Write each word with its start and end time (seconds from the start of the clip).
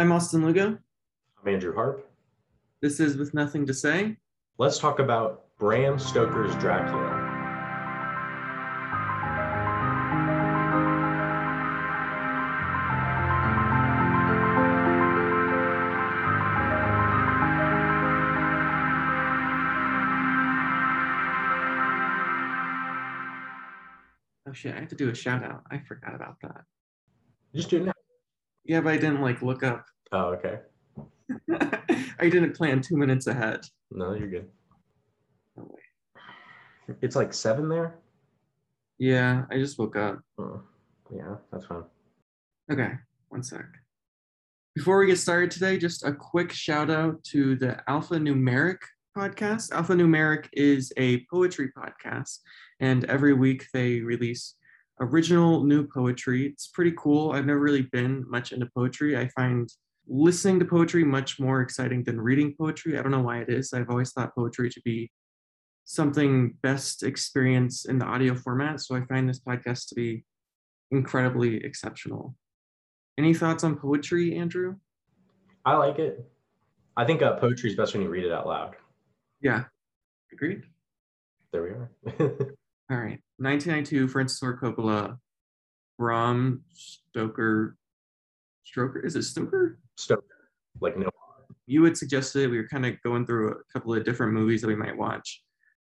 I'm 0.00 0.12
Austin 0.12 0.46
Lugo. 0.46 0.78
I'm 1.42 1.52
Andrew 1.52 1.74
Harp. 1.74 2.10
This 2.80 3.00
is 3.00 3.18
With 3.18 3.34
Nothing 3.34 3.66
to 3.66 3.74
Say. 3.74 4.16
Let's 4.56 4.78
talk 4.78 4.98
about 4.98 5.54
Bram 5.58 5.98
Stoker's 5.98 6.54
Dracula. 6.54 7.26
Oh 24.48 24.52
shit, 24.54 24.74
I 24.74 24.80
have 24.80 24.88
to 24.88 24.94
do 24.94 25.10
a 25.10 25.14
shout 25.14 25.44
out. 25.44 25.64
I 25.70 25.76
forgot 25.80 26.14
about 26.14 26.36
that. 26.40 26.62
Just 27.54 27.68
do 27.68 27.76
it 27.76 27.84
now. 27.84 27.92
Yeah, 28.70 28.80
but 28.82 28.92
I 28.92 28.98
didn't 28.98 29.20
like 29.20 29.42
look 29.42 29.64
up. 29.64 29.84
Oh, 30.12 30.26
okay. 30.36 30.60
I 32.20 32.28
didn't 32.28 32.54
plan 32.54 32.80
two 32.80 32.96
minutes 32.96 33.26
ahead. 33.26 33.66
No, 33.90 34.14
you're 34.14 34.30
good. 34.30 34.48
Oh, 35.58 35.66
wait. 35.68 36.96
It's 37.02 37.16
like 37.16 37.34
seven 37.34 37.68
there. 37.68 37.98
Yeah, 38.96 39.42
I 39.50 39.56
just 39.56 39.76
woke 39.76 39.96
up. 39.96 40.20
Oh, 40.38 40.62
yeah, 41.12 41.34
that's 41.50 41.66
fine. 41.66 41.82
Okay, 42.70 42.92
one 43.30 43.42
sec. 43.42 43.64
Before 44.76 45.00
we 45.00 45.08
get 45.08 45.18
started 45.18 45.50
today, 45.50 45.76
just 45.76 46.04
a 46.04 46.12
quick 46.12 46.52
shout 46.52 46.90
out 46.90 47.24
to 47.24 47.56
the 47.56 47.82
Alpha 47.88 48.14
Numeric 48.14 48.78
podcast. 49.18 49.72
Alpha 49.72 49.94
Numeric 49.94 50.46
is 50.52 50.92
a 50.96 51.26
poetry 51.28 51.72
podcast, 51.76 52.38
and 52.78 53.04
every 53.06 53.32
week 53.32 53.66
they 53.74 53.98
release 53.98 54.54
original 55.00 55.64
new 55.64 55.86
poetry. 55.86 56.46
It's 56.46 56.68
pretty 56.68 56.92
cool. 56.96 57.32
I've 57.32 57.46
never 57.46 57.60
really 57.60 57.82
been 57.82 58.24
much 58.28 58.52
into 58.52 58.66
poetry. 58.74 59.16
I 59.16 59.28
find 59.28 59.68
listening 60.06 60.58
to 60.58 60.64
poetry 60.64 61.04
much 61.04 61.40
more 61.40 61.60
exciting 61.60 62.04
than 62.04 62.20
reading 62.20 62.54
poetry. 62.58 62.98
I 62.98 63.02
don't 63.02 63.12
know 63.12 63.22
why 63.22 63.38
it 63.38 63.48
is. 63.48 63.72
I've 63.72 63.90
always 63.90 64.12
thought 64.12 64.34
poetry 64.34 64.68
to 64.70 64.80
be 64.84 65.10
something 65.84 66.54
best 66.62 67.02
experienced 67.02 67.88
in 67.88 67.98
the 67.98 68.04
audio 68.04 68.34
format. 68.34 68.80
So 68.80 68.94
I 68.94 69.04
find 69.06 69.28
this 69.28 69.40
podcast 69.40 69.88
to 69.88 69.94
be 69.94 70.24
incredibly 70.90 71.64
exceptional. 71.64 72.34
Any 73.18 73.34
thoughts 73.34 73.64
on 73.64 73.76
poetry, 73.76 74.36
Andrew? 74.36 74.76
I 75.64 75.76
like 75.76 75.98
it. 75.98 76.24
I 76.96 77.04
think 77.04 77.22
uh, 77.22 77.36
poetry 77.36 77.70
is 77.70 77.76
best 77.76 77.94
when 77.94 78.02
you 78.02 78.08
read 78.08 78.24
it 78.24 78.32
out 78.32 78.46
loud. 78.46 78.76
Yeah, 79.40 79.64
agreed. 80.32 80.62
There 81.52 81.62
we 81.62 81.70
are. 81.70 82.54
All 82.90 82.96
right. 82.96 83.20
1992, 83.38 84.08
Francis 84.08 84.40
Ford 84.40 84.60
Coppola, 84.60 85.16
Bram 85.96 86.64
Stoker. 86.74 87.76
Stoker? 88.64 88.98
Is 88.98 89.14
it 89.14 89.22
Stoker? 89.22 89.78
Stoker, 89.96 90.48
like 90.80 90.98
no. 90.98 91.08
You 91.66 91.84
had 91.84 91.96
suggested 91.96 92.50
we 92.50 92.56
were 92.56 92.66
kind 92.66 92.84
of 92.84 93.00
going 93.02 93.26
through 93.26 93.52
a 93.52 93.72
couple 93.72 93.94
of 93.94 94.04
different 94.04 94.32
movies 94.32 94.60
that 94.62 94.66
we 94.66 94.74
might 94.74 94.96
watch. 94.96 95.40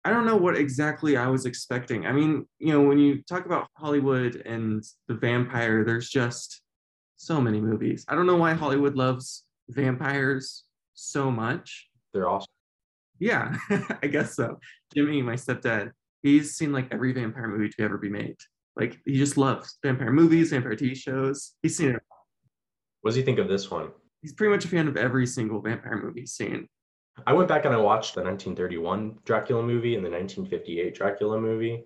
I 0.05 0.11
don't 0.11 0.25
know 0.25 0.37
what 0.37 0.57
exactly 0.57 1.17
I 1.17 1.27
was 1.27 1.47
expecting. 1.47 2.07
I 2.07 2.13
mean, 2.13 2.47
you 2.61 2.73
know, 2.73 2.83
when 2.83 2.99
you 2.99 3.23
talk 3.23 3.45
about 3.45 3.67
Hollywood 3.77 4.37
and 4.47 4.85
the 5.09 5.15
vampire, 5.15 5.83
there's 5.83 6.11
just 6.11 6.63
so 7.17 7.41
many 7.41 7.61
movies. 7.61 8.05
I 8.07 8.15
don't 8.15 8.27
know 8.27 8.37
why 8.37 8.53
Hollywood 8.53 8.95
loves 8.95 9.45
vampires 9.69 10.63
so 10.93 11.29
much. 11.29 11.89
They're 12.13 12.29
awesome. 12.29 12.47
Yeah, 13.19 13.57
I 14.03 14.07
guess 14.07 14.37
so. 14.37 14.61
Jimmy, 14.95 15.23
my 15.23 15.35
stepdad, 15.35 15.91
he's 16.25 16.57
seen 16.57 16.73
like 16.73 16.89
every 16.91 17.13
vampire 17.13 17.47
movie 17.47 17.69
to 17.69 17.83
ever 17.83 17.99
be 17.99 18.09
made. 18.09 18.37
Like 18.75 18.99
he 19.05 19.17
just 19.17 19.37
loves 19.37 19.79
vampire 19.85 20.11
movies, 20.11 20.51
vampire 20.51 20.75
TV 20.75 20.97
shows. 20.97 21.53
He's 21.63 21.77
seen 21.77 21.91
it. 21.91 22.03
What 23.03 23.11
does 23.11 23.17
he 23.17 23.23
think 23.23 23.39
of 23.39 23.47
this 23.47 23.71
one? 23.71 23.91
He's 24.23 24.33
pretty 24.33 24.53
much 24.53 24.65
a 24.65 24.69
fan 24.69 24.89
of 24.89 24.97
every 24.97 25.27
single 25.27 25.61
vampire 25.61 26.01
movie 26.03 26.21
he's 26.21 26.33
seen. 26.33 26.67
I 27.27 27.35
went 27.35 27.49
back 27.49 27.67
and 27.67 27.75
I 27.75 27.77
watched 27.77 28.15
the 28.15 28.23
1931 28.23 29.19
Dracula 29.25 29.63
movie 29.63 29.95
and 29.95 30.05
the 30.05 30.11
1958 30.11 30.95
Dracula 30.95 31.41
movie, 31.41 31.85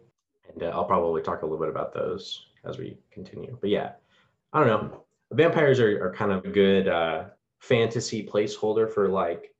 and 0.51 0.63
uh, 0.63 0.67
I'll 0.67 0.85
probably 0.85 1.21
talk 1.21 1.43
a 1.43 1.45
little 1.45 1.59
bit 1.59 1.69
about 1.69 1.93
those 1.93 2.47
as 2.65 2.79
we 2.79 2.97
continue. 3.11 3.59
But 3.61 3.69
yeah, 3.69 3.93
I 4.53 4.61
don't 4.61 4.69
know. 4.69 5.05
Vampires 5.33 5.81
are, 5.81 6.03
are 6.03 6.15
kind 6.15 6.33
of 6.33 6.45
a 6.47 6.49
good 6.49 6.89
uh, 6.89 7.25
fantasy 7.61 8.25
placeholder 8.25 8.91
for 8.91 9.09
like 9.09 9.53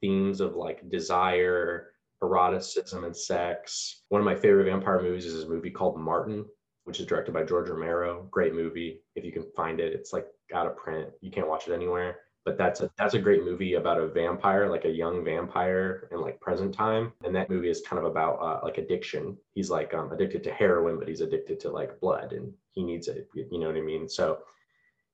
themes 0.00 0.40
of 0.40 0.56
like 0.56 0.88
desire, 0.88 1.93
eroticism, 2.22 3.04
and 3.04 3.16
sex. 3.16 4.02
One 4.08 4.20
of 4.20 4.24
my 4.24 4.34
favorite 4.34 4.64
vampire 4.64 5.02
movies 5.02 5.26
is 5.26 5.44
a 5.44 5.48
movie 5.48 5.70
called 5.70 5.98
Martin, 5.98 6.44
which 6.84 7.00
is 7.00 7.06
directed 7.06 7.32
by 7.32 7.44
George 7.44 7.68
Romero. 7.68 8.26
Great 8.30 8.54
movie. 8.54 9.00
If 9.14 9.24
you 9.24 9.32
can 9.32 9.46
find 9.56 9.80
it, 9.80 9.92
it's 9.92 10.12
like 10.12 10.26
out 10.54 10.66
of 10.66 10.76
print. 10.76 11.10
You 11.20 11.30
can't 11.30 11.48
watch 11.48 11.68
it 11.68 11.74
anywhere. 11.74 12.16
But 12.44 12.58
that's 12.58 12.82
a 12.82 12.90
that's 12.98 13.14
a 13.14 13.18
great 13.18 13.42
movie 13.42 13.74
about 13.74 13.98
a 13.98 14.06
vampire, 14.06 14.68
like 14.68 14.84
a 14.84 14.90
young 14.90 15.24
vampire 15.24 16.08
in 16.12 16.20
like 16.20 16.40
present 16.40 16.74
time. 16.74 17.12
And 17.24 17.34
that 17.34 17.48
movie 17.48 17.70
is 17.70 17.82
kind 17.88 17.98
of 17.98 18.04
about 18.04 18.34
uh, 18.34 18.60
like 18.62 18.76
addiction. 18.76 19.38
He's 19.54 19.70
like 19.70 19.94
um, 19.94 20.12
addicted 20.12 20.44
to 20.44 20.52
heroin, 20.52 20.98
but 20.98 21.08
he's 21.08 21.22
addicted 21.22 21.58
to 21.60 21.70
like 21.70 21.98
blood, 22.00 22.34
and 22.34 22.52
he 22.72 22.84
needs 22.84 23.08
it. 23.08 23.28
You 23.34 23.58
know 23.58 23.68
what 23.68 23.78
I 23.78 23.80
mean? 23.80 24.10
So, 24.10 24.40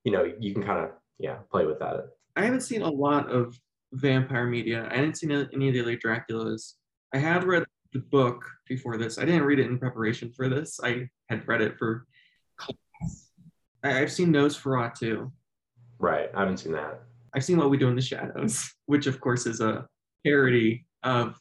you 0.03 0.11
know, 0.11 0.29
you 0.41 0.53
can 0.53 0.65
kind 0.65 0.85
of 0.85 0.91
yeah 1.19 1.37
play 1.53 1.67
with 1.67 1.79
that. 1.79 2.09
I 2.35 2.43
haven't 2.43 2.63
seen 2.63 2.83
a 2.83 2.91
lot 2.91 3.31
of 3.31 3.57
vampire 3.93 4.47
media. 4.47 4.89
I 4.91 4.97
didn't 4.97 5.17
see 5.17 5.31
any 5.31 5.69
of 5.69 5.75
the 5.75 5.83
other 5.83 5.97
Draculas. 5.97 6.75
I 7.13 7.19
had 7.19 7.45
read 7.45 7.65
the 7.93 7.99
book 8.01 8.45
before 8.67 8.97
this. 8.97 9.19
I 9.19 9.25
didn't 9.25 9.43
read 9.45 9.59
it 9.59 9.67
in 9.67 9.79
preparation 9.79 10.31
for 10.33 10.49
this. 10.49 10.79
I 10.83 11.09
had 11.29 11.47
read 11.49 11.61
it 11.61 11.77
for 11.79 12.07
class. 12.57 13.31
I- 13.83 14.01
I've 14.01 14.13
seen 14.13 14.33
Nosferatu. 14.33 15.31
Right. 15.99 16.31
I 16.35 16.41
haven't 16.41 16.59
seen 16.59 16.73
that. 16.73 17.03
I've 17.35 17.45
seen 17.45 17.59
What 17.59 17.71
We 17.71 17.79
Do 17.79 17.89
in 17.89 17.97
the 17.97 18.03
Shadows, 18.03 18.73
which 18.87 19.07
of 19.07 19.21
course 19.21 19.47
is 19.47 19.61
a 19.61 19.87
parody 20.25 20.87
of 21.03 21.39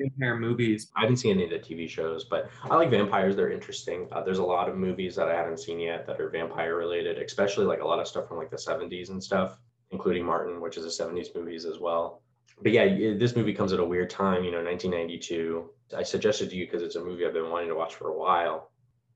vampire 0.00 0.38
movies. 0.38 0.90
I 0.96 1.00
haven't 1.00 1.16
seen 1.16 1.32
any 1.32 1.44
of 1.44 1.50
the 1.50 1.58
TV 1.58 1.88
shows, 1.88 2.24
but 2.24 2.48
I 2.62 2.76
like 2.76 2.90
vampires. 2.90 3.34
They're 3.34 3.50
interesting. 3.50 4.08
Uh, 4.12 4.22
there's 4.22 4.38
a 4.38 4.44
lot 4.44 4.68
of 4.68 4.76
movies 4.76 5.16
that 5.16 5.28
I 5.28 5.34
haven't 5.34 5.58
seen 5.58 5.80
yet 5.80 6.06
that 6.06 6.20
are 6.20 6.30
vampire 6.30 6.76
related, 6.76 7.18
especially 7.18 7.66
like 7.66 7.80
a 7.80 7.84
lot 7.84 7.98
of 7.98 8.06
stuff 8.06 8.28
from 8.28 8.36
like 8.36 8.50
the 8.50 8.56
70s 8.56 9.10
and 9.10 9.22
stuff, 9.22 9.58
including 9.90 10.24
Martin, 10.24 10.60
which 10.60 10.76
is 10.76 10.84
a 10.84 11.02
70s 11.04 11.34
movies 11.34 11.64
as 11.64 11.78
well. 11.80 12.22
But 12.62 12.72
yeah, 12.72 13.14
this 13.16 13.36
movie 13.36 13.54
comes 13.54 13.72
at 13.72 13.80
a 13.80 13.84
weird 13.84 14.10
time, 14.10 14.44
you 14.44 14.50
know, 14.50 14.62
1992. 14.62 15.70
I 15.96 16.02
suggested 16.02 16.50
to 16.50 16.56
you 16.56 16.66
because 16.66 16.82
it's 16.82 16.96
a 16.96 17.04
movie 17.04 17.24
I've 17.24 17.32
been 17.32 17.50
wanting 17.50 17.68
to 17.68 17.74
watch 17.74 17.94
for 17.94 18.08
a 18.08 18.18
while. 18.18 18.70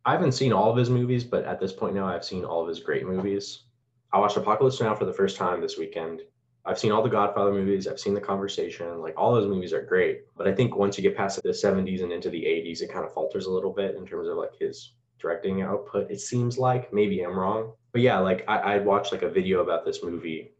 I 0.04 0.12
haven't 0.12 0.32
seen 0.32 0.52
all 0.52 0.70
of 0.70 0.76
his 0.76 0.90
movies, 0.90 1.24
but 1.24 1.44
at 1.44 1.60
this 1.60 1.72
point 1.72 1.94
now, 1.94 2.06
I've 2.06 2.24
seen 2.24 2.44
all 2.44 2.62
of 2.62 2.68
his 2.68 2.80
great 2.80 3.06
movies. 3.06 3.64
I 4.12 4.18
watched 4.18 4.36
Apocalypse 4.36 4.80
Now 4.80 4.94
for 4.94 5.04
the 5.04 5.12
first 5.12 5.36
time 5.36 5.60
this 5.60 5.78
weekend. 5.78 6.22
I've 6.64 6.78
seen 6.78 6.92
all 6.92 7.02
the 7.02 7.08
Godfather 7.08 7.52
movies. 7.52 7.88
I've 7.88 7.98
seen 7.98 8.14
The 8.14 8.20
Conversation. 8.20 9.00
Like 9.00 9.14
all 9.16 9.34
those 9.34 9.48
movies 9.48 9.72
are 9.72 9.82
great. 9.82 10.22
But 10.36 10.46
I 10.46 10.54
think 10.54 10.76
once 10.76 10.96
you 10.96 11.02
get 11.02 11.16
past 11.16 11.42
the 11.42 11.48
70s 11.48 12.02
and 12.02 12.12
into 12.12 12.30
the 12.30 12.42
80s, 12.42 12.82
it 12.82 12.92
kind 12.92 13.04
of 13.04 13.12
falters 13.12 13.46
a 13.46 13.50
little 13.50 13.72
bit 13.72 13.96
in 13.96 14.06
terms 14.06 14.28
of 14.28 14.36
like 14.36 14.56
his 14.58 14.92
directing 15.18 15.62
output. 15.62 16.10
It 16.10 16.20
seems 16.20 16.58
like 16.58 16.92
maybe 16.92 17.22
I'm 17.22 17.38
wrong. 17.38 17.72
But 17.92 18.02
yeah, 18.02 18.18
like 18.18 18.44
I, 18.48 18.58
I 18.58 18.78
watched 18.78 19.12
like 19.12 19.22
a 19.22 19.30
video 19.30 19.60
about 19.60 19.84
this 19.84 20.02
movie 20.04 20.52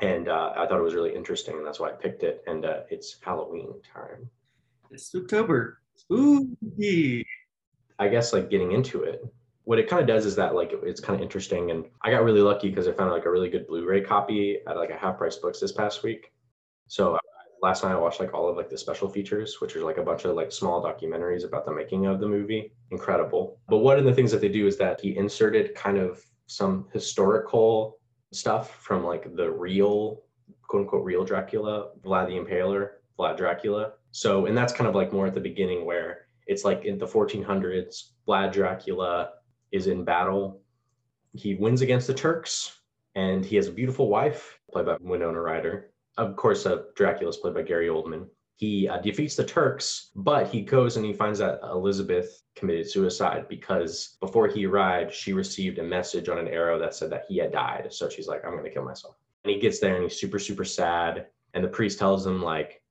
and 0.00 0.28
uh, 0.28 0.52
I 0.56 0.66
thought 0.66 0.78
it 0.78 0.82
was 0.82 0.94
really 0.94 1.14
interesting. 1.14 1.56
And 1.56 1.66
that's 1.66 1.80
why 1.80 1.88
I 1.88 1.92
picked 1.92 2.22
it. 2.22 2.42
And 2.46 2.64
uh, 2.64 2.80
it's 2.90 3.16
Halloween 3.22 3.74
time. 3.82 4.28
It's 4.90 5.14
October. 5.14 5.80
Spooky. 5.94 7.26
I 7.98 8.08
guess 8.08 8.32
like 8.32 8.50
getting 8.50 8.72
into 8.72 9.04
it, 9.04 9.24
what 9.64 9.78
it 9.78 9.88
kind 9.88 10.00
of 10.00 10.06
does 10.06 10.26
is 10.26 10.36
that 10.36 10.54
like 10.54 10.72
it's 10.82 11.00
kind 11.00 11.18
of 11.18 11.22
interesting. 11.22 11.70
And 11.70 11.86
I 12.02 12.10
got 12.10 12.24
really 12.24 12.42
lucky 12.42 12.68
because 12.68 12.86
I 12.86 12.92
found 12.92 13.10
like 13.10 13.24
a 13.24 13.30
really 13.30 13.48
good 13.48 13.66
Blu-ray 13.66 14.02
copy 14.02 14.58
at 14.66 14.76
like 14.76 14.90
a 14.90 14.96
half 14.96 15.16
price 15.16 15.36
books 15.36 15.60
this 15.60 15.72
past 15.72 16.02
week. 16.02 16.32
So 16.88 17.14
uh, 17.14 17.18
last 17.62 17.82
night 17.82 17.92
I 17.92 17.98
watched 17.98 18.20
like 18.20 18.34
all 18.34 18.48
of 18.48 18.56
like 18.56 18.68
the 18.68 18.76
special 18.76 19.08
features, 19.08 19.56
which 19.60 19.74
are 19.74 19.82
like 19.82 19.96
a 19.96 20.02
bunch 20.02 20.24
of 20.24 20.36
like 20.36 20.52
small 20.52 20.82
documentaries 20.82 21.44
about 21.44 21.64
the 21.64 21.72
making 21.72 22.06
of 22.06 22.20
the 22.20 22.28
movie. 22.28 22.72
Incredible. 22.90 23.58
But 23.68 23.78
one 23.78 23.98
of 23.98 24.04
the 24.04 24.14
things 24.14 24.30
that 24.32 24.42
they 24.42 24.50
do 24.50 24.66
is 24.66 24.76
that 24.76 25.00
he 25.00 25.16
inserted 25.16 25.74
kind 25.74 25.96
of 25.96 26.22
some 26.46 26.86
historical 26.92 27.98
stuff 28.32 28.76
from 28.82 29.04
like 29.04 29.34
the 29.36 29.50
real 29.50 30.22
quote 30.68 30.82
unquote 30.82 31.04
real 31.04 31.24
Dracula, 31.24 31.90
Vlad 32.00 32.28
the 32.28 32.34
Impaler, 32.34 32.90
Vlad 33.18 33.36
Dracula. 33.36 33.92
So, 34.12 34.46
and 34.46 34.56
that's 34.56 34.72
kind 34.72 34.88
of 34.88 34.94
like 34.94 35.12
more 35.12 35.26
at 35.26 35.34
the 35.34 35.40
beginning 35.40 35.84
where 35.84 36.26
it's 36.46 36.64
like 36.64 36.84
in 36.84 36.98
the 36.98 37.06
1400s, 37.06 38.10
Vlad 38.26 38.52
Dracula 38.52 39.30
is 39.72 39.86
in 39.86 40.04
battle. 40.04 40.62
He 41.34 41.54
wins 41.54 41.82
against 41.82 42.06
the 42.06 42.14
Turks 42.14 42.80
and 43.14 43.44
he 43.44 43.56
has 43.56 43.68
a 43.68 43.72
beautiful 43.72 44.08
wife 44.08 44.58
played 44.70 44.86
by 44.86 44.96
Winona 45.00 45.40
Ryder. 45.40 45.90
Of 46.16 46.36
course, 46.36 46.66
uh, 46.66 46.82
Dracula 46.94 47.30
is 47.30 47.36
played 47.38 47.54
by 47.54 47.62
Gary 47.62 47.88
Oldman. 47.88 48.26
He 48.56 48.88
uh, 48.88 48.98
defeats 48.98 49.36
the 49.36 49.44
Turks, 49.44 50.10
but 50.16 50.48
he 50.48 50.62
goes 50.62 50.96
and 50.96 51.04
he 51.04 51.12
finds 51.12 51.38
that 51.40 51.60
Elizabeth 51.62 52.42
committed 52.54 52.90
suicide 52.90 53.46
because 53.48 54.16
before 54.18 54.48
he 54.48 54.64
arrived, 54.64 55.12
she 55.12 55.34
received 55.34 55.78
a 55.78 55.82
message 55.82 56.30
on 56.30 56.38
an 56.38 56.48
arrow 56.48 56.78
that 56.78 56.94
said 56.94 57.10
that 57.10 57.26
he 57.28 57.36
had 57.36 57.52
died. 57.52 57.92
So 57.92 58.08
she's 58.08 58.28
like, 58.28 58.44
I'm 58.44 58.52
going 58.52 58.64
to 58.64 58.70
kill 58.70 58.84
myself. 58.84 59.16
And 59.44 59.52
he 59.52 59.60
gets 59.60 59.78
there 59.78 59.94
and 59.94 60.04
he's 60.04 60.18
super, 60.18 60.38
super 60.38 60.64
sad. 60.64 61.26
And 61.52 61.62
the 61.62 61.68
priest 61.68 61.98
tells 61.98 62.26
him, 62.26 62.42
like, 62.42 62.82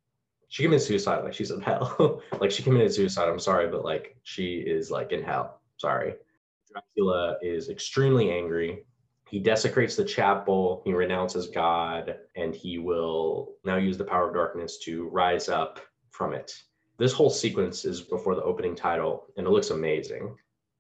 she 0.50 0.64
committed 0.64 0.86
suicide, 0.86 1.24
like 1.24 1.34
she's 1.34 1.52
in 1.52 1.62
hell. 1.62 2.22
like 2.40 2.52
she 2.52 2.64
committed 2.64 2.94
suicide. 2.94 3.28
I'm 3.28 3.40
sorry, 3.40 3.68
but 3.68 3.84
like 3.84 4.16
she 4.24 4.58
is 4.58 4.92
like 4.92 5.12
in 5.12 5.24
hell. 5.24 5.62
Sorry. 5.78 6.14
Dracula 6.72 7.38
is 7.42 7.70
extremely 7.70 8.32
angry 8.32 8.86
he 9.30 9.40
desecrates 9.40 9.96
the 9.96 10.06
chapel, 10.06 10.82
he 10.86 10.94
renounces 10.94 11.48
God, 11.48 12.16
and 12.36 12.54
he 12.54 12.78
will 12.78 13.54
now 13.64 13.78
use 13.78 13.98
the 13.98 14.04
power 14.04 14.28
of 14.28 14.36
darkness 14.36 14.78
to 14.80 15.08
rise 15.10 15.50
up 15.50 15.80
from 16.12 16.34
it. 16.34 16.54
This 16.98 17.12
whole 17.12 17.30
sequence 17.30 17.86
is 17.86 18.02
before 18.02 18.36
the 18.36 18.44
opening 18.44 18.76
title, 18.76 19.26
and 19.36 19.46
it 19.46 19.50
looks 19.50 19.72
amazing. 19.72 20.36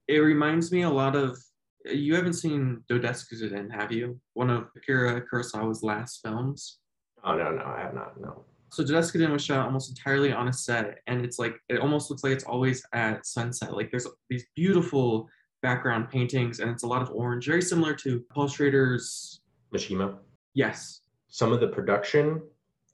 It 0.07 0.19
reminds 0.19 0.71
me 0.71 0.83
a 0.83 0.89
lot 0.89 1.15
of 1.15 1.37
you 1.85 2.15
haven't 2.15 2.33
seen 2.33 2.83
Dodes'ka-den, 2.89 3.69
have 3.69 3.91
you? 3.91 4.19
One 4.33 4.49
of 4.49 4.69
Akira 4.75 5.21
Kurosawa's 5.21 5.83
last 5.83 6.21
films. 6.23 6.79
Oh 7.23 7.35
no, 7.35 7.51
no, 7.51 7.63
I 7.63 7.81
have 7.81 7.93
not. 7.93 8.19
No. 8.19 8.45
So 8.71 8.83
Dodes'ka-den 8.83 9.31
was 9.31 9.43
shot 9.43 9.65
almost 9.65 9.89
entirely 9.89 10.31
on 10.31 10.47
a 10.47 10.53
set, 10.53 10.99
and 11.07 11.23
it's 11.23 11.39
like 11.39 11.55
it 11.69 11.79
almost 11.79 12.09
looks 12.09 12.23
like 12.23 12.33
it's 12.33 12.43
always 12.43 12.83
at 12.93 13.25
sunset. 13.25 13.73
Like 13.73 13.91
there's 13.91 14.07
these 14.29 14.45
beautiful 14.55 15.29
background 15.65 16.07
paintings, 16.11 16.59
and 16.59 16.69
it's 16.69 16.83
a 16.83 16.87
lot 16.87 17.01
of 17.01 17.09
orange, 17.09 17.47
very 17.47 17.61
similar 17.61 17.95
to 17.95 18.23
Paul 18.31 18.47
Schrader's 18.47 19.41
Mishima. 19.73 20.15
Yes. 20.53 21.01
Some 21.29 21.51
of 21.51 21.59
the 21.59 21.69
production 21.69 22.43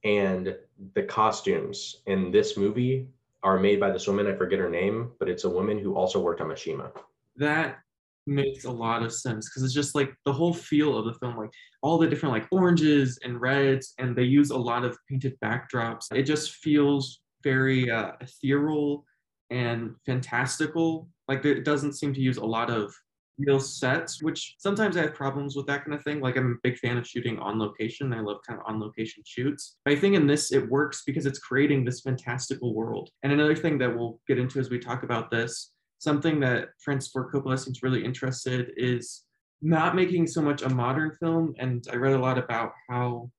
and 0.06 0.56
the 0.96 1.04
costumes 1.04 1.98
in 2.06 2.32
this 2.32 2.56
movie 2.56 3.10
are 3.44 3.60
made 3.60 3.78
by 3.82 3.92
this 3.92 4.08
woman. 4.08 4.26
I 4.26 4.36
forget 4.36 4.58
her 4.60 4.70
name, 4.70 5.12
but 5.20 5.28
it's 5.28 5.44
a 5.44 5.50
woman 5.50 5.78
who 5.80 5.96
also 5.96 6.22
worked 6.22 6.40
on 6.40 6.48
Mishima. 6.48 6.92
That 7.36 7.80
makes 8.26 8.64
a 8.64 8.72
lot 8.72 9.04
of 9.04 9.14
sense 9.14 9.50
because 9.50 9.64
it's 9.64 9.74
just 9.74 9.94
like 9.94 10.14
the 10.24 10.32
whole 10.32 10.54
feel 10.54 10.98
of 10.98 11.04
the 11.04 11.16
film, 11.16 11.36
like 11.36 11.52
all 11.82 11.98
the 11.98 12.08
different 12.08 12.32
like 12.32 12.48
oranges 12.54 13.20
and 13.26 13.42
reds, 13.42 13.94
and 14.00 14.16
they 14.16 14.24
use 14.24 14.52
a 14.52 14.58
lot 14.58 14.86
of 14.86 14.98
painted 15.10 15.38
backdrops. 15.44 16.06
It 16.16 16.24
just 16.24 16.56
feels 16.56 17.20
very 17.44 17.92
uh, 17.92 18.14
ethereal 18.22 19.04
and 19.50 19.94
fantastical. 20.06 21.10
Like 21.32 21.46
it 21.46 21.64
doesn't 21.64 21.94
seem 21.94 22.14
to 22.14 22.20
use 22.20 22.36
a 22.36 22.46
lot 22.46 22.70
of 22.70 22.94
real 23.38 23.62
sets, 23.62 24.22
which 24.22 24.56
sometimes 24.60 24.98
I 24.98 25.04
have 25.04 25.16
problems 25.16 25.56
with 25.56 25.66
that 25.68 25.86
kind 25.86 25.94
of 25.94 26.04
thing. 26.04 26.20
Like 26.20 26.36
I'm 26.36 26.52
a 26.52 26.62
big 26.62 26.78
fan 26.78 26.98
of 26.98 27.08
shooting 27.08 27.40
on 27.40 27.58
location. 27.58 28.12
I 28.12 28.20
love 28.20 28.40
kind 28.46 28.60
of 28.60 28.66
on 28.68 28.82
location 28.82 29.24
shoots. 29.26 29.78
But 29.86 29.94
I 29.94 29.96
think 29.96 30.16
in 30.16 30.28
this 30.28 30.52
it 30.52 30.70
works 30.70 31.04
because 31.06 31.26
it's 31.26 31.40
creating 31.40 31.86
this 31.86 32.02
fantastical 32.02 32.74
world. 32.74 33.10
And 33.24 33.32
another 33.32 33.56
thing 33.56 33.78
that 33.78 33.96
we'll 33.96 34.20
get 34.28 34.40
into 34.40 34.60
as 34.60 34.70
we 34.70 34.78
talk 34.78 35.04
about 35.04 35.32
this 35.32 35.72
something 36.00 36.40
that 36.40 36.70
Francis 36.84 37.12
Ford 37.12 37.32
Coppola 37.32 37.58
seems 37.58 37.84
really 37.84 38.04
interested 38.04 38.72
is 38.76 39.22
not 39.62 39.96
making 39.96 40.26
so 40.28 40.42
much 40.42 40.64
a 40.64 40.70
modern 40.70 41.12
film. 41.20 41.54
And 41.60 41.88
I 41.94 41.96
read 41.96 42.14
a 42.14 42.20
lot 42.20 42.40
about 42.40 42.74
how 42.90 43.30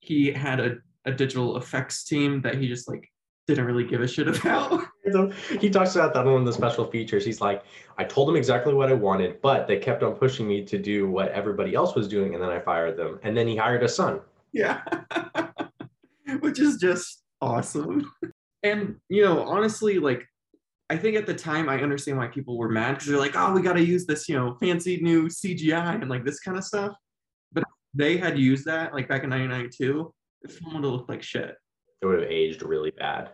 he 0.00 0.32
had 0.32 0.58
a, 0.58 0.76
a 1.04 1.12
digital 1.12 1.58
effects 1.58 2.04
team 2.04 2.40
that 2.40 2.56
he 2.56 2.66
just 2.66 2.88
like 2.88 3.06
didn't 3.46 3.64
really 3.64 3.84
give 3.84 4.00
a 4.00 4.08
shit 4.08 4.28
about. 4.28 4.82
he 5.60 5.70
talks 5.70 5.94
about 5.94 6.12
that 6.14 6.26
on 6.26 6.32
one 6.32 6.40
of 6.40 6.46
the 6.46 6.52
special 6.52 6.84
features. 6.90 7.24
He's 7.24 7.40
like, 7.40 7.62
I 7.96 8.04
told 8.04 8.28
them 8.28 8.36
exactly 8.36 8.74
what 8.74 8.90
I 8.90 8.94
wanted, 8.94 9.40
but 9.40 9.66
they 9.68 9.78
kept 9.78 10.02
on 10.02 10.14
pushing 10.14 10.48
me 10.48 10.64
to 10.64 10.78
do 10.78 11.08
what 11.08 11.28
everybody 11.30 11.74
else 11.74 11.94
was 11.94 12.08
doing, 12.08 12.34
and 12.34 12.42
then 12.42 12.50
I 12.50 12.58
fired 12.58 12.96
them. 12.96 13.20
And 13.22 13.36
then 13.36 13.46
he 13.46 13.56
hired 13.56 13.82
a 13.82 13.88
son. 13.88 14.20
Yeah. 14.52 14.82
Which 16.40 16.58
is 16.58 16.78
just 16.78 17.22
awesome. 17.40 18.10
And 18.62 18.96
you 19.08 19.22
know, 19.22 19.42
honestly, 19.42 19.98
like 19.98 20.26
I 20.90 20.96
think 20.96 21.16
at 21.16 21.26
the 21.26 21.34
time 21.34 21.68
I 21.68 21.80
understand 21.80 22.18
why 22.18 22.28
people 22.28 22.56
were 22.56 22.68
mad 22.68 22.92
because 22.92 23.08
they're 23.08 23.18
like, 23.18 23.36
oh, 23.36 23.52
we 23.52 23.62
got 23.62 23.74
to 23.74 23.84
use 23.84 24.06
this, 24.06 24.28
you 24.28 24.36
know, 24.36 24.56
fancy 24.60 25.00
new 25.00 25.28
CGI 25.28 26.00
and 26.00 26.08
like 26.08 26.24
this 26.24 26.40
kind 26.40 26.56
of 26.56 26.64
stuff. 26.64 26.94
But 27.52 27.64
they 27.94 28.16
had 28.16 28.38
used 28.38 28.64
that 28.66 28.92
like 28.92 29.08
back 29.08 29.24
in 29.24 29.30
1992, 29.30 30.12
the 30.42 30.48
film 30.48 30.74
would 30.74 30.84
have 30.84 30.92
looked 30.92 31.08
like 31.08 31.22
shit. 31.22 31.56
It 32.02 32.06
would 32.06 32.20
have 32.20 32.30
aged 32.30 32.62
really 32.62 32.92
bad. 32.92 33.30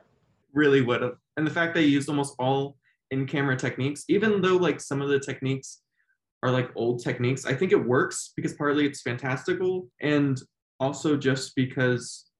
Really 0.52 0.80
would 0.80 1.02
have. 1.02 1.16
And 1.36 1.46
the 1.46 1.50
fact 1.50 1.74
they 1.74 1.84
used 1.84 2.08
almost 2.08 2.34
all 2.38 2.76
in 3.10 3.26
camera 3.26 3.56
techniques, 3.56 4.04
even 4.08 4.40
though 4.40 4.56
like 4.56 4.80
some 4.80 5.00
of 5.00 5.08
the 5.08 5.20
techniques 5.20 5.82
are 6.42 6.50
like 6.50 6.70
old 6.74 7.02
techniques, 7.02 7.46
I 7.46 7.54
think 7.54 7.72
it 7.72 7.86
works 7.86 8.32
because 8.36 8.54
partly 8.54 8.86
it's 8.86 9.02
fantastical 9.02 9.88
and 10.00 10.40
also 10.80 11.16
just 11.16 11.54
because 11.54 12.30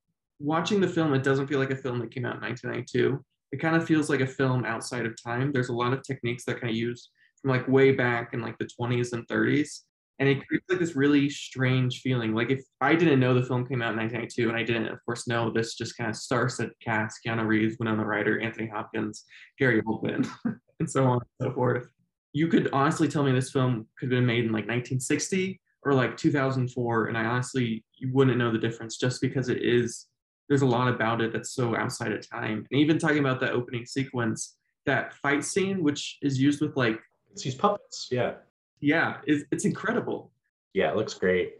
watching 0.40 0.80
the 0.80 0.88
film, 0.88 1.14
it 1.14 1.22
doesn't 1.22 1.46
feel 1.46 1.58
like 1.58 1.70
a 1.70 1.76
film 1.76 2.00
that 2.00 2.10
came 2.10 2.24
out 2.24 2.36
in 2.36 2.42
1992 2.42 3.24
it 3.52 3.60
kind 3.60 3.76
of 3.76 3.86
feels 3.86 4.08
like 4.08 4.20
a 4.20 4.26
film 4.26 4.64
outside 4.64 5.06
of 5.06 5.14
time. 5.22 5.52
There's 5.52 5.68
a 5.68 5.74
lot 5.74 5.92
of 5.92 6.02
techniques 6.02 6.44
that 6.46 6.60
kind 6.60 6.70
of 6.70 6.76
use 6.76 7.10
from 7.40 7.50
like 7.50 7.68
way 7.68 7.92
back 7.92 8.32
in 8.32 8.40
like 8.40 8.56
the 8.58 8.68
20s 8.80 9.12
and 9.12 9.28
30s. 9.28 9.80
And 10.18 10.28
it 10.28 10.46
creates 10.46 10.66
like 10.68 10.78
this 10.78 10.94
really 10.94 11.28
strange 11.28 12.00
feeling. 12.00 12.34
Like 12.34 12.50
if 12.50 12.62
I 12.80 12.94
didn't 12.94 13.18
know 13.18 13.34
the 13.34 13.42
film 13.42 13.66
came 13.66 13.82
out 13.82 13.92
in 13.92 13.98
1992, 13.98 14.48
and 14.48 14.56
I 14.56 14.62
didn't, 14.62 14.92
of 14.92 15.04
course, 15.04 15.26
know 15.26 15.50
this 15.50 15.74
just 15.74 15.96
kind 15.96 16.10
of 16.10 16.16
star-set 16.16 16.70
cast: 16.80 17.20
Keanu 17.26 17.46
Reeves, 17.46 17.76
Winona 17.78 18.04
Ryder, 18.04 18.40
Anthony 18.40 18.68
Hopkins, 18.68 19.24
Gary 19.58 19.82
Oldman, 19.82 20.28
and 20.80 20.90
so 20.90 21.04
on 21.04 21.14
and 21.14 21.48
so 21.48 21.54
forth. 21.54 21.88
You 22.32 22.48
could 22.48 22.70
honestly 22.72 23.08
tell 23.08 23.24
me 23.24 23.32
this 23.32 23.50
film 23.50 23.86
could 23.98 24.06
have 24.06 24.18
been 24.18 24.26
made 24.26 24.44
in 24.44 24.52
like 24.52 24.68
1960 24.68 25.60
or 25.84 25.94
like 25.94 26.16
2004, 26.16 27.06
and 27.06 27.18
I 27.18 27.24
honestly 27.24 27.84
you 27.96 28.12
wouldn't 28.12 28.38
know 28.38 28.52
the 28.52 28.58
difference 28.58 28.98
just 28.98 29.20
because 29.20 29.48
it 29.48 29.62
is 29.62 30.06
there's 30.48 30.62
a 30.62 30.66
lot 30.66 30.88
about 30.88 31.20
it 31.20 31.32
that's 31.32 31.54
so 31.54 31.74
outside 31.76 32.12
of 32.12 32.28
time. 32.28 32.66
And 32.70 32.80
even 32.80 32.98
talking 32.98 33.20
about 33.20 33.40
that 33.40 33.52
opening 33.52 33.86
sequence, 33.86 34.56
that 34.86 35.14
fight 35.14 35.44
scene, 35.44 35.82
which 35.82 36.18
is 36.20 36.38
used 36.38 36.60
with 36.60 36.76
like 36.76 37.00
it's 37.30 37.42
these 37.42 37.54
puppets, 37.54 38.08
yeah, 38.10 38.34
yeah, 38.82 39.18
it's, 39.26 39.44
it's 39.50 39.64
incredible. 39.64 40.30
Yeah, 40.74 40.90
it 40.90 40.96
looks 40.96 41.14
great. 41.14 41.54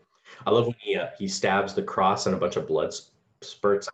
I 0.47 0.51
love 0.51 0.67
when 0.67 0.77
he 0.79 0.97
uh, 0.97 1.09
he 1.19 1.29
stabs 1.29 1.75
the 1.75 1.83
cross 1.83 2.27
and 2.27 2.35
a 2.35 2.39
bunch 2.39 2.57
of 2.57 2.67
blood 2.67 2.93
spurts. 3.43 3.89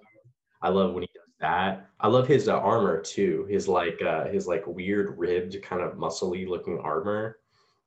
I 0.63 0.69
love 0.69 0.95
when 0.95 1.05
he 1.05 1.11
does 1.15 1.33
that. 1.41 1.89
I 2.01 2.09
love 2.09 2.27
his 2.27 2.49
uh, 2.49 2.59
armor 2.59 3.01
too. 3.01 3.47
His 3.49 3.69
like 3.69 4.01
uh, 4.03 4.27
his 4.27 4.47
like 4.47 4.67
weird 4.67 5.19
ribbed 5.19 5.61
kind 5.63 5.83
of 5.83 5.95
muscly 5.95 6.49
looking 6.49 6.79
armor. 6.81 7.39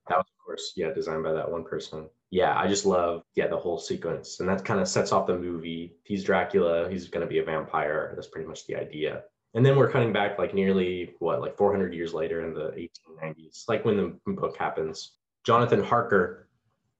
That 0.07 0.17
was 0.17 0.25
of 0.27 0.45
course 0.45 0.73
yeah 0.75 0.91
designed 0.93 1.23
by 1.23 1.33
that 1.33 1.49
one 1.49 1.63
person 1.63 2.09
yeah, 2.31 2.57
I 2.57 2.67
just 2.67 2.85
love 2.85 3.23
yeah 3.35 3.47
the 3.47 3.57
whole 3.57 3.77
sequence, 3.77 4.39
and 4.39 4.47
that 4.49 4.63
kind 4.65 4.79
of 4.79 4.87
sets 4.87 5.11
off 5.11 5.27
the 5.27 5.37
movie. 5.37 5.97
He's 6.03 6.23
Dracula. 6.23 6.89
He's 6.89 7.09
going 7.09 7.25
to 7.25 7.29
be 7.29 7.39
a 7.39 7.43
vampire. 7.43 8.13
That's 8.15 8.27
pretty 8.27 8.47
much 8.47 8.65
the 8.65 8.75
idea. 8.75 9.23
And 9.53 9.65
then 9.65 9.75
we're 9.75 9.91
cutting 9.91 10.13
back 10.13 10.39
like 10.39 10.53
nearly 10.53 11.13
what 11.19 11.41
like 11.41 11.57
400 11.57 11.93
years 11.93 12.13
later 12.13 12.41
in 12.45 12.53
the 12.53 12.71
1890s, 12.71 13.65
like 13.67 13.83
when 13.83 13.97
the 13.97 14.31
book 14.31 14.55
happens. 14.57 15.11
Jonathan 15.45 15.83
Harker, 15.83 16.47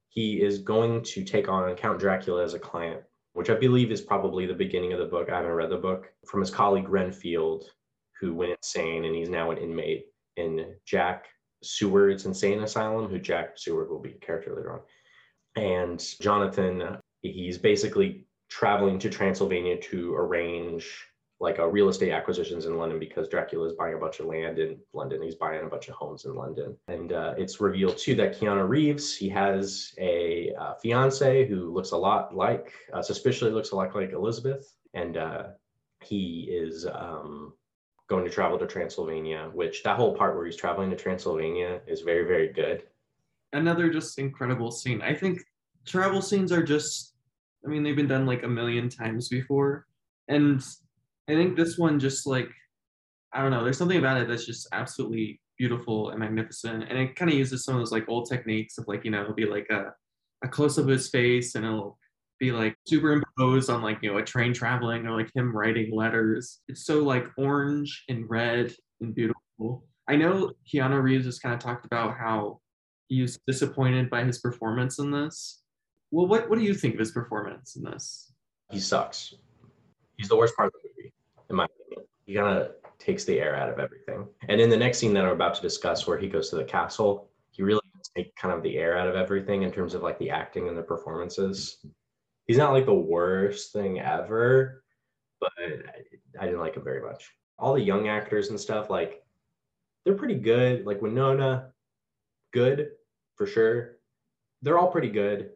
he 0.09 0.41
is 0.41 0.59
going 0.59 1.03
to 1.03 1.23
take 1.23 1.47
on 1.47 1.75
Count 1.75 1.99
Dracula 1.99 2.43
as 2.43 2.53
a 2.53 2.59
client, 2.59 3.01
which 3.33 3.49
I 3.49 3.55
believe 3.55 3.91
is 3.91 4.01
probably 4.01 4.45
the 4.45 4.53
beginning 4.53 4.93
of 4.93 4.99
the 4.99 5.05
book. 5.05 5.29
I 5.29 5.38
haven't 5.38 5.51
read 5.51 5.69
the 5.69 5.77
book 5.77 6.11
from 6.25 6.41
his 6.41 6.49
colleague 6.49 6.89
Renfield, 6.89 7.65
who 8.19 8.33
went 8.33 8.51
insane, 8.51 9.05
and 9.05 9.15
he's 9.15 9.29
now 9.29 9.51
an 9.51 9.57
inmate 9.57 10.07
in 10.38 10.75
Jack 10.85 11.27
Seward's 11.63 12.25
insane 12.25 12.61
asylum. 12.61 13.09
Who 13.09 13.19
Jack 13.19 13.57
Seward 13.57 13.89
will 13.89 14.01
be 14.01 14.11
a 14.11 14.25
character 14.25 14.55
later 14.55 14.73
on 14.73 14.81
and 15.55 16.03
Jonathan, 16.21 16.97
he's 17.21 17.57
basically 17.57 18.25
traveling 18.49 18.99
to 18.99 19.09
Transylvania 19.09 19.80
to 19.80 20.13
arrange 20.16 21.07
like 21.42 21.57
a 21.57 21.68
real 21.68 21.90
estate 21.90 22.12
acquisitions 22.12 22.66
in 22.66 22.78
London 22.78 23.00
because 23.00 23.28
Dracula 23.28 23.68
is 23.68 23.74
buying 23.74 23.95
a 23.95 23.98
bunch 23.98 24.19
of 24.19 24.28
land 24.28 24.60
in 24.60 24.78
London. 24.94 25.21
He's 25.21 25.36
buying 25.36 25.66
a 25.66 25.69
bunch 25.69 25.90
of 25.90 25.95
homes 25.95 26.26
in 26.26 26.36
London. 26.36 26.78
And 26.88 27.12
uh, 27.12 27.33
it's 27.38 27.60
revealed 27.60 27.98
too 27.98 28.16
that 28.16 28.40
Keanu 28.40 28.68
Reeves, 28.68 29.16
he 29.16 29.28
has 29.30 29.94
a 29.98 30.54
uh, 30.60 30.76
fiance 30.76 31.48
who 31.48 31.74
looks 31.74 31.92
a 31.92 31.98
lot 31.98 32.36
like, 32.36 32.71
uh, 32.94 33.02
suspiciously 33.02 33.52
looks 33.52 33.71
a 33.71 33.76
lot 33.76 33.94
like 33.95 34.14
Elizabeth. 34.14 34.76
And 34.94 35.18
uh, 35.18 35.44
he 36.04 36.48
is 36.52 36.86
um, 36.86 37.54
going 38.07 38.24
to 38.24 38.30
travel 38.30 38.57
to 38.60 38.68
Transylvania, 38.68 39.50
which 39.54 39.83
that 39.83 39.98
whole 39.98 40.16
part 40.16 40.36
where 40.36 40.45
he's 40.45 40.56
traveling 40.56 40.92
to 40.92 40.95
Transylvania 40.95 41.81
is 41.88 42.02
very, 42.02 42.24
very 42.24 42.54
good 42.54 42.83
another 43.54 43.90
just 43.90 44.19
incredible 44.19 44.71
scene. 44.71 45.02
I 45.02 45.14
think 45.14 45.42
travel 45.86 46.21
scenes 46.21 46.52
are 46.52 46.64
just, 46.64 47.16
I 47.66 47.69
mean, 47.69 47.83
they've 47.83 47.95
been 47.95 48.07
done 48.07 48.26
like 48.26 48.44
a 48.44 48.48
million 48.48 48.90
times 48.90 49.30
before. 49.30 49.88
And 50.28 50.64
I 51.31 51.35
think 51.35 51.56
this 51.56 51.78
one 51.78 52.00
just 52.00 52.28
like, 52.28 52.50
I 53.33 53.42
don't 53.42 53.52
know, 53.52 53.64
there's 53.64 53.78
something 53.78 53.97
about 53.97 54.18
it 54.18 54.28
that's 54.28 54.45
just 54.45 54.68
absolutely 54.73 55.40
beautiful 55.57 56.09
and 56.09 56.19
magnificent. 56.19 56.83
And 56.90 56.97
it 56.97 57.16
kind 57.16 57.31
of 57.31 57.38
uses 57.38 57.64
some 57.64 57.76
of 57.76 57.81
those 57.81 57.92
like 57.92 58.09
old 58.09 58.28
techniques 58.30 58.78
of 58.78 58.88
like, 58.88 59.06
you 59.06 59.11
know, 59.11 59.21
it'll 59.21 59.33
be 59.33 59.45
like 59.45 59.68
a, 59.69 59.94
a 60.44 60.47
close 60.47 60.78
up 60.78 60.83
of 60.83 60.90
his 60.90 61.09
face 61.09 61.56
and 61.56 61.66
it'll 61.66 61.97
be 62.40 62.52
like 62.52 62.76
superimposed 62.85 63.69
on 63.69 63.81
like, 63.81 64.00
you 64.02 64.11
know, 64.11 64.18
a 64.18 64.23
train 64.23 64.54
traveling 64.54 65.07
or 65.07 65.16
like 65.16 65.33
him 65.33 65.56
writing 65.56 65.95
letters. 65.95 66.59
It's 66.68 66.85
so 66.85 67.04
like 67.04 67.28
orange 67.38 68.04
and 68.09 68.30
red 68.30 68.73
and 69.00 69.16
beautiful. 69.16 69.85
I 70.09 70.18
know 70.18 70.52
Keanu 70.71 71.02
Reeves 71.02 71.26
has 71.26 71.40
kind 71.40 71.54
of 71.54 71.61
talked 71.61 71.85
about 71.85 72.18
how 72.18 72.59
he 73.07 73.21
was 73.21 73.40
disappointed 73.47 74.09
by 74.09 74.26
his 74.26 74.40
performance 74.40 75.00
in 75.00 75.11
this. 75.11 75.61
Well, 76.09 76.28
what, 76.28 76.50
what 76.50 76.59
do 76.59 76.66
you 76.66 76.73
think 76.73 76.95
of 76.95 77.00
his 77.00 77.11
performance 77.11 77.76
in 77.78 77.83
this? 77.83 78.33
He 78.71 78.80
sucks. 78.80 79.33
He's 80.18 80.30
the 80.30 80.35
worst 80.35 80.56
part 80.56 80.68
of 80.68 80.73
the 80.73 80.90
movie, 80.97 81.14
in 81.51 81.57
my 81.57 81.65
opinion. 81.65 82.07
He 82.25 82.33
kind 82.33 82.57
of 82.57 82.71
takes 82.97 83.25
the 83.25 83.39
air 83.39 83.55
out 83.55 83.69
of 83.69 83.79
everything. 83.79 84.27
And 84.49 84.59
in 84.59 84.69
the 84.69 84.77
next 84.77 84.97
scene 84.97 85.13
that 85.13 85.25
I'm 85.25 85.31
about 85.31 85.53
to 85.55 85.61
discuss, 85.61 86.07
where 86.07 86.17
he 86.17 86.27
goes 86.27 86.49
to 86.49 86.55
the 86.55 86.63
castle, 86.63 87.29
he 87.51 87.63
really 87.63 87.81
take 88.15 88.35
kind 88.35 88.53
of 88.53 88.63
the 88.63 88.77
air 88.77 88.97
out 88.97 89.07
of 89.07 89.15
everything 89.15 89.63
in 89.63 89.71
terms 89.71 89.93
of 89.93 90.01
like 90.01 90.17
the 90.19 90.29
acting 90.29 90.67
and 90.67 90.77
the 90.77 90.81
performances. 90.81 91.77
He's 92.47 92.57
not 92.57 92.73
like 92.73 92.85
the 92.85 92.93
worst 92.93 93.71
thing 93.71 93.99
ever, 93.99 94.83
but 95.39 95.51
I, 95.59 96.39
I 96.39 96.45
didn't 96.45 96.59
like 96.59 96.75
him 96.75 96.83
very 96.83 97.01
much. 97.01 97.29
All 97.57 97.73
the 97.73 97.81
young 97.81 98.07
actors 98.07 98.49
and 98.49 98.59
stuff, 98.59 98.89
like 98.89 99.23
they're 100.03 100.15
pretty 100.15 100.35
good. 100.35 100.85
Like 100.85 101.01
Winona, 101.01 101.71
good, 102.53 102.89
for 103.35 103.45
sure. 103.45 103.97
they're 104.61 104.77
all 104.77 104.91
pretty 104.91 105.09
good 105.09 105.51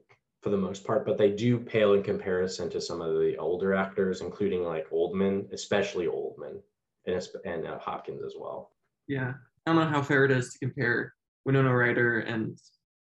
for 0.45 0.51
the 0.51 0.57
most 0.57 0.83
part, 0.85 1.07
but 1.07 1.17
they 1.17 1.31
do 1.31 1.57
pale 1.57 1.95
in 1.95 2.03
comparison 2.03 2.69
to 2.69 2.79
some 2.79 3.01
of 3.01 3.15
the 3.15 3.35
older 3.37 3.73
actors, 3.73 4.21
including 4.21 4.63
like 4.63 4.87
Oldman, 4.91 5.51
especially 5.51 6.05
Oldman, 6.05 6.61
and 7.07 7.27
and 7.45 7.65
uh, 7.65 7.79
Hopkins 7.79 8.21
as 8.23 8.33
well. 8.39 8.69
Yeah, 9.07 9.33
I 9.65 9.73
don't 9.73 9.77
know 9.77 9.89
how 9.89 10.03
fair 10.03 10.23
it 10.23 10.29
is 10.29 10.53
to 10.53 10.59
compare 10.59 11.15
Winona 11.45 11.75
Ryder 11.75 12.19
and 12.19 12.59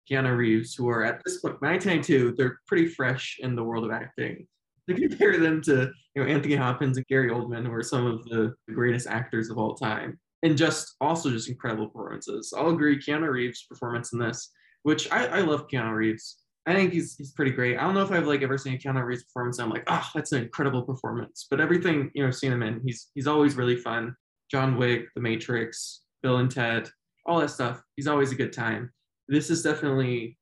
Keanu 0.08 0.38
Reeves, 0.38 0.76
who 0.76 0.88
are 0.90 1.04
at 1.04 1.22
this 1.26 1.42
point 1.42 1.60
1992, 1.60 2.36
they're 2.38 2.60
pretty 2.68 2.86
fresh 2.86 3.40
in 3.40 3.56
the 3.56 3.64
world 3.64 3.84
of 3.84 3.90
acting. 3.92 4.46
To 4.88 4.94
compare 4.94 5.40
them 5.40 5.60
to 5.64 5.92
you 6.14 6.24
know 6.24 6.30
Anthony 6.30 6.56
Hopkins 6.56 6.98
and 6.98 7.08
Gary 7.08 7.32
Oldman, 7.32 7.66
who 7.66 7.74
are 7.74 7.82
some 7.82 8.06
of 8.06 8.24
the 8.26 8.54
greatest 8.72 9.08
actors 9.08 9.50
of 9.50 9.58
all 9.58 9.74
time, 9.74 10.20
and 10.44 10.56
just 10.56 10.98
also 11.02 11.32
just 11.32 11.50
incredible 11.50 11.88
performances. 11.88 12.54
I'll 12.56 12.70
agree, 12.70 13.00
Keanu 13.00 13.32
Reeves' 13.32 13.66
performance 13.68 14.14
in 14.14 14.20
this, 14.20 14.52
which 14.84 15.12
I, 15.12 15.26
I 15.26 15.40
love 15.40 15.68
Keanu 15.68 15.96
Reeves. 15.96 16.43
I 16.66 16.74
think 16.74 16.94
he's 16.94 17.16
he's 17.18 17.32
pretty 17.32 17.52
great. 17.52 17.78
I 17.78 17.82
don't 17.82 17.94
know 17.94 18.04
if 18.04 18.12
I've 18.12 18.28
like 18.28 18.42
ever 18.42 18.58
seen 18.58 18.76
a 18.76 18.78
Keanu 18.78 19.04
Reeves 19.04 19.24
performance. 19.24 19.60
I'm 19.60 19.70
like, 19.70 19.84
oh, 19.88 20.10
that's 20.16 20.32
an 20.32 20.44
incredible 20.44 20.84
performance. 20.84 21.48
But 21.50 21.60
everything 21.60 22.10
you 22.14 22.24
know, 22.24 22.32
seen 22.32 22.54
him 22.54 22.64
in, 22.64 22.82
he's 22.86 23.10
he's 23.16 23.28
always 23.28 23.56
really 23.56 23.76
fun. 23.76 24.16
John 24.50 24.78
Wick, 24.78 25.08
The 25.16 25.22
Matrix, 25.22 26.02
Bill 26.22 26.38
and 26.38 26.50
Ted, 26.50 26.90
all 27.26 27.40
that 27.40 27.50
stuff. 27.50 27.82
He's 27.96 28.08
always 28.08 28.32
a 28.32 28.36
good 28.36 28.54
time 28.54 28.92
this 29.28 29.50
is 29.50 29.62
definitely 29.62 30.38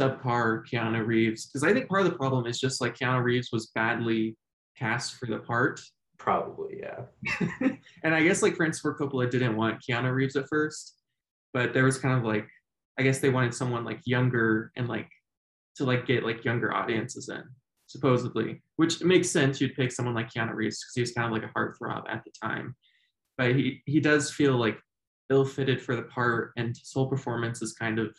subpar 0.00 0.64
Keanu 0.66 1.06
Reeves 1.06 1.46
because 1.46 1.64
I 1.64 1.72
think 1.72 1.88
part 1.88 2.04
of 2.04 2.10
the 2.10 2.16
problem 2.16 2.46
is 2.46 2.58
just 2.58 2.80
like 2.80 2.96
Keanu 2.96 3.22
Reeves 3.22 3.50
was 3.52 3.70
badly 3.74 4.36
cast 4.76 5.14
for 5.14 5.26
the 5.26 5.38
part. 5.38 5.80
Probably, 6.18 6.80
yeah. 6.80 7.02
and 8.02 8.14
I 8.14 8.22
guess 8.22 8.42
like 8.42 8.56
Francis 8.56 8.80
Ford 8.80 8.96
Coppola 8.98 9.30
didn't 9.30 9.56
want 9.56 9.82
Keanu 9.88 10.12
Reeves 10.12 10.36
at 10.36 10.48
first, 10.48 10.94
but 11.52 11.72
there 11.72 11.84
was 11.84 11.98
kind 11.98 12.18
of 12.18 12.24
like 12.24 12.48
I 12.98 13.02
guess 13.02 13.20
they 13.20 13.30
wanted 13.30 13.54
someone 13.54 13.84
like 13.84 14.00
younger 14.04 14.72
and 14.76 14.88
like 14.88 15.08
to 15.78 15.84
like 15.84 16.06
get 16.06 16.24
like 16.24 16.44
younger 16.44 16.74
audiences 16.74 17.28
in 17.28 17.42
supposedly, 17.86 18.62
which 18.76 19.02
makes 19.02 19.30
sense. 19.30 19.60
You'd 19.60 19.74
pick 19.74 19.90
someone 19.90 20.14
like 20.14 20.30
Keanu 20.30 20.54
Reeves 20.54 20.84
because 20.84 20.94
he 20.94 21.00
was 21.00 21.12
kind 21.12 21.26
of 21.26 21.32
like 21.32 21.50
a 21.50 21.58
heartthrob 21.58 22.04
at 22.08 22.22
the 22.24 22.30
time, 22.42 22.76
but 23.38 23.56
he 23.56 23.82
he 23.86 24.00
does 24.00 24.30
feel 24.30 24.56
like 24.56 24.78
ill-fitted 25.30 25.80
for 25.80 25.96
the 25.96 26.02
part 26.02 26.52
and 26.56 26.68
his 26.68 26.90
whole 26.92 27.08
performance 27.08 27.60
is 27.60 27.72
kind 27.74 27.98
of 27.98 28.16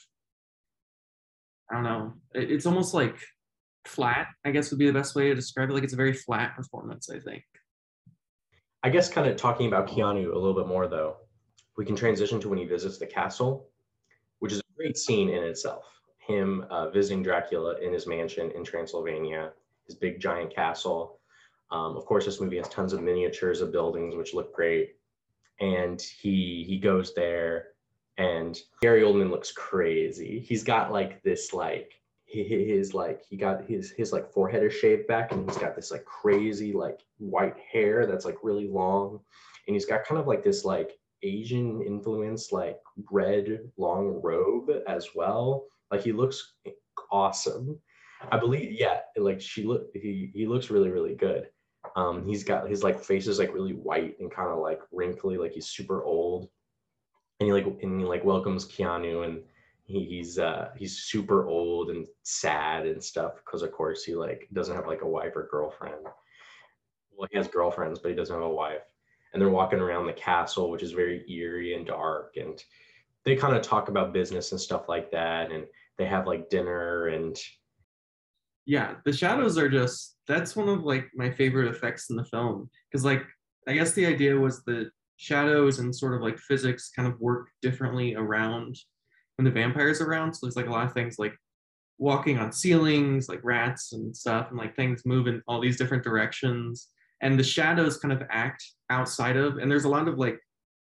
i 1.71 1.75
don't 1.75 1.83
know 1.83 2.13
it's 2.33 2.65
almost 2.65 2.93
like 2.93 3.17
flat 3.85 4.27
i 4.45 4.51
guess 4.51 4.69
would 4.69 4.79
be 4.79 4.85
the 4.85 4.93
best 4.93 5.15
way 5.15 5.29
to 5.29 5.35
describe 5.35 5.69
it. 5.69 5.73
Like 5.73 5.83
it's 5.83 5.93
a 5.93 5.97
very 5.97 6.13
flat 6.13 6.55
performance 6.55 7.09
i 7.09 7.19
think. 7.19 7.43
I 8.83 8.89
guess 8.89 9.09
kind 9.09 9.27
of 9.27 9.35
talking 9.37 9.67
about 9.67 9.87
keanu 9.87 10.31
a 10.31 10.37
little 10.37 10.53
bit 10.53 10.67
more 10.67 10.87
though 10.87 11.17
we 11.77 11.85
can 11.85 11.95
transition 11.95 12.39
to 12.41 12.49
when 12.49 12.59
he 12.59 12.65
visits 12.65 12.97
the 12.97 13.07
castle 13.07 13.69
which 14.39 14.51
is 14.51 14.59
a 14.59 14.77
great 14.77 14.97
scene 14.97 15.29
in 15.29 15.43
itself 15.43 15.98
him 16.29 16.65
uh, 16.69 16.89
visiting 16.89 17.23
dracula 17.23 17.75
in 17.81 17.91
his 17.91 18.07
mansion 18.07 18.51
in 18.51 18.63
transylvania 18.63 19.51
his 19.85 19.95
big 19.95 20.19
giant 20.19 20.53
castle 20.53 21.19
um, 21.71 21.95
of 21.97 22.05
course 22.05 22.25
this 22.25 22.39
movie 22.39 22.57
has 22.57 22.69
tons 22.69 22.93
of 22.93 23.01
miniatures 23.01 23.61
of 23.61 23.71
buildings 23.71 24.15
which 24.15 24.33
look 24.33 24.53
great 24.55 24.95
and 25.59 26.01
he 26.01 26.63
he 26.67 26.77
goes 26.77 27.13
there 27.13 27.67
and 28.19 28.61
Gary 28.81 29.01
Oldman 29.01 29.31
looks 29.31 29.53
crazy. 29.53 30.41
He's 30.41 30.63
got 30.63 30.91
like 30.91 31.23
this 31.23 31.53
like 31.53 31.93
his 32.25 32.93
like 32.93 33.23
he 33.27 33.37
got 33.37 33.65
his 33.65 33.91
his 33.91 34.13
like 34.13 34.29
forehead 34.31 34.61
is 34.61 34.73
shaved 34.73 35.07
back 35.07 35.31
and 35.31 35.49
he's 35.49 35.57
got 35.57 35.75
this 35.75 35.89
like 35.89 36.05
crazy 36.05 36.73
like 36.73 36.99
white 37.17 37.57
hair 37.57 38.05
that's 38.05 38.25
like 38.25 38.37
really 38.43 38.67
long 38.67 39.19
and 39.65 39.75
he's 39.75 39.85
got 39.85 40.05
kind 40.05 40.21
of 40.21 40.27
like 40.27 40.43
this 40.43 40.63
like 40.63 40.99
Asian 41.23 41.81
influence 41.81 42.51
like 42.51 42.77
red 43.09 43.61
long 43.77 44.19
robe 44.21 44.69
as 44.87 45.07
well. 45.15 45.65
Like 45.91 46.01
he 46.01 46.11
looks 46.11 46.53
awesome. 47.11 47.79
I 48.31 48.37
believe 48.37 48.71
yeah, 48.71 48.99
like 49.17 49.41
she 49.41 49.63
look 49.63 49.87
he 49.93 50.31
he 50.33 50.45
looks 50.45 50.69
really 50.69 50.89
really 50.89 51.15
good. 51.15 51.49
Um, 51.95 52.27
he's 52.27 52.43
got 52.43 52.69
his 52.69 52.83
like 52.83 53.01
face 53.01 53.27
is 53.27 53.39
like 53.39 53.53
really 53.53 53.73
white 53.73 54.19
and 54.19 54.31
kind 54.31 54.49
of 54.49 54.59
like 54.59 54.81
wrinkly, 54.91 55.37
like 55.37 55.53
he's 55.53 55.67
super 55.67 56.03
old. 56.03 56.49
And 57.39 57.47
he 57.47 57.53
like 57.53 57.65
and 57.81 57.99
he 57.99 58.05
like 58.05 58.25
welcomes 58.25 58.67
Keanu 58.67 59.25
and 59.25 59.41
he, 59.85 60.03
he's 60.05 60.37
uh 60.37 60.69
he's 60.77 60.99
super 60.99 61.47
old 61.47 61.89
and 61.89 62.05
sad 62.23 62.85
and 62.85 63.03
stuff 63.03 63.33
because 63.43 63.61
of 63.61 63.71
course 63.71 64.03
he 64.03 64.13
like 64.13 64.47
doesn't 64.53 64.75
have 64.75 64.87
like 64.87 65.01
a 65.01 65.07
wife 65.07 65.35
or 65.35 65.47
girlfriend. 65.49 66.05
Well, 67.15 67.27
he 67.31 67.37
has 67.37 67.47
girlfriends, 67.47 67.99
but 67.99 68.09
he 68.09 68.15
doesn't 68.15 68.35
have 68.35 68.43
a 68.43 68.49
wife. 68.49 68.83
And 69.33 69.41
they're 69.41 69.49
walking 69.49 69.79
around 69.79 70.05
the 70.05 70.13
castle, 70.13 70.71
which 70.71 70.83
is 70.83 70.91
very 70.91 71.29
eerie 71.29 71.75
and 71.75 71.85
dark. 71.85 72.35
And 72.37 72.63
they 73.25 73.35
kind 73.35 73.55
of 73.55 73.61
talk 73.61 73.89
about 73.89 74.13
business 74.13 74.51
and 74.51 74.61
stuff 74.61 74.87
like 74.87 75.11
that. 75.11 75.51
And 75.51 75.65
they 75.97 76.05
have 76.05 76.27
like 76.27 76.49
dinner 76.49 77.07
and 77.07 77.37
yeah, 78.65 78.95
the 79.03 79.13
shadows 79.13 79.57
are 79.57 79.69
just 79.69 80.15
that's 80.27 80.55
one 80.55 80.69
of 80.69 80.83
like 80.83 81.07
my 81.15 81.31
favorite 81.31 81.69
effects 81.69 82.09
in 82.09 82.15
the 82.15 82.25
film 82.25 82.69
because 82.89 83.03
like 83.03 83.23
I 83.67 83.73
guess 83.73 83.93
the 83.93 84.05
idea 84.05 84.35
was 84.35 84.63
that 84.65 84.91
shadows 85.17 85.79
and 85.79 85.93
sort 85.93 86.13
of 86.13 86.21
like 86.21 86.37
physics 86.37 86.91
kind 86.95 87.07
of 87.07 87.19
work 87.19 87.49
differently 87.61 88.15
around 88.15 88.77
when 89.35 89.45
the 89.45 89.51
vampire's 89.51 90.01
are 90.01 90.09
around. 90.09 90.33
So 90.33 90.45
there's 90.45 90.55
like 90.55 90.67
a 90.67 90.71
lot 90.71 90.85
of 90.85 90.93
things 90.93 91.19
like 91.19 91.35
walking 91.97 92.37
on 92.37 92.51
ceilings, 92.51 93.27
like 93.27 93.41
rats 93.43 93.91
and 93.93 94.15
stuff, 94.15 94.47
and 94.49 94.57
like 94.57 94.75
things 94.75 95.05
move 95.05 95.27
in 95.27 95.41
all 95.47 95.59
these 95.59 95.77
different 95.77 96.03
directions. 96.03 96.87
And 97.21 97.37
the 97.37 97.43
shadows 97.43 97.97
kind 97.97 98.13
of 98.13 98.23
act 98.29 98.63
outside 98.89 99.35
of, 99.35 99.57
and 99.57 99.69
there's 99.69 99.83
a 99.83 99.89
lot 99.89 100.07
of 100.07 100.17
like 100.17 100.39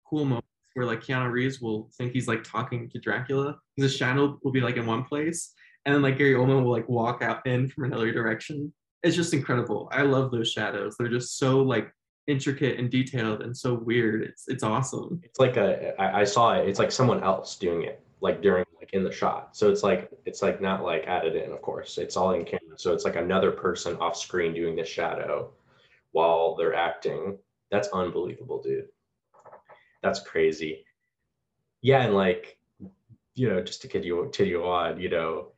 cool 0.09 0.25
moments 0.25 0.49
where 0.75 0.87
like 0.87 1.01
Keanu 1.01 1.31
Reeves 1.31 1.61
will 1.61 1.91
think 1.97 2.13
he's 2.13 2.29
like 2.29 2.45
talking 2.45 2.89
to 2.91 2.99
Dracula. 2.99 3.57
The 3.77 3.89
shadow 3.89 4.39
will 4.43 4.53
be 4.53 4.61
like 4.61 4.77
in 4.77 4.87
one 4.87 5.05
place, 5.05 5.53
and 5.85 5.95
then 5.95 6.03
like 6.03 6.19
Gary 6.19 6.35
Oldman 6.35 6.63
will 6.63 6.73
like 6.73 6.89
walk 6.89 7.23
out 7.23 7.47
in 7.47 7.69
from 7.69 7.85
another 7.85 8.13
direction. 8.13 8.73
It's 9.03 9.17
just 9.17 9.35
incredible. 9.35 9.89
I 9.93 10.03
love 10.03 10.31
those 10.31 10.51
shadows. 10.51 10.97
They're 10.99 11.09
just 11.09 11.39
so 11.39 11.61
like 11.61 11.93
intricate 12.27 12.79
and 12.79 12.91
detailed 12.91 13.43
and 13.43 13.57
so 13.57 13.75
weird. 13.75 14.23
It's 14.23 14.45
it's 14.49 14.63
awesome. 14.63 15.21
It's 15.25 15.39
like 15.39 15.57
a 15.57 16.01
I, 16.01 16.21
I 16.21 16.25
saw 16.25 16.55
it. 16.55 16.69
It's 16.69 16.79
like 16.79 16.93
someone 16.93 17.23
else 17.23 17.57
doing 17.57 17.83
it 17.83 18.01
like 18.21 18.41
during 18.41 18.65
like 18.81 18.93
in 18.95 19.05
the 19.05 19.13
shot. 19.13 19.55
So 19.57 19.71
it's 19.71 19.83
like 19.83 20.11
it's 20.25 20.43
like 20.43 20.61
not 20.61 20.83
like 20.83 21.05
added 21.07 21.37
in, 21.37 21.53
of 21.53 21.61
course. 21.61 21.99
It's 21.99 22.17
all 22.17 22.33
in 22.33 22.45
camera. 22.45 22.77
So 22.77 22.93
it's 22.93 23.05
like 23.05 23.17
another 23.17 23.51
person 23.51 23.97
off 23.97 24.17
screen 24.17 24.55
doing 24.55 24.77
the 24.77 24.85
shadow 24.85 25.51
while 26.13 26.55
they're 26.55 26.75
acting. 26.75 27.39
That's 27.71 27.89
unbelievable, 27.89 28.63
dude. 28.63 28.89
That's 30.05 30.21
crazy. 30.21 30.85
Yeah, 31.81 32.03
and 32.03 32.15
like 32.15 32.59
you 33.35 33.49
know, 33.49 33.61
just 33.61 33.83
to 33.83 33.89
kid 33.89 34.05
you, 34.05 34.31
on, 34.63 35.01
you 35.01 35.09
know, 35.09 35.49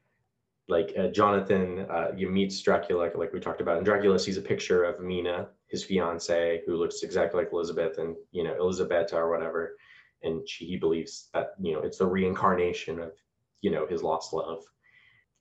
like 0.69 0.95
uh, 0.99 1.09
Jonathan, 1.09 1.81
uh, 1.91 2.13
you 2.17 2.31
meets 2.31 2.59
Dracula, 2.63 2.99
like, 2.99 3.17
like 3.17 3.33
we 3.33 3.41
talked 3.41 3.61
about, 3.61 3.77
and 3.77 3.85
Dracula 3.85 4.19
sees 4.19 4.39
a 4.39 4.41
picture 4.41 4.85
of 4.85 5.01
Mina, 5.01 5.49
his 5.67 5.85
fiance, 5.85 6.63
who 6.65 6.77
looks 6.77 7.03
exactly 7.03 7.43
like 7.43 7.53
Elizabeth, 7.53 7.99
and 7.99 8.17
you 8.31 8.45
know 8.45 8.55
Elizabeth 8.59 9.13
or 9.13 9.31
whatever, 9.31 9.77
and 10.23 10.49
she, 10.49 10.65
he 10.65 10.77
believes 10.77 11.29
that 11.35 11.55
you 11.61 11.75
know 11.75 11.81
it's 11.81 11.99
the 11.99 12.07
reincarnation 12.07 13.01
of 13.01 13.13
you 13.63 13.73
know 13.73 13.85
his 13.87 14.03
lost 14.03 14.33
love. 14.33 14.63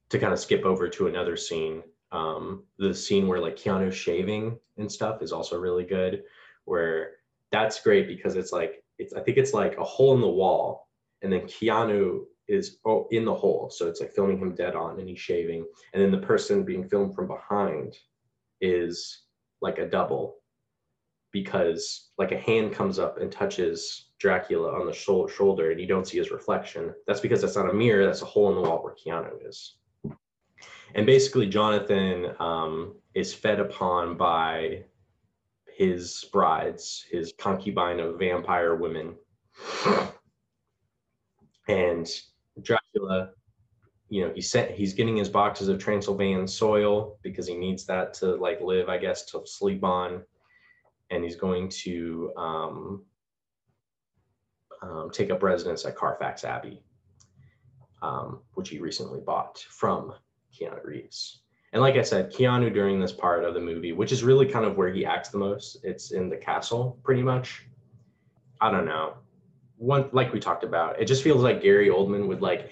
To 0.10 0.20
kind 0.20 0.34
of 0.34 0.40
skip 0.40 0.66
over 0.66 0.90
to 0.90 1.08
another 1.08 1.38
scene, 1.38 1.84
um, 2.12 2.64
the 2.80 2.94
scene 2.94 3.28
where 3.28 3.40
like 3.40 3.56
Keanu 3.56 3.94
shaving 3.94 4.58
and 4.78 4.92
stuff 4.92 5.22
is 5.22 5.32
also 5.32 5.60
really 5.60 5.84
good, 5.84 6.24
where 6.66 7.12
that's 7.52 7.82
great 7.82 8.08
because 8.08 8.36
it's 8.36 8.52
like 8.52 8.84
it's 8.98 9.14
I 9.14 9.22
think 9.22 9.38
it's 9.38 9.54
like 9.54 9.78
a 9.78 9.84
hole 9.84 10.16
in 10.16 10.22
the 10.22 10.28
wall, 10.28 10.88
and 11.22 11.32
then 11.32 11.42
Keanu 11.42 12.22
is 12.48 12.78
oh, 12.86 13.08
in 13.12 13.26
the 13.26 13.34
hole. 13.34 13.70
So 13.70 13.88
it's 13.88 14.02
like 14.02 14.14
filming 14.14 14.38
him 14.38 14.56
dead 14.56 14.76
on 14.76 15.00
and 15.00 15.10
he's 15.10 15.20
shaving. 15.20 15.66
And 15.94 16.02
then 16.02 16.12
the 16.12 16.26
person 16.26 16.64
being 16.64 16.88
filmed 16.88 17.16
from 17.16 17.28
behind 17.28 17.96
is 18.62 19.24
like 19.62 19.80
a 19.80 19.90
double 19.90 20.38
because 21.32 22.12
like 22.18 22.32
a 22.32 22.40
hand 22.40 22.72
comes 22.72 23.00
up 23.00 23.20
and 23.20 23.32
touches 23.32 24.12
Dracula 24.20 24.80
on 24.80 24.86
the 24.86 24.94
sh- 24.94 25.36
shoulder 25.36 25.72
and 25.72 25.82
you 25.82 25.88
don't 25.88 26.08
see 26.08 26.18
his 26.18 26.32
reflection. 26.32 26.94
That's 27.08 27.20
because 27.20 27.42
that's 27.42 27.56
not 27.56 27.70
a 27.70 27.74
mirror, 27.74 28.06
that's 28.06 28.22
a 28.22 28.26
hole 28.26 28.50
in 28.50 28.56
the 28.56 28.70
wall 28.70 28.84
where 28.84 28.96
Keanu 28.96 29.48
is. 29.48 29.78
And 30.94 31.06
basically, 31.06 31.48
Jonathan 31.48 32.28
um, 32.40 32.96
is 33.16 33.34
fed 33.34 33.60
upon 33.60 34.16
by 34.16 34.86
his 35.76 36.26
brides, 36.32 37.06
his 37.12 37.34
concubine 37.38 38.00
of 38.00 38.18
vampire 38.18 38.76
women. 38.76 39.16
And 41.68 42.08
Dracula, 42.62 43.32
you 44.10 44.26
know, 44.26 44.34
he 44.34 44.42
sent 44.42 44.72
he's 44.72 44.94
getting 44.94 45.18
his 45.18 45.30
boxes 45.30 45.68
of 45.68 45.80
Transylvanian 45.80 46.48
soil 46.48 47.18
because 47.24 47.48
he 47.48 47.56
needs 47.56 47.86
that 47.88 48.14
to 48.16 48.36
like 48.36 48.62
live, 48.62 48.88
I 48.88 48.98
guess, 48.98 49.26
to 49.32 49.42
sleep 49.46 49.84
on, 49.84 50.24
and 51.10 51.24
he's 51.24 51.36
going 51.36 51.70
to 51.70 52.32
um, 52.38 53.06
um, 54.82 55.10
take 55.12 55.32
up 55.32 55.44
residence 55.44 55.86
at 55.86 55.96
Carfax 55.96 56.44
Abbey, 56.44 56.84
um, 58.02 58.42
which 58.54 58.70
he 58.70 58.80
recently 58.80 59.20
bought 59.20 59.60
from 59.70 60.14
Keanu 60.54 60.84
Reeves. 60.84 61.42
And 61.76 61.82
like 61.82 61.98
I 61.98 62.04
said, 62.04 62.32
Keanu 62.32 62.74
during 62.74 63.02
this 63.02 63.12
part 63.12 63.44
of 63.44 63.54
the 63.54 63.60
movie, 63.60 63.92
which 63.92 64.14
is 64.14 64.24
really 64.24 64.46
kind 64.46 64.64
of 64.64 64.78
where 64.78 64.94
he 64.94 65.06
acts 65.06 65.28
the 65.28 65.38
most, 65.38 65.76
it's 65.84 66.12
in 66.12 66.30
the 66.30 66.38
castle, 66.38 66.98
pretty 67.04 67.22
much. 67.22 67.68
I 68.62 68.72
don't 68.72 68.86
know. 68.86 69.16
One 69.76 70.08
like 70.14 70.32
we 70.32 70.40
talked 70.40 70.64
about, 70.64 71.02
it 71.02 71.04
just 71.04 71.22
feels 71.22 71.44
like 71.44 71.62
Gary 71.62 71.90
Oldman 71.90 72.30
would 72.30 72.42
like 72.42 72.72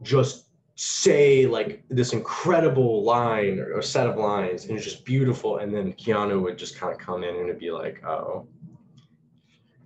just 0.00 0.46
say 0.76 1.44
like 1.44 1.84
this 1.90 2.14
incredible 2.14 3.04
line 3.04 3.58
or, 3.58 3.74
or 3.74 3.82
set 3.82 4.06
of 4.06 4.16
lines 4.16 4.64
and 4.64 4.78
it's 4.78 4.84
just 4.84 5.04
beautiful 5.04 5.58
and 5.58 5.72
then 5.72 5.92
keanu 5.92 6.40
would 6.40 6.56
just 6.56 6.76
kind 6.76 6.90
of 6.90 6.98
come 6.98 7.22
in 7.22 7.36
and 7.36 7.44
it'd 7.50 7.58
be 7.58 7.70
like 7.70 8.02
oh. 8.04 8.48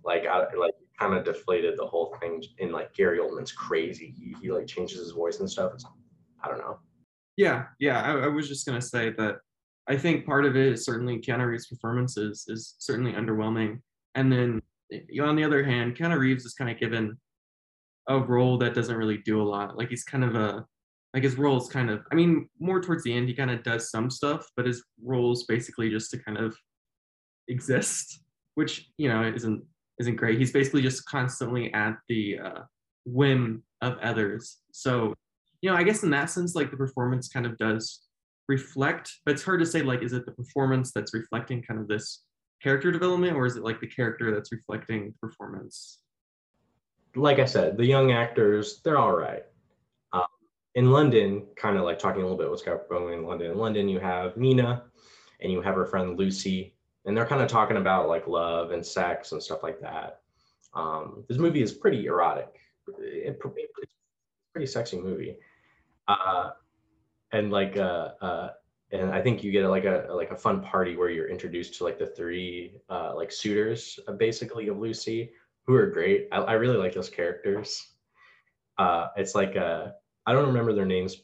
Like 0.04 0.24
I, 0.26 0.54
like 0.54 0.74
kind 1.00 1.14
of 1.14 1.24
deflated 1.24 1.76
the 1.76 1.84
whole 1.84 2.16
thing 2.20 2.44
in 2.58 2.70
like 2.70 2.94
gary 2.94 3.18
oldman's 3.18 3.50
crazy 3.50 4.14
he, 4.16 4.36
he 4.40 4.52
like 4.52 4.68
changes 4.68 5.00
his 5.00 5.10
voice 5.10 5.40
and 5.40 5.50
stuff. 5.50 5.72
It's, 5.74 5.84
i 6.44 6.48
don't 6.48 6.58
know 6.58 6.78
Yeah, 7.36 7.64
yeah. 7.78 8.02
I, 8.02 8.24
I 8.24 8.26
was 8.28 8.48
just 8.48 8.66
gonna 8.66 8.80
say 8.82 9.10
that 9.18 9.36
I 9.88 9.96
think 9.96 10.26
part 10.26 10.44
of 10.44 10.56
it 10.56 10.72
is 10.72 10.84
certainly 10.84 11.18
Keanu 11.18 11.46
Reeves' 11.46 11.66
performances 11.66 12.46
is 12.48 12.74
certainly 12.78 13.12
underwhelming. 13.12 13.80
And 14.14 14.32
then 14.32 14.62
on 15.22 15.36
the 15.36 15.44
other 15.44 15.62
hand, 15.64 15.96
Keanu 15.96 16.18
Reeves 16.18 16.44
is 16.44 16.54
kind 16.54 16.70
of 16.70 16.78
given 16.78 17.18
a 18.08 18.18
role 18.18 18.58
that 18.58 18.74
doesn't 18.74 18.96
really 18.96 19.18
do 19.18 19.40
a 19.40 19.44
lot. 19.44 19.76
Like 19.76 19.88
he's 19.90 20.04
kind 20.04 20.24
of 20.24 20.34
a 20.34 20.64
like 21.14 21.22
his 21.22 21.38
role 21.38 21.56
is 21.56 21.68
kind 21.68 21.90
of 21.90 22.02
I 22.10 22.14
mean, 22.14 22.48
more 22.58 22.80
towards 22.80 23.04
the 23.04 23.12
end 23.12 23.28
he 23.28 23.34
kind 23.34 23.50
of 23.50 23.62
does 23.62 23.90
some 23.90 24.10
stuff, 24.10 24.46
but 24.56 24.66
his 24.66 24.84
role 25.02 25.32
is 25.32 25.44
basically 25.44 25.90
just 25.90 26.10
to 26.12 26.18
kind 26.18 26.38
of 26.38 26.56
exist, 27.48 28.20
which 28.54 28.90
you 28.98 29.08
know 29.08 29.22
isn't 29.24 29.62
isn't 30.00 30.16
great. 30.16 30.38
He's 30.38 30.52
basically 30.52 30.82
just 30.82 31.04
constantly 31.06 31.72
at 31.72 31.96
the 32.08 32.38
uh, 32.38 32.60
whim 33.04 33.62
of 33.82 33.98
others. 33.98 34.58
So 34.72 35.14
you 35.66 35.72
know, 35.72 35.76
I 35.76 35.82
guess 35.82 36.04
in 36.04 36.10
that 36.10 36.30
sense, 36.30 36.54
like 36.54 36.70
the 36.70 36.76
performance 36.76 37.28
kind 37.28 37.44
of 37.44 37.58
does 37.58 38.02
reflect, 38.46 39.10
but 39.24 39.34
it's 39.34 39.42
hard 39.42 39.58
to 39.58 39.66
say 39.66 39.82
like, 39.82 40.00
is 40.00 40.12
it 40.12 40.24
the 40.24 40.30
performance 40.30 40.92
that's 40.92 41.12
reflecting 41.12 41.60
kind 41.60 41.80
of 41.80 41.88
this 41.88 42.22
character 42.62 42.92
development, 42.92 43.36
or 43.36 43.46
is 43.46 43.56
it 43.56 43.64
like 43.64 43.80
the 43.80 43.88
character 43.88 44.32
that's 44.32 44.52
reflecting 44.52 45.12
performance? 45.20 46.02
like 47.16 47.40
I 47.40 47.46
said, 47.46 47.76
the 47.76 47.84
young 47.84 48.12
actors, 48.12 48.80
they're 48.84 48.98
all 48.98 49.16
right. 49.16 49.42
Um, 50.12 50.26
in 50.76 50.92
London, 50.92 51.46
kind 51.56 51.76
of 51.76 51.82
like 51.82 51.98
talking 51.98 52.20
a 52.20 52.24
little 52.24 52.38
bit 52.38 52.48
what's 52.48 52.62
going 52.62 52.78
on 52.92 53.12
in 53.12 53.24
London. 53.24 53.50
In 53.50 53.58
London, 53.58 53.88
you 53.88 53.98
have 53.98 54.36
Mina 54.36 54.84
and 55.40 55.50
you 55.50 55.62
have 55.62 55.74
her 55.74 55.86
friend 55.86 56.16
Lucy, 56.16 56.76
and 57.06 57.16
they're 57.16 57.26
kind 57.26 57.42
of 57.42 57.48
talking 57.48 57.78
about 57.78 58.06
like 58.06 58.28
love 58.28 58.70
and 58.70 58.86
sex 58.86 59.32
and 59.32 59.42
stuff 59.42 59.64
like 59.64 59.80
that. 59.80 60.20
Um, 60.74 61.24
this 61.28 61.38
movie 61.38 61.62
is 61.62 61.72
pretty 61.72 62.06
erotic. 62.06 62.54
It, 63.00 63.36
it's 63.36 63.44
a 63.44 63.48
pretty 64.52 64.66
sexy 64.66 65.00
movie. 65.00 65.38
Uh, 66.08 66.50
and 67.32 67.50
like 67.50 67.76
uh, 67.76 68.10
uh, 68.20 68.50
and 68.92 69.10
I 69.10 69.20
think 69.20 69.42
you 69.42 69.50
get 69.50 69.66
like 69.68 69.84
a 69.84 70.06
like 70.10 70.30
a 70.30 70.36
fun 70.36 70.62
party 70.62 70.96
where 70.96 71.10
you're 71.10 71.28
introduced 71.28 71.74
to 71.78 71.84
like 71.84 71.98
the 71.98 72.06
three 72.06 72.80
uh, 72.88 73.14
like 73.14 73.32
suitors 73.32 73.98
uh, 74.06 74.12
basically 74.12 74.68
of 74.68 74.78
Lucy 74.78 75.32
who 75.66 75.74
are 75.74 75.86
great. 75.86 76.28
I, 76.30 76.38
I 76.38 76.52
really 76.52 76.76
like 76.76 76.94
those 76.94 77.10
characters. 77.10 77.94
Uh, 78.78 79.08
it's 79.16 79.34
like 79.34 79.56
I 79.56 80.32
don't 80.32 80.46
remember 80.46 80.72
their 80.72 80.86
names. 80.86 81.16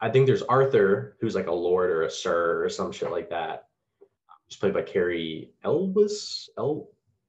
I 0.00 0.10
think 0.10 0.26
there's 0.26 0.42
Arthur, 0.42 1.16
who's 1.20 1.34
like 1.34 1.46
a 1.46 1.52
lord 1.52 1.90
or 1.90 2.02
a 2.02 2.10
sir 2.10 2.64
or 2.64 2.68
some 2.68 2.92
shit 2.92 3.10
like 3.10 3.30
that. 3.30 3.68
He's 4.46 4.56
played 4.56 4.74
by 4.74 4.82
Cary 4.82 5.50
Elvis. 5.64 6.48
El, 6.58 6.88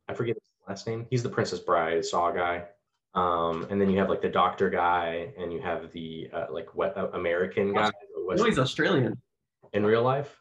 I 0.10 0.14
forget 0.14 0.36
his 0.36 0.44
last 0.68 0.88
name. 0.88 1.08
He's 1.10 1.24
the 1.24 1.30
Princess 1.30 1.60
Bride 1.60 2.04
Saw 2.04 2.32
guy. 2.32 2.66
Um, 3.16 3.66
and 3.70 3.80
then 3.80 3.90
you 3.90 3.98
have 4.00 4.10
like 4.10 4.22
the 4.22 4.30
doctor 4.30 4.70
guy, 4.70 5.30
and 5.40 5.52
you 5.52 5.62
have 5.62 5.92
the 5.94 6.30
uh, 6.34 6.46
like 6.52 6.76
what 6.76 6.98
uh, 6.98 7.10
American 7.14 7.74
guy. 7.74 7.90
was 8.18 8.40
No, 8.40 8.46
he's 8.46 8.60
Australian. 8.60 9.22
in 9.74 9.86
real 9.86 10.04
life. 10.04 10.36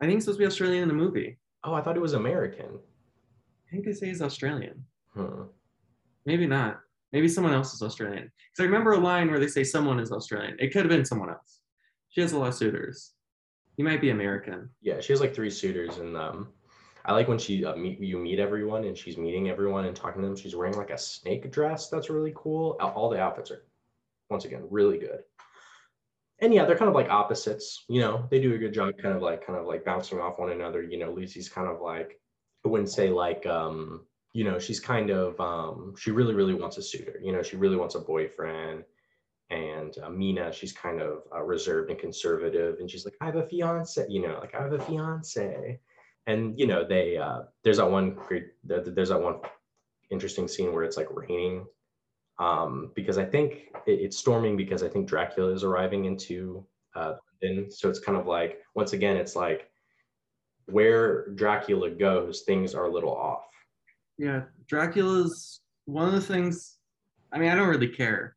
I 0.00 0.04
think 0.06 0.14
he's 0.16 0.24
supposed 0.24 0.38
to 0.38 0.42
be 0.44 0.46
Australian 0.46 0.82
in 0.82 0.88
the 0.88 0.94
movie. 0.94 1.38
Oh, 1.64 1.74
I 1.74 1.82
thought 1.82 1.96
it 1.96 2.00
was 2.00 2.14
American. 2.14 2.78
I 3.66 3.70
think 3.70 3.84
they 3.84 3.92
say 3.92 4.06
he's 4.06 4.22
Australian. 4.22 4.84
Hmm. 5.14 5.42
Maybe 6.24 6.46
not. 6.46 6.80
Maybe 7.12 7.28
someone 7.28 7.52
else 7.52 7.74
is 7.74 7.82
Australian. 7.82 8.24
Because 8.24 8.60
I 8.60 8.64
remember 8.64 8.92
a 8.92 8.98
line 8.98 9.30
where 9.30 9.40
they 9.40 9.46
say 9.48 9.64
someone 9.64 9.98
is 9.98 10.12
Australian. 10.12 10.56
It 10.58 10.72
could 10.72 10.82
have 10.82 10.88
been 10.90 11.04
someone 11.04 11.30
else. 11.30 11.60
She 12.10 12.20
has 12.20 12.32
a 12.32 12.38
lot 12.38 12.48
of 12.48 12.54
suitors. 12.54 13.12
He 13.76 13.82
might 13.82 14.00
be 14.00 14.10
American. 14.10 14.68
Yeah, 14.80 15.00
she 15.00 15.12
has 15.12 15.20
like 15.20 15.34
three 15.34 15.50
suitors, 15.50 15.98
and 15.98 16.16
um, 16.16 16.48
I 17.04 17.12
like 17.12 17.28
when 17.28 17.38
she 17.38 17.64
uh, 17.64 17.76
meet 17.76 18.00
you 18.00 18.18
meet 18.18 18.38
everyone, 18.38 18.84
and 18.84 18.96
she's 18.96 19.16
meeting 19.16 19.48
everyone 19.48 19.86
and 19.86 19.96
talking 19.96 20.22
to 20.22 20.28
them. 20.28 20.36
She's 20.36 20.56
wearing 20.56 20.76
like 20.76 20.90
a 20.90 20.98
snake 20.98 21.50
dress 21.50 21.88
that's 21.88 22.10
really 22.10 22.32
cool. 22.36 22.76
All- 22.80 23.10
the 23.10 23.20
outfits 23.20 23.50
are, 23.50 23.64
once 24.28 24.44
again, 24.44 24.66
really 24.70 24.98
good. 24.98 25.20
And 26.40 26.54
yeah, 26.54 26.64
they're 26.64 26.76
kind 26.76 26.88
of 26.88 26.94
like 26.94 27.10
opposites. 27.10 27.84
You 27.88 28.00
know, 28.00 28.26
they 28.30 28.40
do 28.40 28.54
a 28.54 28.58
good 28.58 28.72
job, 28.72 28.96
kind 28.98 29.14
of 29.14 29.22
like 29.22 29.46
kind 29.46 29.58
of 29.58 29.66
like 29.66 29.84
bouncing 29.84 30.20
off 30.20 30.38
one 30.38 30.52
another. 30.52 30.82
You 30.82 30.98
know, 30.98 31.12
Lucy's 31.12 31.48
kind 31.48 31.68
of 31.68 31.80
like 31.80 32.20
I 32.64 32.68
wouldn't 32.68 32.90
say 32.90 33.10
like 33.10 33.46
um, 33.46 34.06
you 34.32 34.44
know, 34.44 34.58
she's 34.58 34.80
kind 34.80 35.10
of 35.10 35.38
um, 35.40 35.94
she 35.98 36.10
really 36.10 36.34
really 36.34 36.54
wants 36.54 36.78
a 36.78 36.82
suitor. 36.82 37.20
You 37.22 37.32
know, 37.32 37.42
she 37.42 37.56
really 37.56 37.76
wants 37.76 37.94
a 37.94 38.00
boyfriend. 38.00 38.84
And 39.50 39.96
uh, 40.00 40.08
Mina, 40.08 40.52
she's 40.52 40.72
kind 40.72 41.00
of 41.00 41.22
uh, 41.34 41.42
reserved 41.42 41.90
and 41.90 41.98
conservative, 41.98 42.76
and 42.78 42.88
she's 42.88 43.04
like, 43.04 43.16
"I 43.20 43.26
have 43.26 43.34
a 43.34 43.42
fiance," 43.42 44.06
you 44.08 44.22
know, 44.22 44.38
like 44.40 44.54
I 44.54 44.62
have 44.62 44.72
a 44.72 44.78
fiance 44.78 45.80
and 46.30 46.58
you 46.58 46.66
know 46.66 46.84
they 46.84 47.16
uh 47.16 47.40
there's 47.62 47.76
that 47.78 47.90
one 47.90 48.16
there's 48.64 49.08
that 49.08 49.20
one 49.20 49.36
interesting 50.10 50.48
scene 50.48 50.72
where 50.72 50.84
it's 50.84 50.96
like 50.96 51.08
raining 51.10 51.64
um 52.38 52.90
because 52.94 53.18
i 53.18 53.24
think 53.24 53.68
it, 53.86 54.00
it's 54.04 54.16
storming 54.16 54.56
because 54.56 54.82
i 54.82 54.88
think 54.88 55.08
dracula 55.08 55.52
is 55.52 55.64
arriving 55.64 56.04
into 56.04 56.64
uh 56.96 57.14
london 57.42 57.70
so 57.70 57.88
it's 57.88 58.00
kind 58.00 58.18
of 58.18 58.26
like 58.26 58.58
once 58.74 58.92
again 58.92 59.16
it's 59.16 59.36
like 59.36 59.70
where 60.66 61.28
dracula 61.30 61.90
goes 61.90 62.42
things 62.42 62.74
are 62.74 62.86
a 62.86 62.90
little 62.90 63.14
off 63.14 63.44
Yeah, 64.18 64.42
Dracula's 64.68 65.62
one 65.86 66.06
of 66.06 66.12
the 66.12 66.20
things. 66.20 66.76
I 67.32 67.38
mean, 67.38 67.48
I 67.48 67.54
don't 67.54 67.68
really 67.68 67.88
care, 67.88 68.36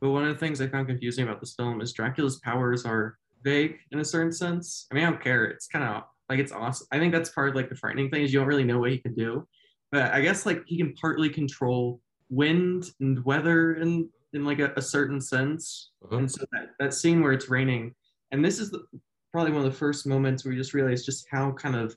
but 0.00 0.10
one 0.10 0.24
of 0.24 0.34
the 0.34 0.40
things 0.40 0.60
I 0.60 0.66
found 0.66 0.88
confusing 0.88 1.24
about 1.24 1.40
this 1.40 1.54
film 1.54 1.80
is 1.80 1.92
Dracula's 1.92 2.40
powers 2.40 2.84
are 2.84 3.16
vague 3.44 3.78
in 3.92 4.00
a 4.00 4.04
certain 4.04 4.32
sense. 4.32 4.86
I 4.90 4.94
mean, 4.94 5.04
I 5.04 5.10
don't 5.10 5.22
care. 5.22 5.44
It's 5.44 5.68
kind 5.68 5.84
of 5.84 6.02
like 6.30 6.38
it's 6.38 6.52
awesome. 6.52 6.86
I 6.92 6.98
think 6.98 7.12
that's 7.12 7.30
part 7.30 7.50
of 7.50 7.56
like 7.56 7.68
the 7.68 7.74
frightening 7.74 8.08
thing 8.08 8.22
is 8.22 8.32
you 8.32 8.38
don't 8.38 8.48
really 8.48 8.64
know 8.64 8.78
what 8.78 8.92
he 8.92 8.98
can 8.98 9.14
do, 9.14 9.46
but 9.90 10.12
I 10.12 10.20
guess 10.20 10.46
like 10.46 10.62
he 10.66 10.78
can 10.78 10.94
partly 10.94 11.28
control 11.28 12.00
wind 12.30 12.90
and 13.00 13.22
weather 13.24 13.74
in 13.74 14.08
in 14.32 14.44
like 14.44 14.60
a, 14.60 14.72
a 14.76 14.82
certain 14.82 15.20
sense. 15.20 15.90
Mhm. 16.04 16.18
And 16.18 16.30
so 16.30 16.44
that 16.52 16.70
that 16.78 16.94
scene 16.94 17.20
where 17.20 17.32
it's 17.32 17.50
raining, 17.50 17.94
and 18.30 18.44
this 18.44 18.60
is 18.60 18.70
the, 18.70 18.84
probably 19.32 19.52
one 19.52 19.66
of 19.66 19.72
the 19.72 19.78
first 19.78 20.06
moments 20.06 20.44
where 20.44 20.52
you 20.54 20.60
just 20.60 20.72
realize 20.72 21.04
just 21.04 21.26
how 21.30 21.52
kind 21.52 21.74
of 21.76 21.94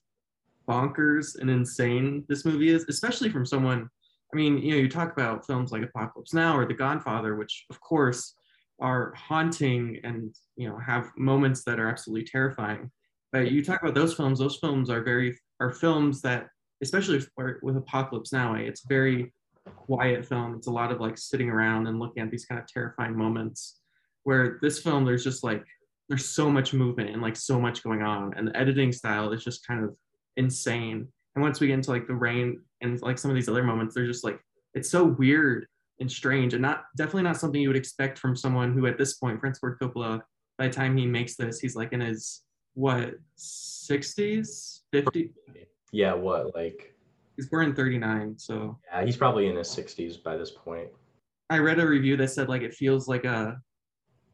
bonkers 0.67 1.39
and 1.39 1.49
insane 1.49 2.25
this 2.27 2.45
movie 2.45 2.69
is, 2.69 2.85
especially 2.89 3.29
from 3.29 3.45
someone. 3.45 3.87
I 4.33 4.35
mean, 4.35 4.57
you 4.57 4.71
know, 4.71 4.77
you 4.77 4.89
talk 4.89 5.11
about 5.11 5.45
films 5.45 5.71
like 5.71 5.83
Apocalypse 5.83 6.33
Now 6.33 6.57
or 6.57 6.65
The 6.65 6.73
Godfather, 6.73 7.35
which 7.35 7.65
of 7.69 7.79
course 7.79 8.33
are 8.79 9.13
haunting 9.15 9.99
and 10.03 10.35
you 10.55 10.67
know 10.67 10.79
have 10.79 11.11
moments 11.15 11.63
that 11.65 11.79
are 11.79 11.87
absolutely 11.87 12.25
terrifying. 12.25 12.89
But 13.33 13.51
you 13.51 13.65
talk 13.65 13.81
about 13.81 13.95
those 13.95 14.13
films; 14.13 14.39
those 14.39 14.57
films 14.57 14.89
are 14.89 15.03
very 15.03 15.37
are 15.59 15.71
films 15.71 16.21
that, 16.21 16.47
especially 16.81 17.25
with 17.63 17.75
Apocalypse 17.75 18.31
Now, 18.31 18.53
eh, 18.53 18.59
it's 18.59 18.85
very 18.87 19.33
quiet 19.75 20.25
film. 20.25 20.55
It's 20.55 20.67
a 20.67 20.71
lot 20.71 20.91
of 20.91 21.01
like 21.01 21.17
sitting 21.17 21.49
around 21.49 21.87
and 21.87 21.99
looking 21.99 22.21
at 22.21 22.29
these 22.29 22.45
kind 22.45 22.61
of 22.61 22.67
terrifying 22.67 23.17
moments. 23.17 23.79
Where 24.23 24.59
this 24.61 24.79
film, 24.79 25.03
there's 25.03 25.23
just 25.23 25.43
like 25.43 25.65
there's 26.07 26.29
so 26.29 26.49
much 26.49 26.73
movement 26.73 27.09
and 27.09 27.21
like 27.21 27.35
so 27.35 27.59
much 27.59 27.83
going 27.83 28.03
on, 28.03 28.35
and 28.37 28.47
the 28.47 28.55
editing 28.55 28.91
style 28.91 29.33
is 29.33 29.43
just 29.43 29.67
kind 29.67 29.83
of 29.83 29.95
insane. 30.37 31.07
And 31.35 31.41
once 31.41 31.59
we 31.59 31.67
get 31.67 31.73
into 31.73 31.89
like 31.89 32.07
the 32.07 32.13
rain 32.13 32.61
and 32.81 33.01
like 33.01 33.17
some 33.17 33.31
of 33.31 33.35
these 33.35 33.49
other 33.49 33.63
moments, 33.63 33.95
they're 33.95 34.05
just 34.05 34.23
like 34.23 34.39
it's 34.75 34.91
so 34.91 35.03
weird 35.03 35.65
and 35.99 36.11
strange, 36.11 36.53
and 36.53 36.61
not 36.61 36.83
definitely 36.97 37.23
not 37.23 37.37
something 37.37 37.59
you 37.59 37.69
would 37.69 37.77
expect 37.77 38.19
from 38.19 38.35
someone 38.35 38.73
who 38.73 38.85
at 38.85 38.99
this 38.99 39.15
point, 39.15 39.39
Francis 39.39 39.59
Ford 39.59 39.79
Coppola, 39.81 40.21
by 40.59 40.67
the 40.67 40.73
time 40.73 40.95
he 40.95 41.07
makes 41.07 41.35
this, 41.35 41.59
he's 41.59 41.75
like 41.75 41.93
in 41.93 42.01
his 42.01 42.42
what 42.73 43.15
60s, 43.37 44.79
50. 44.91 45.31
yeah 45.91 46.13
what 46.13 46.55
like 46.55 46.89
He's 47.35 47.49
born 47.49 47.69
in 47.69 47.75
39, 47.75 48.37
so 48.37 48.77
yeah 48.91 49.03
he's 49.05 49.17
probably 49.17 49.47
in 49.47 49.55
his 49.55 49.67
60s 49.67 50.21
by 50.21 50.37
this 50.37 50.51
point 50.51 50.89
I 51.49 51.57
read 51.59 51.79
a 51.79 51.87
review 51.87 52.17
that 52.17 52.29
said 52.29 52.49
like 52.49 52.61
it 52.61 52.73
feels 52.73 53.07
like 53.07 53.25
a 53.25 53.57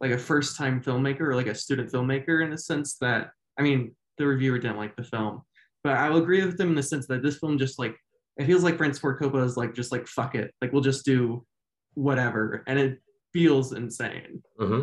like 0.02 0.12
a 0.12 0.18
first 0.18 0.58
time 0.58 0.82
filmmaker 0.82 1.22
or 1.22 1.36
like 1.36 1.48
a 1.48 1.56
student 1.56 1.92
filmmaker 1.92 2.44
in 2.44 2.52
the 2.52 2.58
sense 2.58 2.96
that 3.02 3.32
I 3.58 3.62
mean 3.62 3.96
the 4.18 4.26
reviewer 4.28 4.60
didn't 4.60 4.78
like 4.78 4.96
the 4.96 5.04
film, 5.04 5.42
but 5.84 5.94
I 5.94 6.10
will 6.10 6.22
agree 6.22 6.46
with 6.46 6.58
them 6.58 6.70
in 6.70 6.76
the 6.76 6.84
sense 6.84 7.08
that 7.08 7.24
this 7.24 7.38
film 7.38 7.58
just 7.58 7.80
like 7.80 7.96
it 8.38 8.46
feels 8.46 8.64
like 8.64 8.78
Francis 8.78 9.00
Ford 9.02 9.20
Coppola 9.20 9.46
is 9.46 9.58
like 9.58 9.74
just 9.74 9.92
like 9.92 10.08
fuck 10.08 10.36
it 10.36 10.54
like 10.62 10.72
we'll 10.72 10.82
just 10.82 11.04
do 11.06 11.46
whatever 11.96 12.64
and 12.68 12.80
it 12.80 13.00
feels 13.34 13.74
insane. 13.74 14.42
hmm 14.58 14.82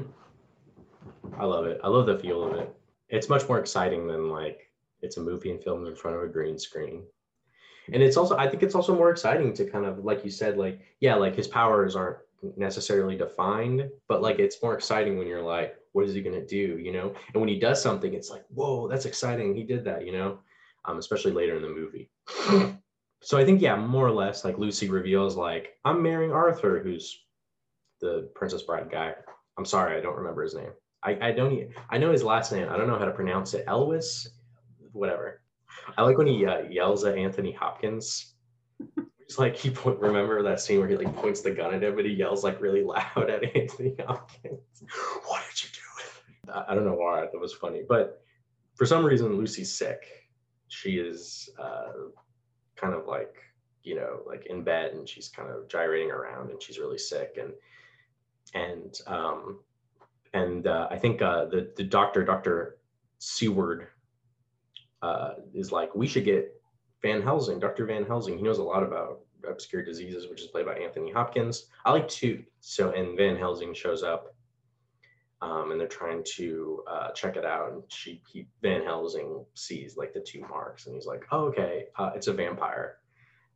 I 1.39 1.45
love 1.45 1.67
it. 1.67 1.81
I 1.83 1.89
love 1.89 2.07
the 2.07 2.19
feel 2.19 2.45
of 2.45 2.55
it. 2.59 2.75
It's 3.09 3.29
much 3.29 3.49
more 3.49 3.59
exciting 3.59 4.07
than 4.07 4.31
like 4.31 4.71
it's 5.03 5.17
a 5.17 5.21
movie 5.21 5.51
and 5.51 5.63
filmed 5.63 5.87
in 5.87 5.95
front 5.95 6.17
of 6.17 6.23
a 6.23 6.29
green 6.29 6.59
screen. 6.59 7.05
And 7.93 8.03
it's 8.03 8.17
also, 8.17 8.37
I 8.37 8.49
think 8.49 8.63
it's 8.63 8.75
also 8.75 8.97
more 8.97 9.11
exciting 9.11 9.53
to 9.55 9.65
kind 9.65 9.87
of, 9.87 10.05
like 10.05 10.25
you 10.25 10.31
said, 10.31 10.59
like, 10.59 10.81
yeah, 11.01 11.15
like 11.15 11.37
his 11.37 11.47
powers 11.47 11.95
aren't 11.95 12.19
necessarily 12.57 13.17
defined, 13.17 13.89
but 14.09 14.23
like 14.23 14.39
it's 14.39 14.63
more 14.63 14.75
exciting 14.75 15.19
when 15.19 15.27
you're 15.27 15.43
like, 15.43 15.77
what 15.93 16.05
is 16.05 16.15
he 16.15 16.23
going 16.23 16.39
to 16.39 16.47
do? 16.47 16.79
You 16.79 16.93
know? 16.93 17.15
And 17.33 17.41
when 17.41 17.49
he 17.49 17.59
does 17.59 17.81
something, 17.81 18.13
it's 18.13 18.31
like, 18.31 18.45
whoa, 18.49 18.89
that's 18.89 19.07
exciting. 19.07 19.55
He 19.55 19.63
did 19.63 19.85
that, 19.85 20.05
you 20.05 20.13
know? 20.13 20.39
Um, 20.85 20.99
especially 20.99 21.33
later 21.33 21.57
in 21.57 21.63
the 21.63 21.69
movie. 21.69 22.11
so 23.23 23.39
I 23.39 23.45
think, 23.45 23.61
yeah, 23.61 23.77
more 23.77 24.07
or 24.07 24.13
less, 24.13 24.45
like 24.45 24.59
Lucy 24.59 24.89
reveals, 24.89 25.37
like, 25.37 25.75
I'm 25.85 26.03
marrying 26.03 26.33
Arthur, 26.33 26.81
who's 26.81 27.25
the 28.01 28.31
Princess 28.35 28.63
Bride 28.63 28.91
guy. 28.91 29.15
I'm 29.59 29.65
sorry, 29.65 29.97
I 29.97 30.01
don't 30.01 30.17
remember 30.17 30.43
his 30.43 30.55
name. 30.55 30.71
I, 31.03 31.29
I 31.29 31.33
don't 31.33 31.69
I 31.91 31.99
know 31.99 32.13
his 32.13 32.23
last 32.23 32.53
name. 32.53 32.69
I 32.71 32.77
don't 32.77 32.89
know 32.89 32.99
how 32.99 33.05
to 33.05 33.13
pronounce 33.13 33.55
it. 33.55 33.67
Elvis, 33.67 34.29
whatever. 34.93 35.43
I 35.97 36.03
like 36.03 36.19
when 36.19 36.27
he 36.27 36.45
uh, 36.47 36.63
yells 36.63 37.05
at 37.05 37.17
Anthony 37.17 37.53
Hopkins. 37.53 38.35
It's 39.29 39.41
like 39.41 39.57
he 39.57 39.71
point, 39.71 39.99
remember 39.99 40.41
that 40.45 40.61
scene 40.61 40.79
where 40.79 40.87
he 40.87 40.97
like 40.97 41.13
points 41.17 41.41
the 41.41 41.51
gun 41.51 41.75
at 41.75 41.83
him, 41.83 41.97
but 41.97 42.05
he 42.05 42.13
yells 42.13 42.45
like 42.45 42.61
really 42.61 42.85
loud 42.85 43.03
at 43.29 43.57
Anthony 43.57 43.97
Hopkins. 44.07 44.61
What 45.27 45.43
did 45.51 45.65
you 45.65 45.71
do? 45.75 46.53
I, 46.53 46.67
I 46.69 46.75
don't 46.77 46.85
know 46.85 46.95
why 46.95 47.23
that 47.23 47.37
was 47.37 47.53
funny, 47.53 47.83
but 47.89 48.23
for 48.77 48.87
some 48.87 49.05
reason 49.05 49.37
Lucy's 49.37 49.77
sick. 49.77 50.07
She 50.69 50.99
is 50.99 51.51
uh, 51.59 51.91
kind 52.77 52.95
of 52.95 53.09
like 53.09 53.35
you 53.83 53.97
know 53.97 54.21
like 54.27 54.47
in 54.47 54.63
bed 54.63 54.93
and 54.93 55.09
she's 55.09 55.29
kind 55.29 55.51
of 55.51 55.69
gyrating 55.69 56.11
around 56.11 56.51
and 56.51 56.63
she's 56.63 56.79
really 56.79 56.99
sick 56.99 57.39
and 57.41 57.53
and 58.55 59.01
um, 59.07 59.61
and 60.37 60.67
uh, 60.67 60.89
I 60.91 60.99
think 60.99 61.23
uh, 61.23 61.47
the 61.47 61.73
the 61.77 61.85
doctor, 61.85 62.25
Doctor 62.25 62.79
Seward, 63.19 63.89
uh, 65.03 65.35
is 65.55 65.73
like, 65.73 65.95
we 65.95 66.07
should 66.07 66.25
get 66.25 66.53
Van 67.03 67.23
Helsing, 67.23 67.59
Dr. 67.59 67.87
Van 67.87 68.05
Helsing. 68.05 68.37
He 68.37 68.43
knows 68.43 68.59
a 68.59 68.63
lot 68.63 68.83
about 68.83 69.21
obscure 69.49 69.83
diseases, 69.83 70.29
which 70.29 70.43
is 70.43 70.49
played 70.49 70.67
by 70.67 70.75
Anthony 70.75 71.11
Hopkins. 71.11 71.67
I 71.85 71.93
like 71.93 72.09
two. 72.09 72.45
So, 72.61 72.91
and 72.91 73.17
Van 73.17 73.37
Helsing 73.37 73.73
shows 73.73 74.03
up, 74.03 74.35
um, 75.41 75.71
and 75.71 75.81
they're 75.81 75.89
trying 75.89 76.23
to 76.37 76.83
uh, 76.91 77.13
check 77.13 77.37
it 77.37 77.45
out. 77.45 77.73
And 77.73 77.83
she, 77.89 78.23
he, 78.31 78.47
Van 78.61 78.83
Helsing 78.83 79.45
sees 79.55 79.97
like 79.97 80.13
the 80.13 80.21
two 80.21 80.41
marks, 80.41 80.87
and 80.87 80.95
he's 80.95 81.07
like, 81.07 81.25
"Oh, 81.33 81.47
okay, 81.47 81.87
uh, 81.97 82.11
it's 82.15 82.27
a 82.27 82.33
vampire." 82.33 82.99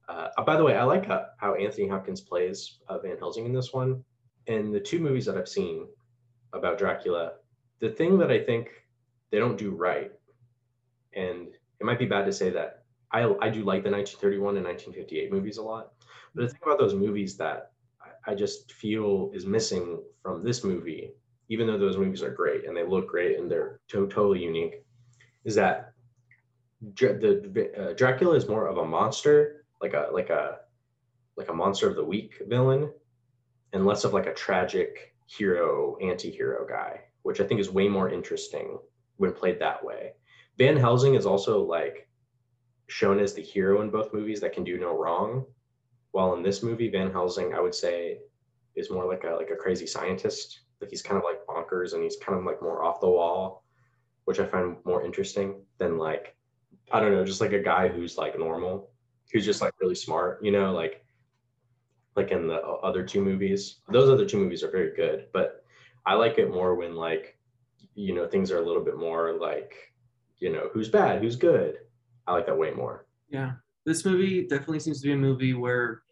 Uh, 0.08 0.28
by 0.44 0.56
the 0.56 0.64
way, 0.64 0.76
I 0.76 0.84
like 0.84 1.06
how, 1.06 1.54
Anthony 1.54 1.88
Hopkins 1.88 2.20
plays 2.20 2.78
Van 3.02 3.18
Helsing 3.18 3.46
in 3.46 3.52
this 3.52 3.72
one. 3.72 4.02
In 4.46 4.72
the 4.72 4.80
two 4.80 4.98
movies 4.98 5.26
that 5.26 5.36
I've 5.36 5.48
seen, 5.48 5.86
about 6.52 6.78
Dracula, 6.78 7.32
the 7.80 7.90
thing 7.90 8.18
that 8.18 8.30
I 8.30 8.42
think 8.42 8.68
they 9.30 9.38
don't 9.38 9.58
do 9.58 9.70
right, 9.70 10.12
and 11.14 11.48
it 11.80 11.84
might 11.84 11.98
be 11.98 12.06
bad 12.06 12.26
to 12.26 12.32
say 12.32 12.50
that 12.50 12.84
I, 13.12 13.24
I 13.40 13.48
do 13.48 13.64
like 13.64 13.82
the 13.82 13.90
1931 13.90 14.56
and 14.56 14.66
1958 14.66 15.32
movies 15.32 15.58
a 15.58 15.62
lot, 15.62 15.92
but 16.34 16.42
the 16.42 16.48
thing 16.48 16.60
about 16.64 16.78
those 16.78 16.94
movies 16.94 17.36
that 17.38 17.72
I, 18.26 18.34
just 18.34 18.72
feel 18.72 19.30
is 19.34 19.46
missing 19.46 20.00
from 20.22 20.44
this 20.44 20.62
movie, 20.62 21.12
even 21.48 21.66
though 21.66 21.78
those 21.78 21.96
movies 21.96 22.22
are 22.22 22.30
great 22.30 22.66
and 22.66 22.76
they 22.76 22.84
look 22.84 23.08
great 23.08 23.38
and 23.38 23.50
they're 23.50 23.80
to- 23.88 24.06
totally 24.08 24.42
unique, 24.44 24.84
is 25.44 25.54
that 25.56 25.92
the 26.96 27.72
uh, 27.78 27.92
Dracula 27.94 28.36
is 28.36 28.48
more 28.48 28.66
of 28.66 28.78
a 28.78 28.84
monster, 28.84 29.64
like 29.82 29.94
a 29.94 30.08
like 30.12 30.30
a 30.30 30.60
like 31.36 31.48
a 31.48 31.54
monster 31.54 31.88
of 31.88 31.96
the 31.96 32.04
week 32.04 32.42
villain, 32.46 32.90
and 33.72 33.86
less 33.86 34.04
of 34.04 34.12
like 34.12 34.26
a 34.26 34.34
tragic 34.34 35.14
hero 35.36 35.96
anti-hero 36.02 36.66
guy 36.68 37.00
which 37.22 37.40
i 37.40 37.46
think 37.46 37.60
is 37.60 37.70
way 37.70 37.88
more 37.88 38.10
interesting 38.10 38.78
when 39.20 39.32
played 39.34 39.60
that 39.60 39.84
way. 39.84 40.12
Van 40.56 40.76
helsing 40.76 41.14
is 41.14 41.26
also 41.26 41.62
like 41.62 42.08
shown 42.86 43.20
as 43.20 43.34
the 43.34 43.42
hero 43.42 43.82
in 43.82 43.90
both 43.90 44.14
movies 44.14 44.40
that 44.40 44.54
can 44.54 44.64
do 44.64 44.78
no 44.78 44.96
wrong 44.96 45.44
while 46.12 46.34
in 46.34 46.42
this 46.42 46.62
movie 46.62 46.90
van 46.90 47.12
helsing 47.12 47.54
i 47.54 47.60
would 47.60 47.74
say 47.74 48.18
is 48.74 48.90
more 48.90 49.06
like 49.06 49.24
a 49.24 49.34
like 49.34 49.50
a 49.50 49.56
crazy 49.56 49.86
scientist. 49.86 50.60
Like 50.80 50.90
he's 50.90 51.02
kind 51.02 51.18
of 51.18 51.24
like 51.24 51.46
bonkers 51.46 51.92
and 51.92 52.02
he's 52.02 52.16
kind 52.16 52.38
of 52.38 52.44
like 52.46 52.62
more 52.62 52.82
off 52.82 53.00
the 53.00 53.08
wall 53.08 53.64
which 54.24 54.40
i 54.40 54.46
find 54.46 54.76
more 54.84 55.04
interesting 55.04 55.62
than 55.76 55.98
like 55.98 56.34
i 56.90 56.98
don't 56.98 57.12
know 57.12 57.24
just 57.24 57.42
like 57.42 57.52
a 57.52 57.62
guy 57.62 57.88
who's 57.88 58.16
like 58.16 58.38
normal 58.38 58.90
who's 59.30 59.44
just 59.44 59.60
like 59.60 59.74
really 59.82 59.94
smart 59.94 60.42
you 60.42 60.50
know 60.50 60.72
like 60.72 61.04
like 62.16 62.30
in 62.30 62.46
the 62.46 62.62
uh, 62.62 62.78
other 62.82 63.04
two 63.04 63.22
movies. 63.22 63.80
Those 63.88 64.10
other 64.10 64.26
two 64.26 64.38
movies 64.38 64.62
are 64.62 64.70
very 64.70 64.94
good, 64.94 65.26
but 65.32 65.64
I 66.06 66.14
like 66.14 66.38
it 66.38 66.50
more 66.50 66.74
when 66.74 66.94
like 66.94 67.36
you 67.94 68.14
know 68.14 68.26
things 68.26 68.50
are 68.50 68.58
a 68.58 68.66
little 68.66 68.84
bit 68.84 68.98
more 68.98 69.38
like 69.38 69.74
you 70.38 70.50
know 70.52 70.70
who's 70.72 70.88
bad, 70.88 71.22
who's 71.22 71.36
good. 71.36 71.78
I 72.26 72.32
like 72.32 72.46
that 72.46 72.58
way 72.58 72.70
more. 72.70 73.06
Yeah, 73.28 73.52
this 73.86 74.04
movie 74.04 74.46
definitely 74.46 74.80
seems 74.80 75.00
to 75.00 75.08
be 75.08 75.12
a 75.12 75.16
movie 75.16 75.54
where 75.54 76.02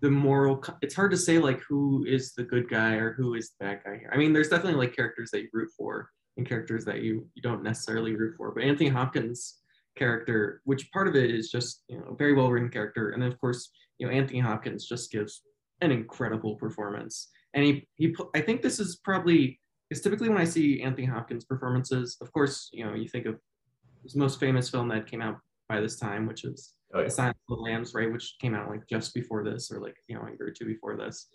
the 0.00 0.10
moral 0.10 0.62
it's 0.82 0.94
hard 0.94 1.10
to 1.12 1.16
say 1.16 1.38
like 1.38 1.60
who 1.68 2.04
is 2.06 2.34
the 2.34 2.42
good 2.42 2.68
guy 2.68 2.94
or 2.94 3.12
who 3.12 3.34
is 3.34 3.50
the 3.50 3.64
bad 3.64 3.80
guy 3.84 3.98
here. 3.98 4.10
I 4.12 4.16
mean, 4.16 4.32
there's 4.32 4.48
definitely 4.48 4.78
like 4.78 4.96
characters 4.96 5.30
that 5.30 5.42
you 5.42 5.48
root 5.52 5.70
for 5.76 6.10
and 6.36 6.46
characters 6.46 6.84
that 6.84 7.00
you 7.02 7.26
you 7.34 7.42
don't 7.42 7.62
necessarily 7.62 8.14
root 8.14 8.34
for. 8.36 8.50
But 8.52 8.64
Anthony 8.64 8.90
Hopkins 8.90 9.60
character, 9.96 10.60
which 10.64 10.90
part 10.92 11.08
of 11.08 11.16
it 11.16 11.30
is 11.30 11.50
just 11.50 11.82
you 11.88 11.98
know 11.98 12.06
a 12.10 12.16
very 12.16 12.34
well 12.34 12.50
written 12.50 12.70
character, 12.70 13.10
and 13.10 13.22
then 13.22 13.30
of 13.30 13.40
course 13.40 13.70
you 13.98 14.06
know 14.06 14.12
Anthony 14.12 14.40
Hopkins 14.40 14.86
just 14.86 15.10
gives 15.10 15.42
an 15.80 15.90
incredible 15.90 16.56
performance. 16.56 17.28
And 17.54 17.64
he, 17.64 17.88
he 17.96 18.14
I 18.34 18.40
think 18.40 18.62
this 18.62 18.80
is 18.80 18.96
probably 18.96 19.60
because 19.88 20.02
typically 20.02 20.28
when 20.28 20.38
I 20.38 20.44
see 20.44 20.82
Anthony 20.82 21.06
Hopkins 21.06 21.44
performances, 21.44 22.16
of 22.20 22.32
course, 22.32 22.70
you 22.72 22.84
know, 22.84 22.94
you 22.94 23.08
think 23.08 23.26
of 23.26 23.38
his 24.02 24.16
most 24.16 24.40
famous 24.40 24.68
film 24.68 24.88
that 24.88 25.06
came 25.06 25.22
out 25.22 25.38
by 25.68 25.80
this 25.80 25.98
time, 25.98 26.26
which 26.26 26.44
is 26.44 26.72
oh, 26.94 26.98
yeah. 26.98 27.04
The 27.04 27.10
Silence 27.10 27.38
of 27.48 27.56
the 27.56 27.62
Lambs, 27.62 27.94
right, 27.94 28.12
which 28.12 28.36
came 28.40 28.54
out 28.54 28.68
like 28.68 28.86
just 28.88 29.14
before 29.14 29.44
this, 29.44 29.70
or 29.70 29.80
like 29.80 29.96
you 30.08 30.16
know, 30.16 30.22
a 30.22 30.30
year 30.30 30.48
or 30.48 30.50
two 30.50 30.66
before 30.66 30.96
this, 30.96 31.28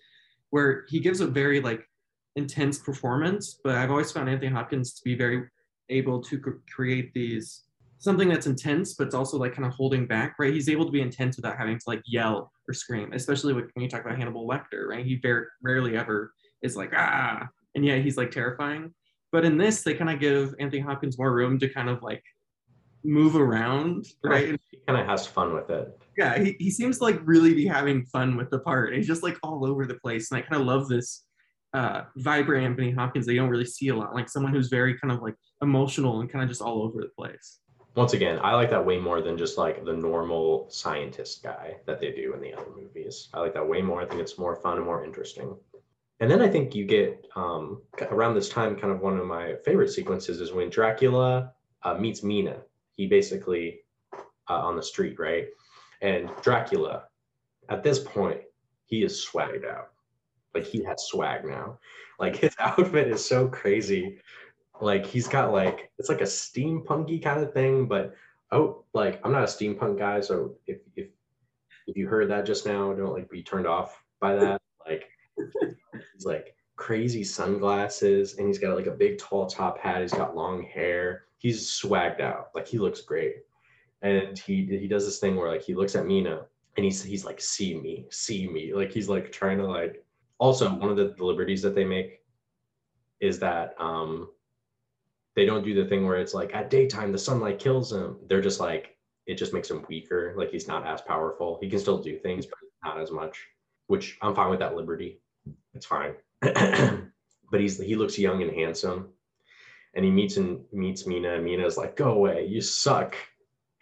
where 0.50 0.86
he 0.90 1.00
gives 1.00 1.22
a 1.22 1.28
very 1.28 1.62
like 1.62 1.88
intense 2.36 2.80
performance. 2.80 3.60
But 3.64 3.76
I've 3.76 3.92
always 3.92 4.12
found 4.12 4.30
Anthony 4.30 4.52
Hopkins 4.52 4.94
to 4.94 5.04
be 5.04 5.16
very 5.16 5.44
able 5.90 6.22
to 6.22 6.42
create 6.74 7.14
these 7.14 7.64
something 8.00 8.30
that's 8.30 8.48
intense, 8.48 8.94
but 8.94 9.06
it's 9.08 9.16
also 9.16 9.38
like 9.38 9.54
kind 9.54 9.68
of 9.68 9.74
holding 9.74 10.08
back, 10.08 10.36
right? 10.40 10.54
He's 10.54 10.70
able 10.70 10.86
to 10.86 10.92
be 10.92 11.02
intense 11.02 11.36
without 11.36 11.58
having 11.58 11.78
to 11.78 11.84
like 11.86 12.02
yell 12.06 12.52
or 12.68 12.74
scream, 12.74 13.12
especially 13.14 13.54
when 13.54 13.68
you 13.76 13.90
talk 13.90 14.06
about 14.06 14.18
Hannibal 14.18 14.48
Lecter, 14.48 14.88
right? 14.88 15.06
He 15.06 15.16
very 15.16 15.46
rarely 15.62 15.98
ever 15.98 16.34
is 16.64 16.78
like, 16.78 16.92
ah, 16.96 17.48
and 17.76 17.86
yeah, 17.86 17.98
he's 17.98 18.18
like 18.18 18.32
terrifying. 18.32 18.94
But 19.32 19.46
in 19.46 19.58
this, 19.58 19.84
they 19.84 19.94
kind 19.94 20.10
of 20.10 20.20
give 20.20 20.56
Anthony 20.60 20.82
Hopkins 20.82 21.20
more 21.20 21.34
room 21.34 21.60
to 21.60 21.70
kind 21.70 21.90
of 21.90 22.02
like 22.02 22.24
move 23.04 23.36
around, 23.36 24.08
right? 24.24 24.58
He 24.72 24.80
kind 24.88 25.00
of 25.00 25.06
has 25.06 25.28
fun 25.28 25.54
with 25.54 25.70
it. 25.70 25.90
Yeah, 26.18 26.40
he, 26.40 26.56
he 26.58 26.72
seems 26.72 26.98
to 27.00 27.04
like 27.04 27.20
really 27.24 27.54
be 27.54 27.68
having 27.68 28.06
fun 28.06 28.38
with 28.38 28.50
the 28.50 28.60
part. 28.60 28.96
He's 28.96 29.08
just 29.08 29.24
like 29.24 29.38
all 29.44 29.66
over 29.66 29.86
the 29.86 29.96
place. 29.96 30.32
And 30.32 30.38
I 30.38 30.42
kind 30.42 30.62
of 30.62 30.66
love 30.68 30.88
this 30.88 31.26
uh, 31.74 32.04
vibrant 32.16 32.66
Anthony 32.66 32.92
Hopkins 32.92 33.26
they 33.26 33.36
don't 33.36 33.50
really 33.50 33.66
see 33.66 33.90
a 33.90 33.96
lot, 33.96 34.16
like 34.16 34.30
someone 34.30 34.54
who's 34.54 34.70
very 34.70 34.98
kind 34.98 35.12
of 35.12 35.22
like 35.22 35.36
emotional 35.62 36.22
and 36.22 36.30
kind 36.30 36.44
of 36.44 36.50
just 36.50 36.62
all 36.62 36.82
over 36.82 37.02
the 37.02 37.10
place 37.18 37.60
once 38.00 38.14
again, 38.14 38.40
I 38.42 38.56
like 38.56 38.70
that 38.70 38.86
way 38.86 38.98
more 38.98 39.22
than 39.22 39.38
just 39.38 39.58
like 39.58 39.84
the 39.84 39.92
normal 39.92 40.70
scientist 40.70 41.44
guy 41.44 41.76
that 41.86 42.00
they 42.00 42.14
do 42.14 42.34
in 42.34 42.40
the 42.40 42.54
other 42.54 42.70
movies. 42.74 43.28
I 43.34 43.42
like 43.42 43.54
that 43.56 43.68
way 43.68 43.82
more. 43.82 44.02
I 44.02 44.06
think 44.06 44.22
it's 44.22 44.38
more 44.38 44.56
fun 44.56 44.78
and 44.78 44.86
more 44.86 45.04
interesting. 45.04 45.54
And 46.22 46.32
then 46.32 46.42
I 46.42 46.48
think 46.48 46.74
you 46.74 46.86
get 46.86 47.28
um, 47.36 47.82
around 48.10 48.36
this 48.36 48.48
time, 48.48 48.78
kind 48.78 48.94
of 48.94 49.02
one 49.02 49.18
of 49.18 49.26
my 49.26 49.56
favorite 49.66 49.90
sequences 49.90 50.40
is 50.40 50.54
when 50.54 50.70
Dracula 50.70 51.52
uh, 51.84 51.96
meets 51.96 52.24
Mina. 52.24 52.62
He 52.94 53.06
basically 53.06 53.82
uh, 54.50 54.62
on 54.62 54.78
the 54.78 54.84
street, 54.84 55.20
right? 55.20 55.48
And 56.02 56.30
Dracula, 56.42 57.04
at 57.68 57.84
this 57.84 58.00
point, 58.00 58.40
he 58.86 59.04
is 59.04 59.28
swagged 59.30 59.70
out. 59.70 59.90
Like 60.56 60.66
he 60.66 60.86
has 60.86 61.04
swag 61.04 61.44
now. 61.44 61.80
Like 62.18 62.38
his 62.38 62.56
outfit 62.60 63.10
is 63.10 63.26
so 63.26 63.50
crazy 63.50 64.20
like 64.82 65.06
he's 65.06 65.28
got 65.28 65.52
like 65.52 65.92
it's 65.98 66.10
like 66.10 66.22
a 66.22 66.26
steampunky 66.26 67.22
kind 67.22 67.44
of 67.44 67.54
thing, 67.54 67.88
but 67.88 68.14
oh, 68.52 68.86
like 68.94 69.20
I'm 69.24 69.32
not 69.32 69.44
a 69.44 69.46
steampunk 69.46 69.98
guy, 69.98 70.22
so 70.22 70.56
if 70.68 70.80
if 70.96 71.08
if 71.88 71.98
you 71.98 72.08
heard 72.08 72.30
that 72.30 72.46
just 72.46 72.66
now, 72.66 72.94
don't 72.94 73.14
like 73.14 73.30
be 73.30 73.44
turned 73.44 73.68
off 73.68 74.02
by 74.20 74.36
that. 74.36 74.62
Like 74.88 75.10
he's 76.14 76.26
like 76.26 76.56
crazy 76.76 77.24
sunglasses, 77.24 78.38
and 78.38 78.48
he's 78.48 78.60
got 78.60 78.76
like 78.76 78.88
a 78.88 78.92
big 78.92 79.18
tall 79.18 79.48
top 79.48 79.80
hat. 79.80 80.02
He's 80.02 80.14
got 80.14 80.36
long 80.36 80.64
hair. 80.64 81.26
He's 81.38 81.70
swagged 81.70 82.22
out. 82.22 82.50
Like 82.56 82.68
he 82.68 82.80
looks 82.80 83.02
great, 83.02 83.36
and 84.02 84.38
he 84.38 84.66
he 84.66 84.88
does 84.88 85.06
this 85.06 85.20
thing 85.20 85.36
where 85.36 85.52
like 85.52 85.64
he 85.64 85.76
looks 85.76 85.96
at 85.96 86.06
Mina 86.06 86.46
and 86.78 86.86
he's 86.86 87.04
he's 87.04 87.26
like 87.26 87.42
see 87.42 87.76
me, 87.76 88.06
see 88.10 88.48
me. 88.48 88.74
Like 88.74 88.92
he's 88.92 89.10
like 89.10 89.32
trying 89.32 89.58
to 89.58 89.68
like. 89.68 90.04
Also, 90.38 90.70
one 90.74 90.90
of 90.90 90.96
the 90.96 91.14
liberties 91.22 91.62
that 91.64 91.76
they 91.76 91.84
make 91.84 92.22
is 93.20 93.40
that 93.40 93.76
um 93.78 94.30
they 95.40 95.46
don't 95.46 95.64
do 95.64 95.74
the 95.74 95.88
thing 95.88 96.06
where 96.06 96.18
it's 96.18 96.34
like 96.34 96.54
at 96.54 96.70
daytime 96.70 97.14
the 97.14 97.18
sunlight 97.18 97.60
kills 97.60 97.94
him. 97.94 98.18
They're 98.28 98.42
just 98.42 98.60
like 98.60 98.98
it 99.26 99.36
just 99.36 99.54
makes 99.54 99.72
him 99.72 99.86
weaker. 99.88 100.34
Like 100.36 100.52
he's 100.52 100.68
not 100.68 100.86
as 100.86 101.00
powerful. 101.00 101.58
He 101.62 101.70
can 101.70 101.80
still 101.80 101.98
do 101.98 102.20
things, 102.20 102.46
but 102.46 102.58
not 102.84 103.00
as 103.00 103.10
much. 103.10 103.48
Which 103.88 104.18
I'm 104.22 104.36
fine 104.36 104.50
with 104.50 104.60
that 104.60 104.76
liberty. 104.76 105.22
It's 105.74 105.86
fine. 105.86 106.16
but 106.42 107.62
he's 107.62 107.80
he 107.80 107.96
looks 107.96 108.20
young 108.20 108.42
and 108.42 108.52
handsome, 108.52 109.14
and 109.94 110.04
he 110.04 110.12
meets 110.12 110.36
and 110.36 110.66
meets 110.74 111.08
Mina. 111.08 111.36
And 111.36 111.46
Mina's 111.46 111.78
like, 111.78 111.96
"Go 111.96 112.12
away, 112.12 112.46
you 112.46 112.60
suck." 112.60 113.16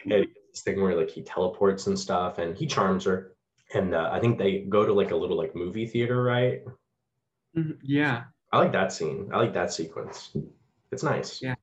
And 0.04 0.12
this 0.12 0.62
thing 0.62 0.80
where 0.80 0.94
like 0.94 1.10
he 1.10 1.22
teleports 1.22 1.88
and 1.88 1.98
stuff, 1.98 2.38
and 2.38 2.56
he 2.56 2.68
charms 2.68 3.04
her. 3.04 3.32
And 3.74 3.96
uh, 3.96 4.10
I 4.12 4.20
think 4.20 4.38
they 4.38 4.60
go 4.60 4.86
to 4.86 4.92
like 4.92 5.10
a 5.10 5.16
little 5.16 5.36
like 5.36 5.56
movie 5.56 5.88
theater, 5.88 6.22
right? 6.22 6.62
Mm-hmm. 7.56 7.80
Yeah. 7.82 8.26
I 8.52 8.58
like 8.58 8.72
that 8.72 8.92
scene. 8.92 9.28
I 9.32 9.38
like 9.38 9.54
that 9.54 9.72
sequence. 9.72 10.30
It's 10.92 11.02
nice. 11.02 11.40
Yeah. 11.42 11.54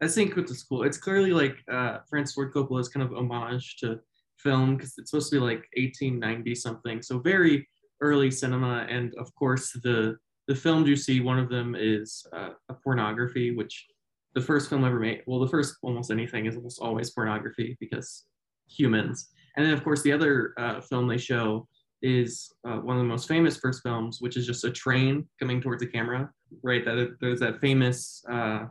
I 0.00 0.08
think 0.08 0.34
the 0.34 0.54
school, 0.54 0.84
it's 0.84 0.98
clearly 0.98 1.32
like 1.32 1.56
uh, 1.70 1.98
Francis 2.08 2.34
Ford 2.34 2.52
Coppola's 2.52 2.88
kind 2.88 3.04
of 3.04 3.12
homage 3.12 3.76
to 3.78 3.98
film 4.36 4.76
because 4.76 4.94
it's 4.96 5.10
supposed 5.10 5.30
to 5.30 5.36
be 5.36 5.40
like 5.40 5.66
1890 5.76 6.54
something. 6.54 7.02
So 7.02 7.18
very 7.18 7.68
early 8.00 8.30
cinema. 8.30 8.86
And 8.88 9.12
of 9.18 9.34
course, 9.34 9.72
the 9.82 10.16
the 10.46 10.54
films 10.54 10.88
you 10.88 10.96
see, 10.96 11.20
one 11.20 11.38
of 11.38 11.50
them 11.50 11.76
is 11.78 12.26
uh, 12.34 12.50
a 12.70 12.74
pornography, 12.74 13.54
which 13.54 13.86
the 14.34 14.40
first 14.40 14.70
film 14.70 14.82
ever 14.82 14.98
made, 14.98 15.22
well, 15.26 15.40
the 15.40 15.48
first 15.48 15.76
almost 15.82 16.10
anything 16.10 16.46
is 16.46 16.56
almost 16.56 16.80
always 16.80 17.10
pornography 17.10 17.76
because 17.80 18.24
humans. 18.66 19.28
And 19.56 19.66
then, 19.66 19.74
of 19.74 19.84
course, 19.84 20.02
the 20.02 20.12
other 20.12 20.54
uh, 20.56 20.80
film 20.80 21.06
they 21.06 21.18
show 21.18 21.68
is 22.02 22.52
uh, 22.66 22.76
one 22.76 22.96
of 22.96 23.02
the 23.02 23.08
most 23.08 23.28
famous 23.28 23.56
first 23.56 23.82
films, 23.82 24.20
which 24.20 24.36
is 24.36 24.46
just 24.46 24.64
a 24.64 24.70
train 24.70 25.26
coming 25.38 25.60
towards 25.60 25.80
the 25.80 25.86
camera, 25.86 26.30
right? 26.62 26.84
That 26.84 27.16
there's 27.20 27.40
that 27.40 27.60
famous 27.60 28.24
uh, 28.30 28.66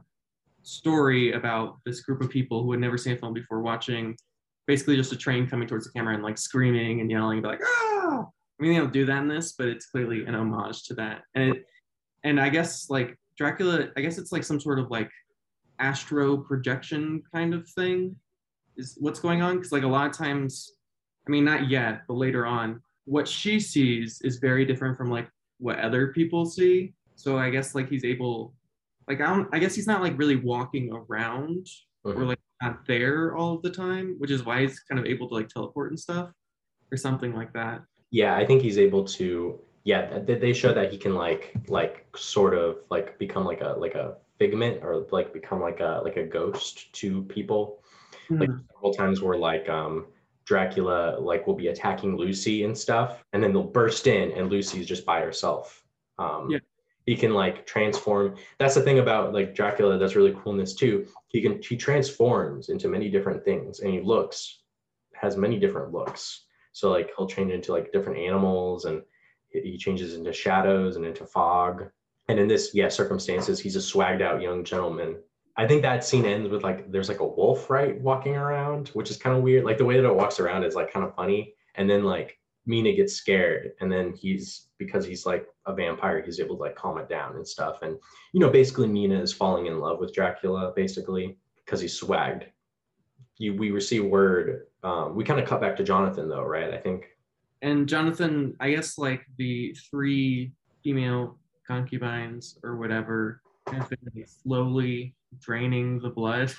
story 0.63 1.33
about 1.33 1.77
this 1.85 2.01
group 2.01 2.21
of 2.21 2.29
people 2.29 2.63
who 2.63 2.71
had 2.71 2.81
never 2.81 2.97
seen 2.97 3.13
a 3.13 3.17
film 3.17 3.33
before 3.33 3.61
watching 3.61 4.15
basically 4.65 4.97
just 4.97 5.13
a 5.13 5.17
train 5.17 5.47
coming 5.47 5.67
towards 5.67 5.85
the 5.85 5.91
camera 5.91 6.13
and 6.13 6.23
like 6.23 6.37
screaming 6.37 7.01
and 7.01 7.09
yelling, 7.09 7.41
like, 7.41 7.61
ah! 7.63 8.25
I 8.59 8.63
mean, 8.63 8.73
they 8.73 8.79
don't 8.79 8.93
do 8.93 9.05
that 9.05 9.21
in 9.21 9.27
this, 9.27 9.53
but 9.53 9.67
it's 9.67 9.85
clearly 9.85 10.25
an 10.25 10.35
homage 10.35 10.83
to 10.85 10.93
that. 10.95 11.23
And 11.35 11.55
it, 11.55 11.65
and 12.23 12.39
I 12.39 12.49
guess 12.49 12.89
like 12.89 13.17
Dracula, 13.37 13.89
I 13.95 14.01
guess 14.01 14.17
it's 14.17 14.31
like 14.31 14.43
some 14.43 14.59
sort 14.59 14.79
of 14.79 14.89
like 14.89 15.11
astro 15.79 16.37
projection 16.37 17.21
kind 17.33 17.53
of 17.53 17.69
thing 17.69 18.15
is 18.75 18.97
what's 18.99 19.19
going 19.19 19.41
on. 19.41 19.57
Cause 19.57 19.71
like 19.71 19.83
a 19.83 19.87
lot 19.87 20.07
of 20.07 20.11
times, 20.11 20.73
I 21.27 21.31
mean, 21.31 21.45
not 21.45 21.69
yet, 21.69 22.01
but 22.07 22.15
later 22.15 22.45
on, 22.45 22.81
what 23.07 23.27
she 23.27 23.59
sees 23.59 24.21
is 24.21 24.37
very 24.37 24.65
different 24.65 24.97
from 24.97 25.09
like 25.09 25.27
what 25.59 25.79
other 25.79 26.07
people 26.13 26.45
see. 26.45 26.93
So 27.15 27.37
I 27.37 27.49
guess 27.49 27.73
like 27.73 27.89
he's 27.89 28.03
able, 28.03 28.53
like 29.07 29.21
I 29.21 29.27
don't, 29.27 29.47
I 29.53 29.59
guess 29.59 29.73
he's 29.73 29.87
not 29.87 30.01
like 30.01 30.17
really 30.17 30.35
walking 30.35 30.91
around 30.93 31.65
or 32.03 32.23
like 32.25 32.39
not 32.61 32.85
there 32.85 33.35
all 33.35 33.55
of 33.55 33.61
the 33.63 33.69
time, 33.71 34.15
which 34.19 34.29
is 34.31 34.45
why 34.45 34.61
he's 34.61 34.79
kind 34.81 34.99
of 34.99 35.05
able 35.05 35.27
to 35.29 35.33
like 35.35 35.47
teleport 35.49 35.91
and 35.91 35.99
stuff 35.99 36.29
or 36.91 36.97
something 36.97 37.33
like 37.33 37.51
that. 37.53 37.81
Yeah, 38.11 38.35
I 38.35 38.45
think 38.45 38.61
he's 38.61 38.77
able 38.77 39.03
to. 39.05 39.59
Yeah, 39.83 40.19
they 40.19 40.53
show 40.53 40.73
that 40.73 40.91
he 40.91 40.97
can 40.97 41.15
like 41.15 41.53
like 41.69 42.05
sort 42.15 42.53
of 42.53 42.79
like 42.89 43.17
become 43.17 43.45
like 43.45 43.61
a 43.61 43.75
like 43.77 43.95
a 43.95 44.15
figment 44.37 44.83
or 44.83 45.07
like 45.11 45.33
become 45.33 45.61
like 45.61 45.79
a 45.79 46.01
like 46.03 46.17
a 46.17 46.23
ghost 46.23 46.91
to 46.93 47.23
people. 47.23 47.81
Like 48.29 48.49
Hmm. 48.49 48.57
several 48.73 48.93
times 48.93 49.21
where 49.21 49.37
like 49.37 49.69
um 49.69 50.07
Dracula 50.47 51.17
like 51.19 51.45
will 51.45 51.55
be 51.55 51.67
attacking 51.67 52.17
Lucy 52.17 52.63
and 52.63 52.75
stuff, 52.75 53.23
and 53.33 53.43
then 53.43 53.51
they'll 53.51 53.63
burst 53.63 54.07
in 54.07 54.31
and 54.31 54.49
Lucy's 54.49 54.87
just 54.87 55.05
by 55.05 55.19
herself. 55.21 55.83
Um, 56.17 56.49
Yeah. 56.49 56.59
He 57.05 57.15
can 57.15 57.33
like 57.33 57.65
transform. 57.65 58.35
That's 58.59 58.75
the 58.75 58.81
thing 58.81 58.99
about 58.99 59.33
like 59.33 59.55
Dracula 59.55 59.97
that's 59.97 60.15
really 60.17 60.35
cool 60.41 60.51
in 60.53 60.57
this 60.57 60.75
too. 60.75 61.07
He 61.29 61.41
can 61.41 61.61
he 61.61 61.77
transforms 61.77 62.69
into 62.69 62.87
many 62.89 63.09
different 63.09 63.45
things, 63.45 63.79
and 63.79 63.93
he 63.93 64.01
looks 64.01 64.63
has 65.13 65.37
many 65.37 65.57
different 65.57 65.93
looks. 65.93 66.45
So 66.73 66.91
like 66.91 67.11
he'll 67.15 67.27
change 67.27 67.51
into 67.51 67.71
like 67.71 67.93
different 67.93 68.19
animals, 68.19 68.85
and 68.85 69.03
he 69.49 69.61
he 69.61 69.77
changes 69.77 70.15
into 70.15 70.33
shadows 70.33 70.95
and 70.97 71.05
into 71.05 71.25
fog. 71.25 71.89
And 72.29 72.39
in 72.39 72.47
this, 72.49 72.71
yeah, 72.73 72.89
circumstances, 72.89 73.57
he's 73.57 73.77
a 73.77 73.79
swagged 73.79 74.21
out 74.21 74.41
young 74.41 74.65
gentleman 74.65 75.17
I 75.57 75.67
think 75.67 75.81
that 75.81 76.05
scene 76.05 76.25
ends 76.25 76.49
with 76.49 76.63
like 76.63 76.91
there's 76.91 77.09
like 77.09 77.19
a 77.19 77.25
wolf 77.25 77.69
right 77.69 77.99
walking 77.99 78.35
around, 78.35 78.89
which 78.89 79.09
is 79.09 79.17
kind 79.17 79.35
of 79.35 79.41
weird. 79.41 79.65
Like 79.65 79.79
the 79.79 79.85
way 79.85 79.97
that 79.97 80.07
it 80.07 80.15
walks 80.15 80.39
around 80.39 80.63
is 80.63 80.75
like 80.75 80.93
kind 80.93 81.05
of 81.05 81.15
funny. 81.15 81.55
And 81.75 81.89
then 81.89 82.03
like 82.03 82.39
Mina 82.67 82.93
gets 82.93 83.13
scared, 83.13 83.71
and 83.81 83.91
then 83.91 84.13
he's 84.13 84.67
because 84.77 85.05
he's 85.05 85.25
like 85.25 85.47
a 85.65 85.73
vampire, 85.73 86.21
he's 86.21 86.39
able 86.39 86.57
to 86.57 86.61
like 86.61 86.75
calm 86.75 86.99
it 86.99 87.09
down 87.09 87.35
and 87.35 87.47
stuff. 87.47 87.79
And 87.81 87.97
you 88.33 88.39
know, 88.39 88.49
basically 88.49 88.87
Mina 88.87 89.19
is 89.19 89.33
falling 89.33 89.65
in 89.65 89.79
love 89.79 89.99
with 89.99 90.13
Dracula, 90.13 90.73
basically 90.75 91.37
because 91.65 91.81
he's 91.81 91.99
swagged. 91.99 92.43
You 93.39 93.55
we 93.55 93.71
receive 93.71 94.05
word. 94.05 94.67
Um, 94.83 95.15
we 95.15 95.23
kind 95.23 95.39
of 95.39 95.47
cut 95.47 95.59
back 95.59 95.75
to 95.77 95.83
Jonathan 95.83 96.29
though, 96.29 96.43
right? 96.43 96.71
I 96.71 96.77
think. 96.77 97.07
And 97.63 97.89
Jonathan, 97.89 98.55
I 98.59 98.69
guess 98.69 98.99
like 98.99 99.25
the 99.37 99.75
three 99.89 100.51
female 100.83 101.39
concubines 101.67 102.59
or 102.63 102.77
whatever 102.77 103.41
have 103.73 103.89
been 103.89 104.25
slowly 104.25 105.15
draining 105.39 105.99
the 105.99 106.09
blood, 106.09 106.53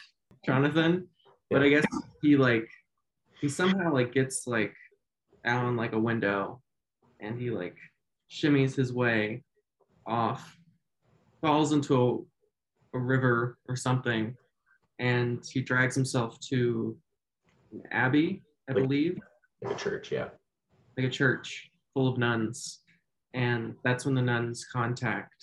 Jonathan. 0.45 1.09
But 1.51 1.63
I 1.63 1.69
guess 1.69 1.85
he 2.23 2.37
like 2.37 2.69
he 3.41 3.49
somehow 3.49 3.93
like 3.93 4.13
gets 4.13 4.47
like 4.47 4.75
out 5.45 5.65
on 5.65 5.77
like 5.77 5.93
a 5.93 5.99
window 5.99 6.61
and 7.21 7.41
he 7.41 7.51
like 7.51 7.77
shimmies 8.31 8.75
his 8.75 8.93
way 8.93 9.43
off, 10.07 10.57
falls 11.41 11.73
into 11.73 12.27
a, 12.95 12.99
a 12.99 13.01
river 13.01 13.59
or 13.69 13.77
something, 13.77 14.35
and 14.99 15.45
he 15.51 15.61
drags 15.63 15.95
himself 15.95 16.39
to 16.41 16.97
an 17.73 17.83
abbey, 17.91 18.43
I 18.69 18.73
Like- 18.73 18.83
believe 18.83 19.19
Like 19.63 19.75
a 19.77 19.79
church, 19.79 20.13
yeah. 20.13 20.29
like 20.97 21.07
a 21.07 21.11
church 21.11 21.71
full 21.95 22.09
of 22.09 22.19
nuns. 22.19 22.81
And 23.35 23.75
that's 23.85 24.05
when 24.07 24.15
the 24.15 24.23
nuns 24.23 24.65
contact 24.73 25.35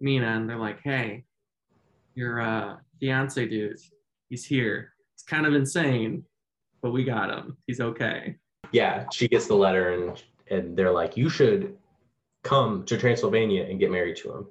Mina 0.00 0.26
and 0.36 0.48
they're 0.48 0.56
like, 0.58 0.80
hey, 0.82 1.24
your 2.14 2.40
uh, 2.40 2.76
fiance 2.98 3.46
dude, 3.46 3.78
he's 4.28 4.44
here. 4.44 4.92
It's 5.14 5.22
kind 5.22 5.46
of 5.46 5.54
insane, 5.54 6.24
but 6.82 6.92
we 6.92 7.04
got 7.04 7.30
him. 7.30 7.56
He's 7.66 7.80
okay. 7.80 8.36
yeah 8.72 9.06
she 9.12 9.28
gets 9.28 9.46
the 9.46 9.54
letter 9.54 9.94
and 9.94 10.22
and 10.50 10.76
they're 10.76 10.92
like 10.92 11.16
you 11.16 11.28
should 11.28 11.76
come 12.42 12.84
to 12.84 12.96
transylvania 12.96 13.64
and 13.64 13.78
get 13.78 13.90
married 13.90 14.16
to 14.16 14.32
him 14.32 14.46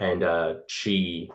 and 0.00 0.22
uh 0.22 0.54
she 0.66 1.30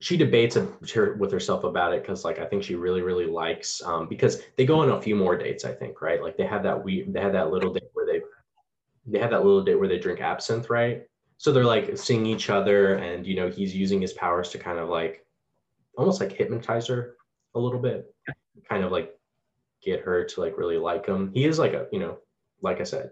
she 0.00 0.16
debates 0.16 0.56
with 0.56 1.32
herself 1.32 1.64
about 1.64 1.92
it 1.94 2.02
because 2.02 2.24
like 2.24 2.38
i 2.38 2.44
think 2.44 2.62
she 2.62 2.74
really 2.74 3.00
really 3.00 3.26
likes 3.26 3.82
um 3.84 4.08
because 4.08 4.42
they 4.56 4.66
go 4.66 4.80
on 4.80 4.90
a 4.90 5.00
few 5.00 5.14
more 5.14 5.36
dates 5.36 5.64
i 5.64 5.72
think 5.72 6.00
right 6.02 6.22
like 6.22 6.36
they 6.36 6.46
have 6.46 6.62
that 6.62 6.82
we 6.82 7.02
they 7.08 7.20
have 7.20 7.32
that 7.32 7.50
little 7.50 7.72
date 7.72 7.90
where 7.92 8.06
they 8.06 8.20
they 9.06 9.18
have 9.18 9.30
that 9.30 9.44
little 9.44 9.62
date 9.62 9.76
where 9.78 9.88
they 9.88 9.98
drink 9.98 10.20
absinthe 10.20 10.68
right 10.68 11.04
so 11.36 11.52
they're 11.52 11.64
like 11.64 11.96
seeing 11.98 12.26
each 12.26 12.50
other 12.50 12.94
and 12.94 13.26
you 13.26 13.34
know 13.36 13.50
he's 13.50 13.74
using 13.74 14.00
his 14.00 14.12
powers 14.12 14.50
to 14.50 14.58
kind 14.58 14.78
of 14.78 14.88
like 14.88 15.24
almost 15.96 16.20
like 16.20 16.32
hypnotize 16.32 16.86
her 16.86 17.16
a 17.54 17.58
little 17.58 17.80
bit 17.80 18.14
kind 18.68 18.84
of 18.84 18.92
like 18.92 19.14
get 19.82 20.00
her 20.00 20.24
to 20.24 20.40
like 20.40 20.56
really 20.56 20.78
like 20.78 21.06
him. 21.06 21.30
He 21.34 21.44
is 21.44 21.58
like 21.58 21.74
a, 21.74 21.86
you 21.92 22.00
know, 22.00 22.18
like 22.62 22.80
I 22.80 22.84
said, 22.84 23.10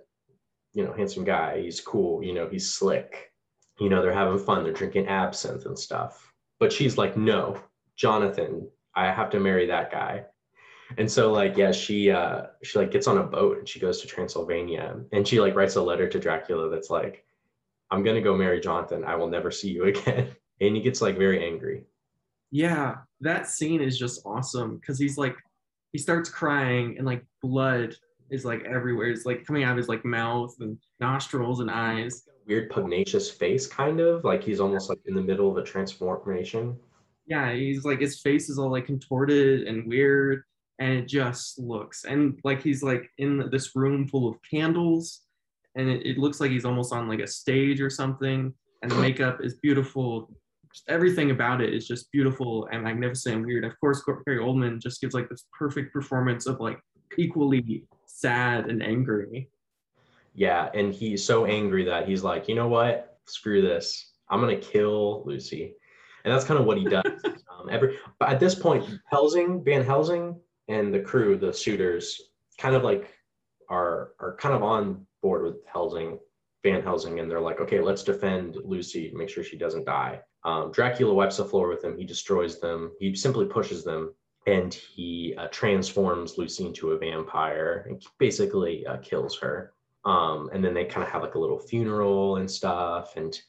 you 0.72 0.84
know, 0.84 0.92
handsome 0.92 1.24
guy. 1.24 1.60
He's 1.60 1.80
cool, 1.80 2.24
you 2.24 2.32
know, 2.32 2.48
he's 2.48 2.72
slick. 2.72 3.30
You 3.78 3.88
know, 3.88 4.02
they're 4.02 4.12
having 4.12 4.38
fun, 4.38 4.64
they're 4.64 4.72
drinking 4.72 5.08
absinthe 5.08 5.66
and 5.66 5.78
stuff. 5.78 6.32
But 6.58 6.72
she's 6.72 6.96
like, 6.96 7.16
no, 7.16 7.60
Jonathan, 7.96 8.68
I 8.94 9.12
have 9.12 9.30
to 9.30 9.40
marry 9.40 9.66
that 9.66 9.90
guy. 9.90 10.24
And 10.98 11.10
so 11.10 11.32
like, 11.32 11.56
yeah, 11.56 11.72
she 11.72 12.10
uh 12.10 12.44
she 12.62 12.78
like 12.78 12.90
gets 12.90 13.06
on 13.06 13.18
a 13.18 13.22
boat 13.22 13.58
and 13.58 13.68
she 13.68 13.80
goes 13.80 14.00
to 14.00 14.06
Transylvania 14.06 14.96
and 15.12 15.26
she 15.26 15.40
like 15.40 15.54
writes 15.54 15.76
a 15.76 15.82
letter 15.82 16.08
to 16.08 16.20
Dracula 16.20 16.68
that's 16.68 16.90
like, 16.90 17.24
I'm 17.92 18.02
gonna 18.02 18.22
go 18.22 18.36
marry 18.36 18.58
Jonathan. 18.60 19.04
I 19.04 19.14
will 19.14 19.28
never 19.28 19.50
see 19.50 19.70
you 19.70 19.84
again. 19.92 20.34
And 20.60 20.76
he 20.76 20.82
gets 20.82 21.02
like 21.02 21.18
very 21.18 21.44
angry. 21.46 21.84
Yeah, 22.50 22.96
that 23.20 23.46
scene 23.48 23.80
is 23.80 23.98
just 23.98 24.22
awesome 24.26 24.76
because 24.76 24.98
he's 24.98 25.16
like, 25.18 25.36
he 25.92 25.98
starts 25.98 26.28
crying 26.28 26.96
and 26.96 27.06
like 27.06 27.24
blood 27.42 27.94
is 28.30 28.44
like 28.44 28.62
everywhere. 28.64 29.08
It's 29.08 29.26
like 29.26 29.44
coming 29.46 29.64
out 29.64 29.72
of 29.72 29.76
his 29.76 29.88
like 29.88 30.04
mouth 30.04 30.54
and 30.60 30.78
nostrils 31.00 31.60
and 31.60 31.70
eyes. 31.70 32.22
Weird 32.46 32.70
pugnacious 32.70 33.30
face, 33.30 33.66
kind 33.66 34.00
of 34.00 34.24
like 34.24 34.42
he's 34.42 34.60
almost 34.60 34.88
like 34.88 34.98
in 35.06 35.14
the 35.14 35.22
middle 35.22 35.50
of 35.50 35.56
a 35.58 35.62
transformation. 35.62 36.76
yeah, 37.26 37.52
he's 37.52 37.84
like 37.84 38.00
his 38.00 38.20
face 38.20 38.48
is 38.48 38.58
all 38.58 38.70
like 38.70 38.86
contorted 38.86 39.66
and 39.68 39.86
weird, 39.86 40.42
and 40.78 40.92
it 40.92 41.06
just 41.08 41.58
looks 41.58 42.04
and 42.04 42.38
like 42.44 42.62
he's 42.62 42.82
like 42.82 43.10
in 43.18 43.48
this 43.50 43.76
room 43.76 44.08
full 44.08 44.28
of 44.28 44.36
candles, 44.48 45.20
and 45.74 45.88
it, 45.88 46.06
it 46.06 46.18
looks 46.18 46.40
like 46.40 46.50
he's 46.50 46.64
almost 46.64 46.92
on 46.92 47.08
like 47.08 47.20
a 47.20 47.26
stage 47.26 47.80
or 47.80 47.90
something, 47.90 48.52
and 48.82 48.90
the 48.90 48.96
makeup 48.96 49.38
is 49.42 49.54
beautiful. 49.62 50.30
Just 50.72 50.88
everything 50.88 51.30
about 51.30 51.60
it 51.60 51.74
is 51.74 51.86
just 51.86 52.10
beautiful 52.12 52.68
and 52.72 52.82
magnificent 52.82 53.36
and 53.36 53.46
weird. 53.46 53.64
Of 53.64 53.78
course, 53.80 54.02
Gary 54.26 54.38
Oldman 54.38 54.80
just 54.80 55.00
gives 55.00 55.14
like 55.14 55.28
this 55.28 55.44
perfect 55.56 55.92
performance 55.92 56.46
of 56.46 56.60
like 56.60 56.78
equally 57.18 57.84
sad 58.06 58.70
and 58.70 58.82
angry. 58.82 59.48
Yeah, 60.34 60.70
and 60.74 60.94
he's 60.94 61.24
so 61.24 61.44
angry 61.44 61.84
that 61.84 62.08
he's 62.08 62.22
like, 62.22 62.48
you 62.48 62.54
know 62.54 62.68
what? 62.68 63.18
Screw 63.26 63.62
this. 63.62 64.12
I'm 64.30 64.40
gonna 64.40 64.56
kill 64.56 65.22
Lucy, 65.26 65.74
and 66.24 66.32
that's 66.32 66.44
kind 66.44 66.58
of 66.58 66.66
what 66.66 66.78
he 66.78 66.84
does. 66.84 67.04
um, 67.24 67.68
every 67.70 67.98
but 68.18 68.30
at 68.30 68.40
this 68.40 68.54
point, 68.54 68.84
Helsing, 69.10 69.62
Van 69.62 69.84
Helsing, 69.84 70.40
and 70.68 70.92
the 70.92 71.00
crew, 71.00 71.36
the 71.36 71.52
shooters, 71.52 72.20
kind 72.58 72.74
of 72.74 72.82
like 72.82 73.12
are 73.68 74.12
are 74.20 74.36
kind 74.40 74.54
of 74.54 74.62
on 74.62 75.06
board 75.22 75.44
with 75.44 75.64
Helsing, 75.72 76.18
Van 76.62 76.82
Helsing, 76.82 77.20
and 77.20 77.30
they're 77.30 77.40
like, 77.40 77.60
okay, 77.60 77.80
let's 77.80 78.04
defend 78.04 78.56
Lucy, 78.64 79.12
make 79.14 79.30
sure 79.30 79.42
she 79.42 79.56
doesn't 79.56 79.86
die. 79.86 80.20
Um, 80.44 80.72
Dracula 80.72 81.14
wipes 81.14 81.38
the 81.38 81.44
floor 81.44 81.68
with 81.68 81.80
them. 81.80 81.96
He 81.96 82.04
destroys 82.04 82.60
them. 82.60 82.92
He 82.98 83.14
simply 83.14 83.46
pushes 83.46 83.84
them, 83.84 84.14
and 84.46 84.74
he 84.74 85.34
uh, 85.38 85.48
transforms 85.48 86.36
Lucy 86.36 86.66
into 86.66 86.90
a 86.90 86.98
vampire 86.98 87.86
and 87.88 88.04
basically 88.18 88.84
uh, 88.86 88.98
kills 88.98 89.38
her 89.38 89.72
um 90.04 90.50
and 90.52 90.64
then 90.64 90.74
they 90.74 90.84
kind 90.84 91.06
of 91.06 91.12
have 91.12 91.22
like 91.22 91.34
a 91.34 91.38
little 91.38 91.58
funeral 91.58 92.36
and 92.36 92.50
stuff 92.50 93.16
and 93.16 93.40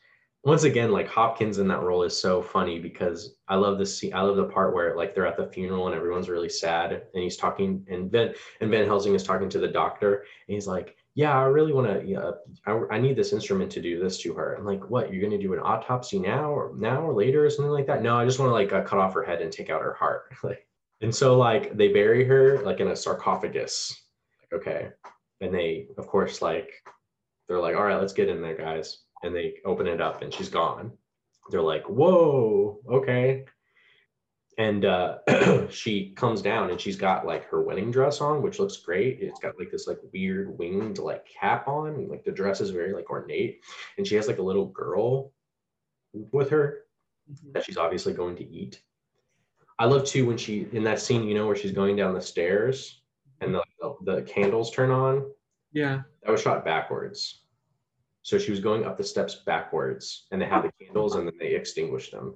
once 0.43 0.63
again 0.63 0.91
like 0.91 1.07
hopkins 1.07 1.57
in 1.57 1.67
that 1.67 1.81
role 1.81 2.03
is 2.03 2.19
so 2.19 2.41
funny 2.41 2.79
because 2.79 3.35
i 3.47 3.55
love 3.55 3.77
the 3.77 3.85
scene 3.85 4.13
i 4.13 4.21
love 4.21 4.35
the 4.35 4.45
part 4.45 4.73
where 4.73 4.95
like 4.95 5.15
they're 5.15 5.25
at 5.25 5.37
the 5.37 5.47
funeral 5.47 5.87
and 5.87 5.95
everyone's 5.95 6.29
really 6.29 6.49
sad 6.49 6.91
and 6.91 7.23
he's 7.23 7.37
talking 7.37 7.83
and 7.89 8.11
ben 8.11 8.33
and 8.61 8.69
van 8.69 8.85
helsing 8.85 9.15
is 9.15 9.23
talking 9.23 9.49
to 9.49 9.59
the 9.59 9.67
doctor 9.67 10.25
and 10.47 10.53
he's 10.53 10.67
like 10.67 10.95
yeah, 11.15 11.37
I 11.37 11.43
really 11.43 11.73
want 11.73 11.87
to, 11.87 12.05
yeah, 12.05 12.31
I, 12.65 12.95
I 12.95 12.99
need 12.99 13.15
this 13.15 13.33
instrument 13.33 13.71
to 13.73 13.81
do 13.81 14.01
this 14.01 14.17
to 14.19 14.33
her. 14.33 14.55
I'm 14.55 14.65
like, 14.65 14.89
what, 14.89 15.11
you're 15.11 15.21
going 15.21 15.39
to 15.39 15.43
do 15.47 15.53
an 15.53 15.59
autopsy 15.59 16.17
now 16.17 16.51
or 16.51 16.73
now 16.75 17.01
or 17.01 17.13
later 17.13 17.45
or 17.45 17.49
something 17.49 17.71
like 17.71 17.85
that? 17.87 18.01
No, 18.01 18.17
I 18.17 18.25
just 18.25 18.39
want 18.39 18.49
to 18.49 18.53
like 18.53 18.73
uh, 18.73 18.87
cut 18.87 18.99
off 18.99 19.13
her 19.13 19.23
head 19.23 19.41
and 19.41 19.51
take 19.51 19.69
out 19.69 19.81
her 19.81 19.93
heart. 19.93 20.33
like, 20.43 20.67
and 21.01 21.13
so 21.13 21.37
like 21.37 21.77
they 21.77 21.89
bury 21.89 22.25
her 22.25 22.63
like 22.63 22.79
in 22.79 22.87
a 22.87 22.95
sarcophagus. 22.95 24.03
Like, 24.41 24.61
okay. 24.61 24.89
And 25.41 25.53
they, 25.53 25.87
of 25.97 26.07
course, 26.07 26.41
like, 26.41 26.71
they're 27.47 27.59
like, 27.59 27.75
all 27.75 27.83
right, 27.83 27.99
let's 27.99 28.13
get 28.13 28.29
in 28.29 28.41
there, 28.41 28.55
guys. 28.55 28.99
And 29.21 29.35
they 29.35 29.55
open 29.65 29.87
it 29.87 30.01
up 30.01 30.21
and 30.21 30.33
she's 30.33 30.49
gone. 30.49 30.91
They're 31.51 31.61
like, 31.61 31.83
whoa, 31.87 32.79
okay 32.89 33.45
and 34.57 34.85
uh, 34.85 35.17
she 35.69 36.11
comes 36.11 36.41
down 36.41 36.69
and 36.69 36.79
she's 36.79 36.95
got 36.95 37.25
like 37.25 37.45
her 37.49 37.61
wedding 37.61 37.91
dress 37.91 38.21
on 38.21 38.41
which 38.41 38.59
looks 38.59 38.77
great. 38.77 39.19
It's 39.21 39.39
got 39.39 39.57
like 39.57 39.71
this 39.71 39.87
like 39.87 39.99
weird 40.13 40.57
winged 40.57 40.99
like 40.99 41.25
cap 41.25 41.67
on 41.67 41.95
and, 41.95 42.09
like 42.09 42.23
the 42.23 42.31
dress 42.31 42.61
is 42.61 42.69
very 42.69 42.93
like 42.93 43.09
ornate. 43.09 43.61
And 43.97 44.05
she 44.05 44.15
has 44.15 44.27
like 44.27 44.39
a 44.39 44.43
little 44.43 44.67
girl 44.67 45.31
with 46.31 46.49
her 46.49 46.83
mm-hmm. 47.31 47.51
that 47.53 47.65
she's 47.65 47.77
obviously 47.77 48.13
going 48.13 48.35
to 48.37 48.47
eat. 48.47 48.81
I 49.79 49.85
love 49.85 50.05
too 50.05 50.25
when 50.27 50.37
she 50.37 50.67
in 50.71 50.83
that 50.83 50.99
scene 50.99 51.27
you 51.27 51.33
know 51.33 51.47
where 51.47 51.55
she's 51.55 51.71
going 51.71 51.95
down 51.95 52.13
the 52.13 52.21
stairs 52.21 53.01
and 53.41 53.53
the, 53.55 53.63
the, 53.79 53.95
the 54.03 54.21
candles 54.21 54.71
turn 54.71 54.91
on? 54.91 55.25
Yeah. 55.71 56.01
That 56.23 56.31
was 56.31 56.41
shot 56.41 56.63
backwards. 56.63 57.41
So 58.21 58.37
she 58.37 58.51
was 58.51 58.59
going 58.59 58.85
up 58.85 58.97
the 58.97 59.03
steps 59.03 59.41
backwards 59.45 60.27
and 60.31 60.41
they 60.41 60.45
had 60.45 60.61
the 60.61 60.71
candles 60.85 61.15
and 61.15 61.27
then 61.27 61.33
they 61.39 61.55
extinguished 61.55 62.11
them. 62.11 62.35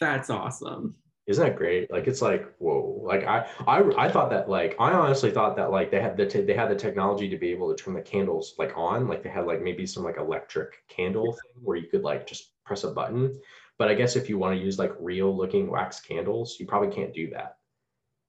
That's 0.00 0.30
awesome 0.30 0.94
isn't 1.28 1.44
that 1.44 1.56
great? 1.56 1.90
Like 1.90 2.08
it's 2.08 2.22
like 2.22 2.52
whoa 2.58 3.00
like 3.04 3.24
I, 3.24 3.46
I 3.66 4.06
i 4.06 4.08
thought 4.08 4.30
that 4.30 4.48
like 4.48 4.74
i 4.80 4.92
honestly 4.92 5.30
thought 5.30 5.56
that 5.56 5.70
like 5.70 5.90
they 5.90 6.00
had 6.00 6.16
the 6.16 6.26
te- 6.26 6.40
they 6.40 6.54
had 6.54 6.70
the 6.70 6.74
technology 6.74 7.28
to 7.28 7.36
be 7.36 7.50
able 7.50 7.74
to 7.74 7.82
turn 7.82 7.94
the 7.94 8.00
candles 8.00 8.54
like 8.58 8.72
on 8.76 9.06
like 9.06 9.22
they 9.22 9.28
had 9.28 9.46
like 9.46 9.62
maybe 9.62 9.86
some 9.86 10.04
like 10.04 10.16
electric 10.16 10.82
candle 10.88 11.32
thing 11.32 11.62
where 11.62 11.76
you 11.76 11.86
could 11.86 12.02
like 12.02 12.26
just 12.26 12.52
press 12.64 12.84
a 12.84 12.90
button. 12.90 13.38
But 13.76 13.88
i 13.88 13.94
guess 13.94 14.16
if 14.16 14.28
you 14.28 14.38
want 14.38 14.58
to 14.58 14.64
use 14.64 14.78
like 14.78 14.92
real 14.98 15.36
looking 15.36 15.70
wax 15.70 16.00
candles 16.00 16.56
you 16.58 16.66
probably 16.66 16.94
can't 16.94 17.14
do 17.14 17.30
that. 17.30 17.58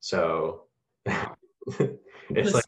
So 0.01 0.65
it's 1.05 2.53
like 2.53 2.65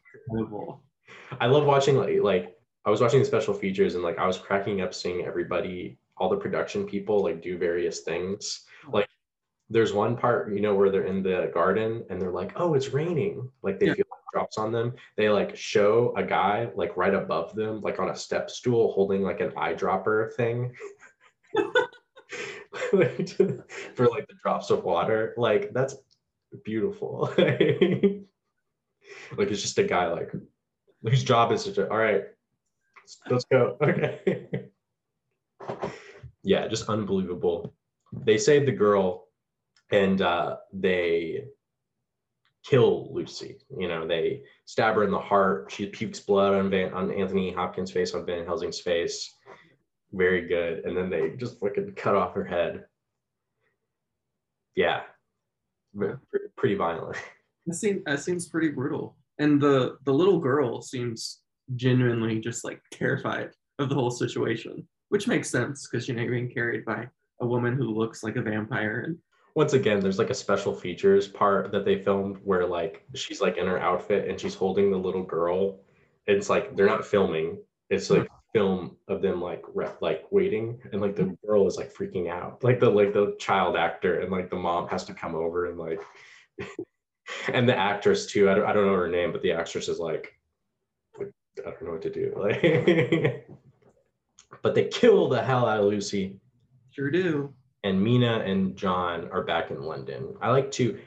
i 1.40 1.46
love 1.46 1.64
watching 1.64 1.96
like 1.96 2.20
like 2.22 2.56
i 2.84 2.90
was 2.90 3.00
watching 3.00 3.20
the 3.20 3.24
special 3.24 3.54
features 3.54 3.94
and 3.94 4.02
like 4.02 4.18
i 4.18 4.26
was 4.26 4.38
cracking 4.38 4.80
up 4.80 4.92
seeing 4.92 5.24
everybody 5.24 5.98
all 6.22 6.28
the 6.28 6.36
production 6.36 6.86
people 6.86 7.22
like 7.22 7.42
do 7.42 7.58
various 7.58 8.00
things. 8.00 8.64
Like 8.88 9.08
there's 9.72 9.92
one 9.92 10.16
part 10.16 10.52
you 10.52 10.60
know 10.60 10.74
where 10.74 10.90
they're 10.90 11.06
in 11.06 11.22
the 11.22 11.50
garden 11.54 12.04
and 12.10 12.20
they're 12.20 12.30
like 12.30 12.52
oh 12.56 12.74
it's 12.74 12.90
raining. 12.90 13.50
Like 13.62 13.80
they 13.80 13.86
yeah. 13.86 13.94
feel 13.94 14.04
like 14.10 14.20
drops 14.32 14.58
on 14.58 14.72
them. 14.72 14.94
They 15.16 15.28
like 15.28 15.56
show 15.56 16.14
a 16.16 16.22
guy 16.22 16.70
like 16.74 16.96
right 16.96 17.14
above 17.14 17.54
them 17.54 17.80
like 17.80 17.98
on 17.98 18.10
a 18.10 18.16
step 18.16 18.50
stool 18.50 18.92
holding 18.92 19.22
like 19.22 19.40
an 19.40 19.50
eyedropper 19.50 20.32
thing. 20.34 20.74
For 23.94 24.08
like 24.08 24.26
the 24.28 24.34
drops 24.42 24.70
of 24.70 24.84
water. 24.84 25.34
Like 25.36 25.72
that's 25.72 25.96
beautiful. 26.64 27.32
Like 29.36 29.50
it's 29.50 29.62
just 29.62 29.78
a 29.78 29.82
guy 29.82 30.08
like 30.08 30.32
whose 31.02 31.24
job 31.24 31.52
is 31.52 31.64
to 31.64 31.90
all 31.90 31.96
right 31.96 32.24
let's 33.30 33.44
go. 33.46 33.76
Okay. 33.82 34.68
Yeah 36.42 36.66
just 36.68 36.88
unbelievable. 36.88 37.74
They 38.12 38.36
saved 38.36 38.66
the 38.66 38.72
girl 38.72 39.21
and 39.92 40.22
uh, 40.22 40.56
they 40.72 41.44
kill 42.64 43.12
Lucy. 43.12 43.58
You 43.76 43.88
know, 43.88 44.06
they 44.06 44.42
stab 44.64 44.94
her 44.96 45.04
in 45.04 45.10
the 45.10 45.18
heart. 45.18 45.70
She 45.70 45.86
pukes 45.86 46.20
blood 46.20 46.54
on 46.54 46.70
Van, 46.70 46.92
on 46.92 47.12
Anthony 47.12 47.52
Hopkins' 47.52 47.90
face, 47.90 48.14
on 48.14 48.26
Van 48.26 48.44
Helsing's 48.44 48.80
face. 48.80 49.34
Very 50.12 50.48
good. 50.48 50.84
And 50.84 50.96
then 50.96 51.10
they 51.10 51.30
just 51.36 51.60
fucking 51.60 51.92
cut 51.94 52.14
off 52.14 52.34
her 52.34 52.44
head. 52.44 52.84
Yeah, 54.74 55.02
pretty 56.56 56.74
violent. 56.74 57.16
That 57.64 57.74
seems 57.76 58.02
that 58.06 58.18
seems 58.18 58.48
pretty 58.48 58.70
brutal. 58.70 59.16
And 59.38 59.62
the 59.62 59.96
the 60.04 60.12
little 60.12 60.40
girl 60.40 60.82
seems 60.82 61.42
genuinely 61.76 62.40
just 62.40 62.64
like 62.64 62.80
terrified 62.90 63.50
of 63.78 63.88
the 63.88 63.94
whole 63.94 64.10
situation, 64.10 64.88
which 65.10 65.28
makes 65.28 65.48
sense 65.48 65.86
because 65.86 66.08
you 66.08 66.14
know 66.14 66.22
you're 66.22 66.32
being 66.32 66.50
carried 66.50 66.84
by 66.84 67.06
a 67.40 67.46
woman 67.46 67.76
who 67.76 67.84
looks 67.84 68.24
like 68.24 68.34
a 68.34 68.42
vampire 68.42 69.04
and 69.06 69.16
once 69.54 69.74
again, 69.74 70.00
there's 70.00 70.18
like 70.18 70.30
a 70.30 70.34
special 70.34 70.74
features 70.74 71.28
part 71.28 71.72
that 71.72 71.84
they 71.84 72.02
filmed 72.02 72.38
where 72.44 72.66
like 72.66 73.04
she's 73.14 73.40
like 73.40 73.58
in 73.58 73.66
her 73.66 73.78
outfit 73.78 74.28
and 74.28 74.40
she's 74.40 74.54
holding 74.54 74.90
the 74.90 74.96
little 74.96 75.22
girl. 75.22 75.80
It's 76.26 76.48
like 76.48 76.74
they're 76.74 76.86
not 76.86 77.04
filming. 77.04 77.58
It's 77.90 78.08
like 78.08 78.26
hmm. 78.28 78.36
film 78.54 78.96
of 79.08 79.20
them 79.20 79.42
like 79.42 79.62
rep, 79.74 80.00
like 80.00 80.24
waiting 80.30 80.80
and 80.92 81.00
like 81.00 81.16
the 81.16 81.36
girl 81.46 81.66
is 81.66 81.76
like 81.76 81.92
freaking 81.92 82.30
out. 82.30 82.64
Like 82.64 82.80
the 82.80 82.88
like 82.88 83.12
the 83.12 83.36
child 83.38 83.76
actor 83.76 84.20
and 84.20 84.30
like 84.30 84.48
the 84.48 84.56
mom 84.56 84.88
has 84.88 85.04
to 85.04 85.14
come 85.14 85.34
over 85.34 85.66
and 85.66 85.78
like 85.78 86.00
and 87.52 87.68
the 87.68 87.76
actress 87.76 88.26
too. 88.26 88.48
I 88.48 88.54
don't, 88.54 88.64
I 88.64 88.72
don't 88.72 88.86
know 88.86 88.94
her 88.94 89.08
name, 89.08 89.32
but 89.32 89.42
the 89.42 89.52
actress 89.52 89.88
is 89.88 89.98
like 89.98 90.32
I 91.20 91.24
don't 91.64 91.82
know 91.82 91.92
what 91.92 92.02
to 92.02 92.10
do. 92.10 92.32
Like 92.36 93.46
but 94.62 94.74
they 94.74 94.84
kill 94.84 95.28
the 95.28 95.42
hell 95.42 95.66
out 95.66 95.80
of 95.80 95.86
Lucy. 95.86 96.38
Sure 96.90 97.10
do 97.10 97.52
and 97.84 98.00
Mina 98.00 98.40
and 98.40 98.76
John 98.76 99.28
are 99.30 99.42
back 99.42 99.70
in 99.70 99.82
London. 99.82 100.34
I 100.40 100.50
like 100.50 100.70
to. 100.72 100.98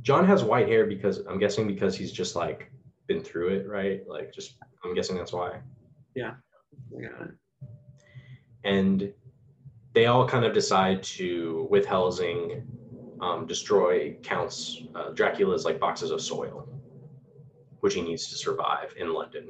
John 0.00 0.26
has 0.26 0.42
white 0.42 0.68
hair 0.68 0.86
because 0.86 1.18
I'm 1.28 1.38
guessing 1.38 1.66
because 1.66 1.96
he's 1.96 2.10
just 2.10 2.34
like 2.34 2.70
been 3.06 3.22
through 3.22 3.48
it, 3.50 3.68
right? 3.68 4.02
Like, 4.08 4.32
just 4.32 4.54
I'm 4.84 4.94
guessing 4.94 5.16
that's 5.16 5.32
why. 5.32 5.60
Yeah, 6.14 6.34
it. 6.90 7.30
And 8.64 9.12
they 9.92 10.06
all 10.06 10.26
kind 10.26 10.44
of 10.44 10.54
decide 10.54 11.02
to, 11.02 11.66
with 11.70 11.84
Helsing, 11.84 12.66
um, 13.20 13.46
destroy 13.46 14.16
Count's 14.22 14.82
uh, 14.94 15.10
Dracula's 15.10 15.64
like 15.64 15.78
boxes 15.78 16.10
of 16.10 16.20
soil, 16.20 16.68
which 17.80 17.94
he 17.94 18.02
needs 18.02 18.28
to 18.28 18.36
survive 18.36 18.94
in 18.98 19.12
London. 19.12 19.48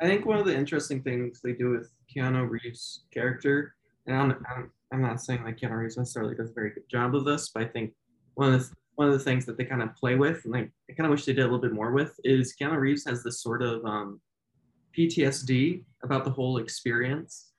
I 0.00 0.06
think 0.06 0.24
one 0.24 0.38
of 0.38 0.46
the 0.46 0.56
interesting 0.56 1.02
things 1.02 1.40
they 1.42 1.52
do 1.52 1.70
with 1.70 1.90
Keanu 2.14 2.48
Reeves' 2.48 3.04
character, 3.12 3.74
and 4.06 4.16
I'm, 4.16 4.30
I'm 4.50 4.70
I'm 4.92 5.02
not 5.02 5.20
saying 5.20 5.44
like 5.44 5.58
Keanu 5.58 5.78
Reeves 5.78 5.96
necessarily 5.96 6.34
does 6.34 6.50
a 6.50 6.54
very 6.54 6.70
good 6.70 6.88
job 6.90 7.14
of 7.14 7.24
this, 7.24 7.50
but 7.50 7.62
I 7.62 7.66
think 7.66 7.92
one 8.34 8.52
of 8.52 8.60
the 8.60 8.74
one 8.96 9.08
of 9.08 9.14
the 9.14 9.24
things 9.24 9.46
that 9.46 9.56
they 9.56 9.64
kind 9.64 9.82
of 9.82 9.94
play 9.96 10.16
with, 10.16 10.44
and 10.44 10.52
like 10.52 10.70
I 10.90 10.92
kind 10.92 11.06
of 11.06 11.10
wish 11.10 11.24
they 11.24 11.32
did 11.32 11.42
a 11.42 11.44
little 11.44 11.60
bit 11.60 11.72
more 11.72 11.92
with, 11.92 12.18
is 12.24 12.54
Keanu 12.60 12.78
Reeves 12.78 13.04
has 13.06 13.22
this 13.22 13.42
sort 13.42 13.62
of 13.62 13.84
um, 13.84 14.20
PTSD 14.96 15.84
about 16.02 16.24
the 16.24 16.30
whole 16.30 16.58
experience, 16.58 17.52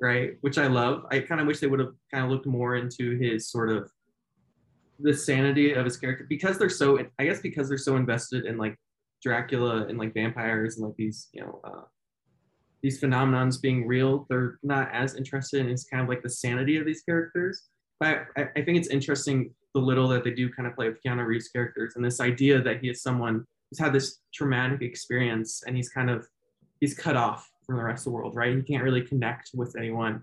right? 0.00 0.34
Which 0.42 0.58
I 0.58 0.66
love. 0.66 1.04
I 1.10 1.20
kind 1.20 1.40
of 1.40 1.46
wish 1.46 1.60
they 1.60 1.66
would 1.66 1.80
have 1.80 1.94
kind 2.12 2.24
of 2.24 2.30
looked 2.30 2.46
more 2.46 2.76
into 2.76 3.18
his 3.18 3.50
sort 3.50 3.70
of 3.70 3.90
the 5.00 5.14
sanity 5.14 5.72
of 5.72 5.84
his 5.84 5.96
character 5.96 6.26
because 6.28 6.58
they're 6.58 6.68
so. 6.68 6.98
I 7.18 7.24
guess 7.24 7.40
because 7.40 7.68
they're 7.68 7.78
so 7.78 7.96
invested 7.96 8.44
in 8.44 8.58
like 8.58 8.76
Dracula 9.22 9.86
and 9.86 9.98
like 9.98 10.14
vampires 10.14 10.76
and 10.76 10.86
like 10.86 10.96
these 10.96 11.28
you 11.32 11.40
know 11.40 11.60
uh, 11.64 11.82
these 12.84 13.00
phenomenons 13.00 13.58
being 13.58 13.86
real, 13.86 14.26
they're 14.28 14.58
not 14.62 14.90
as 14.92 15.14
interested 15.14 15.60
in 15.60 15.70
it's 15.70 15.84
kind 15.84 16.02
of 16.02 16.08
like 16.08 16.22
the 16.22 16.28
sanity 16.28 16.76
of 16.76 16.84
these 16.84 17.00
characters. 17.00 17.62
But 17.98 18.26
I, 18.36 18.42
I 18.56 18.62
think 18.62 18.76
it's 18.76 18.88
interesting 18.88 19.54
the 19.72 19.80
little 19.80 20.06
that 20.08 20.22
they 20.22 20.32
do 20.32 20.52
kind 20.52 20.68
of 20.68 20.74
play 20.74 20.90
with 20.90 20.98
Keanu 21.02 21.24
Reeves 21.24 21.48
characters 21.48 21.94
and 21.96 22.04
this 22.04 22.20
idea 22.20 22.60
that 22.60 22.80
he 22.80 22.90
is 22.90 23.00
someone 23.02 23.46
who's 23.70 23.78
had 23.78 23.94
this 23.94 24.18
traumatic 24.34 24.82
experience 24.82 25.62
and 25.66 25.74
he's 25.74 25.88
kind 25.88 26.10
of 26.10 26.28
he's 26.78 26.94
cut 26.94 27.16
off 27.16 27.50
from 27.64 27.78
the 27.78 27.82
rest 27.82 28.02
of 28.02 28.12
the 28.12 28.16
world, 28.18 28.36
right? 28.36 28.54
He 28.54 28.60
can't 28.60 28.84
really 28.84 29.00
connect 29.00 29.52
with 29.54 29.74
anyone 29.78 30.22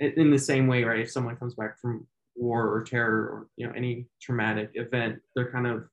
in 0.00 0.32
the 0.32 0.38
same 0.38 0.66
way, 0.66 0.82
right? 0.82 0.98
If 0.98 1.12
someone 1.12 1.36
comes 1.36 1.54
back 1.54 1.78
from 1.78 2.08
war 2.34 2.74
or 2.74 2.82
terror 2.82 3.22
or 3.22 3.46
you 3.56 3.68
know 3.68 3.72
any 3.76 4.06
traumatic 4.20 4.72
event, 4.74 5.20
they're 5.36 5.52
kind 5.52 5.68
of 5.68 5.84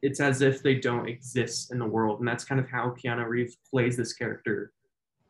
it's 0.00 0.20
as 0.20 0.40
if 0.40 0.62
they 0.62 0.76
don't 0.76 1.06
exist 1.06 1.70
in 1.70 1.78
the 1.78 1.86
world, 1.86 2.20
and 2.20 2.26
that's 2.26 2.44
kind 2.44 2.58
of 2.58 2.70
how 2.70 2.94
Keanu 2.98 3.28
Reeves 3.28 3.58
plays 3.70 3.98
this 3.98 4.14
character 4.14 4.72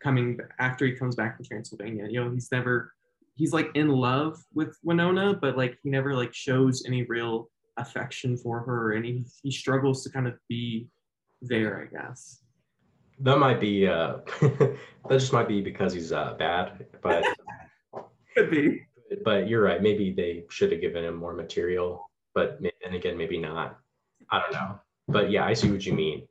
coming 0.03 0.39
after 0.59 0.87
he 0.87 0.93
comes 0.93 1.17
back 1.17 1.37
from 1.37 1.45
Transylvania. 1.45 2.07
You 2.09 2.25
know, 2.25 2.31
he's 2.31 2.51
never 2.51 2.93
he's 3.37 3.53
like 3.53 3.71
in 3.75 3.89
love 3.89 4.43
with 4.55 4.77
Winona, 4.83 5.35
but 5.35 5.57
like 5.57 5.79
he 5.83 5.91
never 5.91 6.15
like 6.15 6.35
shows 6.35 6.85
any 6.87 7.05
real 7.05 7.49
affection 7.77 8.37
for 8.37 8.61
her, 8.61 8.93
and 8.93 9.05
he 9.05 9.25
he 9.43 9.51
struggles 9.51 10.03
to 10.05 10.11
kind 10.11 10.27
of 10.27 10.35
be 10.49 10.89
there, 11.41 11.83
I 11.83 11.97
guess. 11.97 12.43
That 13.21 13.39
might 13.39 13.61
be 13.61 13.87
uh 13.87 14.19
that 14.41 14.77
just 15.11 15.33
might 15.33 15.49
be 15.49 15.61
because 15.61 15.93
he's 15.93 16.13
uh 16.13 16.35
bad, 16.39 16.87
but 17.03 17.25
could 18.35 18.51
be. 18.51 18.83
But 19.25 19.47
you're 19.49 19.63
right. 19.63 19.83
Maybe 19.83 20.13
they 20.13 20.45
should 20.49 20.73
have 20.73 20.81
given 20.81 21.05
him 21.05 21.17
more 21.17 21.35
material, 21.35 22.11
but 22.35 22.61
and 22.85 22.95
again, 22.95 23.17
maybe 23.17 23.39
not. 23.39 23.79
I 24.31 24.41
don't 24.41 24.53
know. 24.53 24.81
But 25.09 25.31
yeah, 25.31 25.45
I 25.45 25.53
see 25.53 25.71
what 25.71 25.85
you 25.85 25.93
mean. 25.93 26.27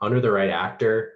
Under 0.00 0.20
the 0.20 0.30
right 0.30 0.50
actor, 0.50 1.15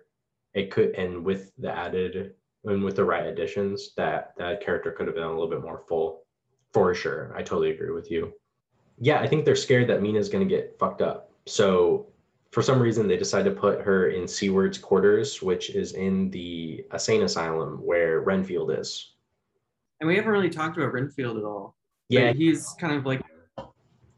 it 0.54 0.70
could 0.70 0.94
and 0.94 1.24
with 1.24 1.52
the 1.58 1.70
added 1.70 2.34
and 2.64 2.82
with 2.82 2.96
the 2.96 3.04
right 3.04 3.26
additions 3.26 3.92
that 3.96 4.34
that 4.36 4.64
character 4.64 4.92
could 4.92 5.06
have 5.06 5.14
been 5.14 5.24
a 5.24 5.30
little 5.30 5.48
bit 5.48 5.62
more 5.62 5.82
full. 5.88 6.22
For 6.72 6.94
sure. 6.94 7.34
I 7.36 7.42
totally 7.42 7.70
agree 7.70 7.90
with 7.90 8.10
you. 8.10 8.32
Yeah 8.98 9.20
i 9.20 9.26
think 9.26 9.44
they're 9.44 9.56
scared 9.56 9.88
that 9.88 10.02
mina's 10.02 10.28
going 10.28 10.46
to 10.46 10.54
get 10.54 10.76
fucked 10.78 11.02
up. 11.02 11.32
So 11.46 12.06
for 12.50 12.62
some 12.62 12.80
reason 12.80 13.06
they 13.06 13.16
decided 13.16 13.54
to 13.54 13.60
put 13.60 13.80
her 13.80 14.08
in 14.08 14.26
Seward's 14.26 14.78
quarters, 14.78 15.40
which 15.40 15.70
is 15.70 15.92
in 15.92 16.30
the 16.30 16.84
insane 16.92 17.22
asylum 17.22 17.78
where 17.84 18.20
Renfield 18.20 18.72
is. 18.72 19.14
And 20.00 20.08
we 20.08 20.16
haven't 20.16 20.32
really 20.32 20.50
talked 20.50 20.76
about 20.76 20.92
Renfield 20.92 21.36
at 21.36 21.44
all. 21.44 21.76
Yeah, 22.08 22.28
But 22.28 22.36
he's 22.36 22.74
kind 22.80 22.94
of 22.94 23.06
like 23.06 23.22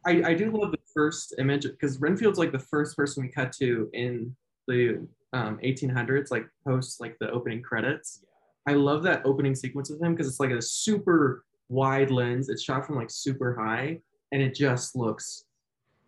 I, 0.04 0.22
I 0.24 0.34
do 0.34 0.50
love 0.50 0.72
the 0.72 0.78
first 0.92 1.34
image 1.38 1.62
because 1.62 2.00
Renfield's 2.00 2.38
like 2.38 2.52
the 2.52 2.58
first 2.58 2.96
person 2.96 3.22
we 3.22 3.28
cut 3.28 3.52
to 3.60 3.88
in 3.92 4.34
the 4.66 5.06
um, 5.32 5.58
1800s, 5.62 6.30
like 6.30 6.46
post 6.66 7.00
like 7.00 7.16
the 7.18 7.30
opening 7.30 7.62
credits. 7.62 8.24
I 8.66 8.74
love 8.74 9.02
that 9.04 9.22
opening 9.24 9.54
sequence 9.54 9.90
of 9.90 10.00
him 10.00 10.14
because 10.14 10.28
it's 10.28 10.40
like 10.40 10.50
a 10.50 10.62
super 10.62 11.44
wide 11.68 12.10
lens. 12.10 12.48
It's 12.48 12.62
shot 12.62 12.86
from 12.86 12.96
like 12.96 13.10
super 13.10 13.56
high, 13.58 14.00
and 14.32 14.42
it 14.42 14.54
just 14.54 14.94
looks, 14.94 15.44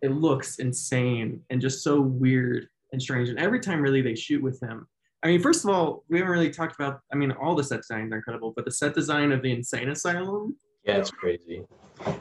it 0.01 0.11
looks 0.11 0.59
insane 0.59 1.41
and 1.49 1.59
just 1.59 1.83
so 1.83 1.99
weird 2.01 2.67
and 2.91 3.01
strange. 3.01 3.29
And 3.29 3.39
every 3.39 3.59
time 3.59 3.81
really 3.81 4.01
they 4.01 4.15
shoot 4.15 4.41
with 4.41 4.61
him. 4.61 4.87
I 5.23 5.27
mean, 5.29 5.41
first 5.41 5.63
of 5.63 5.71
all, 5.71 6.03
we 6.07 6.19
haven't 6.19 6.31
really 6.31 6.51
talked 6.51 6.75
about. 6.75 7.01
I 7.11 7.15
mean, 7.15 7.31
all 7.31 7.55
the 7.55 7.63
set 7.63 7.81
designs 7.81 8.13
are 8.13 8.17
incredible, 8.17 8.53
but 8.55 8.63
the 8.63 8.71
set 8.71 8.93
design 8.93 9.31
of 9.31 9.41
the 9.41 9.51
insane 9.51 9.89
asylum 9.89 10.55
yeah, 10.85 10.97
it's 10.97 11.11
crazy. 11.11 11.63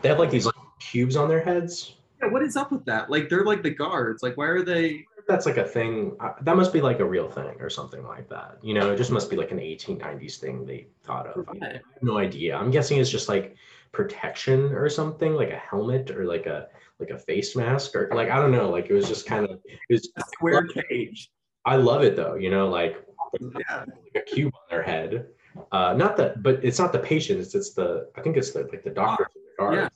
They 0.00 0.08
have 0.08 0.18
like 0.18 0.30
these 0.30 0.46
like, 0.46 0.54
cubes 0.80 1.16
on 1.16 1.28
their 1.28 1.42
heads. 1.42 1.96
Yeah, 2.22 2.30
what 2.30 2.42
is 2.42 2.56
up 2.56 2.72
with 2.72 2.84
that? 2.86 3.10
Like 3.10 3.28
they're 3.28 3.44
like 3.44 3.62
the 3.62 3.70
guards. 3.70 4.22
Like 4.22 4.36
why 4.36 4.46
are 4.46 4.62
they? 4.62 5.04
That's 5.26 5.46
like 5.46 5.56
a 5.56 5.64
thing. 5.64 6.16
uh, 6.20 6.32
That 6.42 6.56
must 6.56 6.72
be 6.72 6.80
like 6.80 7.00
a 7.00 7.04
real 7.04 7.30
thing 7.30 7.56
or 7.60 7.70
something 7.70 8.04
like 8.06 8.28
that. 8.28 8.58
You 8.62 8.74
know, 8.74 8.92
it 8.92 8.96
just 8.96 9.10
must 9.10 9.30
be 9.30 9.36
like 9.36 9.50
an 9.52 9.58
1890s 9.58 10.36
thing 10.38 10.66
they 10.66 10.88
thought 11.02 11.26
of. 11.26 11.48
I 11.62 11.66
have 11.66 11.80
no 12.02 12.18
idea. 12.18 12.56
I'm 12.56 12.70
guessing 12.70 12.98
it's 12.98 13.10
just 13.10 13.28
like 13.28 13.56
protection 13.92 14.72
or 14.72 14.88
something, 14.88 15.34
like 15.34 15.50
a 15.50 15.56
helmet 15.56 16.10
or 16.10 16.24
like 16.26 16.46
a 16.46 16.68
like 17.00 17.10
a 17.10 17.18
face 17.18 17.56
mask 17.56 17.94
or 17.96 18.08
like 18.14 18.30
I 18.30 18.36
don't 18.36 18.52
know. 18.52 18.68
Like 18.70 18.90
it 18.90 18.92
was 18.94 19.08
just 19.08 19.26
kind 19.26 19.44
of. 19.48 19.60
It 19.64 19.78
was. 19.88 20.08
A 20.16 20.20
square 20.32 20.66
cage. 20.66 21.30
I 21.64 21.76
love 21.76 22.02
it 22.02 22.16
though. 22.16 22.34
You 22.34 22.50
know, 22.50 22.68
like 22.68 23.02
Yeah. 23.40 23.84
like 23.86 24.16
a 24.16 24.20
cube 24.22 24.52
on 24.54 24.60
their 24.70 24.82
head. 24.82 25.26
Uh, 25.72 25.94
not 25.96 26.16
the, 26.16 26.34
but 26.38 26.62
it's 26.64 26.78
not 26.78 26.92
the 26.92 26.98
patients. 26.98 27.54
It's 27.54 27.72
the. 27.72 28.10
I 28.16 28.20
think 28.20 28.36
it's 28.36 28.50
the 28.52 28.64
like 28.64 28.82
the 28.82 28.90
doctors 28.90 29.28
and 29.34 29.44
the 29.44 29.54
guards. 29.58 29.94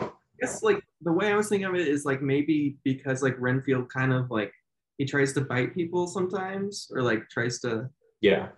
Yeah. 0.00 0.08
I 0.42 0.46
guess 0.46 0.62
like 0.62 0.82
the 1.02 1.12
way 1.12 1.30
I 1.30 1.36
was 1.36 1.48
thinking 1.48 1.66
of 1.68 1.74
it 1.74 1.86
is 1.86 2.04
like 2.04 2.20
maybe 2.20 2.76
because 2.84 3.22
like 3.22 3.36
Renfield 3.38 3.88
kind 3.88 4.12
of 4.12 4.30
like 4.30 4.52
he 4.98 5.04
tries 5.04 5.32
to 5.34 5.40
bite 5.40 5.74
people 5.74 6.06
sometimes 6.06 6.90
or 6.92 7.02
like 7.02 7.28
tries 7.30 7.60
to 7.60 7.88
yeah. 8.20 8.48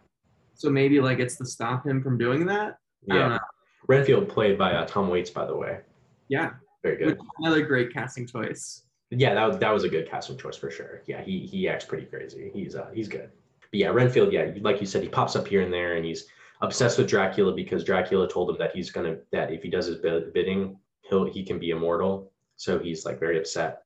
so 0.55 0.70
maybe 0.70 1.01
like 1.01 1.18
it's 1.18 1.37
to 1.37 1.47
stop 1.47 1.87
him 1.87 2.03
from 2.03 2.18
doing 2.18 2.47
that. 2.47 2.78
I 3.11 3.14
don't 3.14 3.16
Yeah. 3.16 3.28
know. 3.28 3.39
Renfield 3.87 4.28
played 4.28 4.57
by 4.59 4.72
uh, 4.72 4.87
Tom 4.87 5.09
Waits, 5.11 5.30
by 5.30 5.45
the 5.47 5.55
way. 5.55 5.80
Yeah. 6.28 6.53
Very 6.82 6.97
good. 6.97 7.18
Another 7.39 7.62
great 7.62 7.93
casting 7.93 8.26
choice. 8.26 8.82
Yeah, 9.11 9.35
that 9.35 9.45
was 9.47 9.59
that 9.59 9.72
was 9.72 9.85
a 9.85 9.89
good 9.89 10.09
casting 10.11 10.39
choice 10.39 10.57
for 10.57 10.70
sure. 10.70 11.03
Yeah, 11.07 11.22
he 11.22 11.41
he 11.41 11.68
acts 11.68 11.85
pretty 11.85 12.07
crazy. 12.07 12.51
He's 12.53 12.74
uh 12.74 12.91
he's 12.95 13.09
good. 13.09 13.30
But 13.70 13.80
yeah, 13.80 13.89
Renfield, 13.89 14.32
yeah, 14.32 14.53
like 14.61 14.80
you 14.80 14.87
said, 14.87 15.03
he 15.03 15.09
pops 15.09 15.37
up 15.37 15.47
here 15.47 15.61
and 15.62 15.72
there, 15.72 15.97
and 15.97 16.05
he's 16.05 16.26
obsessed 16.62 16.97
with 16.99 17.09
Dracula 17.09 17.55
because 17.55 17.85
Dracula 17.85 18.28
told 18.28 18.51
him 18.51 18.57
that 18.59 18.74
he's 18.74 18.91
gonna 18.91 19.16
that 19.32 19.53
if 19.53 19.62
he 19.62 19.68
does 19.70 19.87
his 19.87 19.97
bidding, 19.99 20.78
he'll 21.09 21.24
he 21.24 21.44
can 21.44 21.59
be 21.59 21.70
immortal. 21.70 22.32
So 22.57 22.78
he's 22.78 23.05
like 23.05 23.18
very 23.20 23.38
upset. 23.38 23.82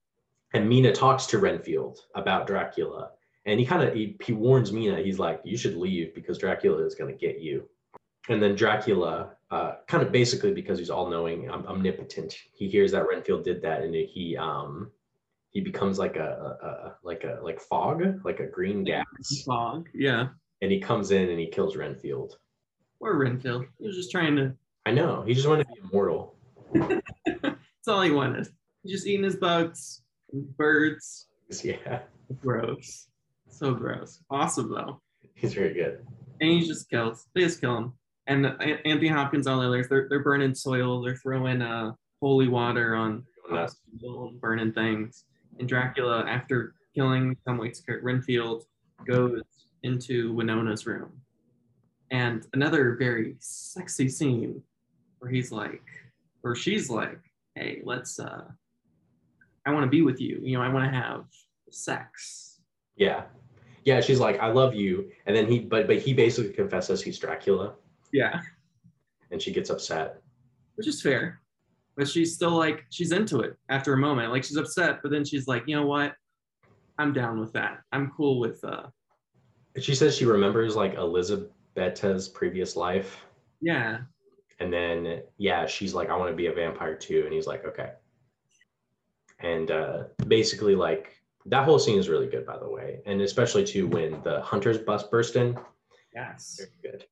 And 0.54 0.68
Mina 0.68 0.92
talks 0.92 1.26
to 1.26 1.38
Renfield 1.38 1.98
about 2.14 2.46
Dracula, 2.46 3.10
and 3.44 3.60
he 3.60 3.66
kind 3.66 3.82
of 3.82 3.94
he, 3.94 4.16
he 4.24 4.32
warns 4.32 4.72
Mina. 4.72 5.00
He's 5.02 5.18
like, 5.18 5.40
you 5.44 5.56
should 5.56 5.76
leave 5.76 6.14
because 6.14 6.38
Dracula 6.38 6.84
is 6.84 6.94
gonna 6.94 7.12
get 7.12 7.40
you. 7.40 7.68
And 8.28 8.42
then 8.42 8.54
Dracula, 8.54 9.30
uh, 9.50 9.72
kind 9.86 10.02
of 10.02 10.12
basically 10.12 10.52
because 10.52 10.78
he's 10.78 10.90
all 10.90 11.08
knowing, 11.08 11.50
um, 11.50 11.64
omnipotent, 11.66 12.34
he 12.52 12.68
hears 12.68 12.92
that 12.92 13.08
Renfield 13.08 13.42
did 13.44 13.62
that, 13.62 13.82
and 13.82 13.94
he 13.94 14.36
um 14.36 14.90
he 15.50 15.60
becomes 15.62 15.98
like 15.98 16.16
a, 16.16 16.56
a, 16.62 16.66
a 16.66 16.96
like 17.02 17.24
a 17.24 17.40
like 17.42 17.60
fog, 17.60 18.02
like 18.24 18.40
a 18.40 18.46
green 18.46 18.84
gas, 18.84 19.04
Fog. 19.46 19.88
Yeah. 19.94 20.28
and 20.60 20.70
he 20.70 20.78
comes 20.80 21.10
in 21.10 21.30
and 21.30 21.38
he 21.40 21.46
kills 21.46 21.74
Renfield. 21.76 22.38
Or 23.00 23.16
Renfield. 23.16 23.64
He 23.78 23.86
was 23.86 23.96
just 23.96 24.10
trying 24.10 24.36
to 24.36 24.52
I 24.84 24.92
know 24.92 25.22
he 25.26 25.32
just 25.34 25.48
wanted 25.48 25.66
to 25.68 25.72
be 25.74 25.80
immortal. 25.88 26.34
that's 27.42 27.88
all 27.88 28.02
he 28.02 28.10
wanted. 28.10 28.48
He's 28.82 28.92
just 28.92 29.06
eating 29.06 29.24
his 29.24 29.36
bugs, 29.36 30.02
birds. 30.32 31.26
Yeah, 31.62 32.00
Gross. 32.42 33.08
So 33.48 33.72
gross. 33.74 34.22
Awesome 34.30 34.70
though. 34.70 35.00
he's 35.34 35.54
very 35.54 35.72
good. 35.74 36.06
and 36.40 36.50
he 36.50 36.66
just 36.66 36.88
kills. 36.90 37.26
They 37.34 37.42
just 37.42 37.60
kill 37.60 37.76
him. 37.76 37.92
And 38.26 38.46
Anthony 38.46 39.08
Hopkins, 39.08 39.46
all 39.46 39.60
the 39.60 39.66
others, 39.66 39.88
they're 39.88 40.06
they're 40.10 40.22
burning 40.22 40.54
soil. 40.54 41.00
They're 41.02 41.16
throwing 41.16 41.62
uh 41.62 41.92
holy 42.20 42.48
water 42.48 42.94
on 42.94 43.24
burning 44.40 44.72
things. 44.72 45.24
And 45.58 45.68
Dracula, 45.68 46.24
after 46.28 46.74
killing 46.94 47.36
Tom 47.46 47.56
Waits' 47.58 47.82
Renfield, 48.02 48.64
goes 49.06 49.40
into 49.82 50.34
Winona's 50.34 50.86
room. 50.86 51.10
And 52.10 52.46
another 52.52 52.96
very 52.98 53.36
sexy 53.38 54.08
scene 54.08 54.62
where 55.18 55.30
he's 55.30 55.50
like, 55.50 55.82
or 56.43 56.55
she's 56.55 56.89
like, 56.91 57.18
"Hey, 57.55 57.80
let's. 57.84 58.18
uh 58.18 58.45
I 59.66 59.72
want 59.72 59.84
to 59.84 59.91
be 59.91 60.03
with 60.03 60.20
you. 60.20 60.41
You 60.43 60.57
know, 60.57 60.62
I 60.62 60.68
want 60.72 60.84
to 60.91 60.97
have 60.99 61.24
sex." 61.70 62.61
Yeah, 62.97 63.24
yeah. 63.84 64.01
She's 64.01 64.18
like, 64.20 64.39
I 64.41 64.49
love 64.51 64.74
you, 64.74 65.11
and 65.26 65.36
then 65.36 65.47
he 65.47 65.61
but 65.61 65.86
but 65.86 65.99
he 65.99 66.12
basically 66.14 66.53
confesses 66.53 67.03
he's 67.03 67.18
Dracula, 67.18 67.74
Yeah. 68.12 68.41
and 69.30 69.41
she 69.41 69.53
gets 69.53 69.70
upset. 69.70 70.20
which 70.76 70.86
is 70.89 71.01
fair. 71.03 71.41
But 71.97 72.09
she's 72.09 72.34
still 72.34 72.57
like 72.57 72.84
she's 72.91 73.12
into 73.12 73.41
it 73.41 73.57
after 73.68 73.93
a 73.93 73.97
moment. 73.97 74.30
Like 74.32 74.45
she's 74.45 74.57
upset, 74.57 75.01
but 75.03 75.11
then 75.11 75.24
she's 75.24 75.47
like, 75.49 75.64
you 75.66 75.74
know 75.76 75.86
what? 75.86 76.14
I'm 76.99 77.12
down 77.12 77.39
with 77.41 77.53
that. 77.53 77.80
I'm 77.93 78.11
cool 78.16 78.39
with 78.41 78.62
uh 78.64 78.86
She 79.78 79.95
says 79.95 80.16
she 80.16 80.24
remembers 80.24 80.74
like 80.76 80.95
Elizabeth's 80.95 82.28
previous 82.28 82.74
life, 82.76 83.24
yeah. 83.61 83.99
And 84.61 84.72
then 84.72 85.22
yeah, 85.36 85.66
she's 85.66 85.94
like, 85.94 86.11
I 86.11 86.16
want 86.16 86.30
to 86.30 86.36
be 86.36 86.46
a 86.46 86.52
vampire 86.52 86.94
too, 86.96 87.22
and 87.24 87.32
he's 87.32 87.46
like, 87.46 87.64
okay. 87.64 87.92
And 89.40 89.70
uh, 89.70 90.04
basically, 90.26 90.74
like 90.74 91.22
that 91.46 91.64
whole 91.64 91.78
scene 91.78 91.98
is 91.98 92.09
really 92.09 92.26
good, 92.26 92.44
by 92.44 92.59
the 92.59 92.68
way, 92.68 93.00
and 93.06 93.20
especially 93.20 93.64
too 93.64 93.86
when 93.86 94.20
the 94.22 94.40
hunters 94.42 94.78
bus 94.78 95.04
burst 95.04 95.36
in. 95.36 95.56
Yes. 96.14 96.59
Very 96.59 96.92
good. 96.92 97.04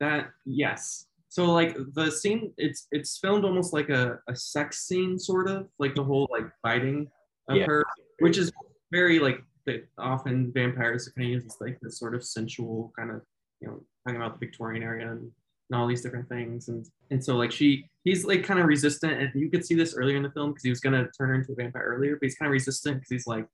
That 0.00 0.30
yes. 0.44 1.06
So 1.28 1.46
like 1.46 1.76
the 1.94 2.10
scene 2.10 2.52
it's 2.58 2.86
it's 2.92 3.18
filmed 3.18 3.44
almost 3.44 3.72
like 3.72 3.88
a, 3.88 4.20
a 4.28 4.36
sex 4.36 4.86
scene 4.86 5.18
sort 5.18 5.48
of, 5.48 5.68
like 5.78 5.94
the 5.94 6.04
whole 6.04 6.28
like 6.30 6.46
biting 6.62 7.10
of 7.48 7.56
Yeah. 7.56 7.66
her, 7.66 7.84
which 8.20 8.38
is 8.38 8.52
very 8.92 9.18
like 9.18 9.42
that 9.66 9.88
often 9.98 10.52
vampires 10.52 11.08
kind 11.08 11.26
of 11.26 11.42
use 11.42 11.56
like 11.60 11.78
this 11.80 11.98
sort 11.98 12.14
of 12.14 12.22
sensual 12.24 12.92
kind 12.96 13.10
of 13.10 13.22
you 13.60 13.68
know 13.68 13.82
talking 14.06 14.20
about 14.20 14.38
the 14.38 14.46
Victorian 14.46 14.82
area 14.82 15.10
and, 15.10 15.30
and 15.72 15.80
all 15.80 15.86
these 15.88 16.02
different 16.02 16.28
things 16.28 16.68
and 16.68 16.86
and 17.10 17.24
so 17.24 17.34
like 17.36 17.50
she 17.50 17.88
he's 18.04 18.26
like 18.26 18.44
kind 18.44 18.60
of 18.60 18.66
resistant 18.66 19.14
and 19.14 19.30
you 19.34 19.50
could 19.50 19.64
see 19.64 19.74
this 19.74 19.94
earlier 19.96 20.16
in 20.16 20.22
the 20.22 20.30
film 20.32 20.50
because 20.50 20.62
he 20.62 20.68
was 20.68 20.80
gonna 20.80 21.08
turn 21.16 21.30
her 21.30 21.34
into 21.34 21.52
a 21.52 21.54
vampire 21.54 21.84
earlier 21.84 22.16
but 22.16 22.26
he's 22.26 22.34
kind 22.36 22.48
of 22.48 22.52
resistant 22.52 22.96
because 22.96 23.08
he's 23.08 23.26
like 23.26 23.46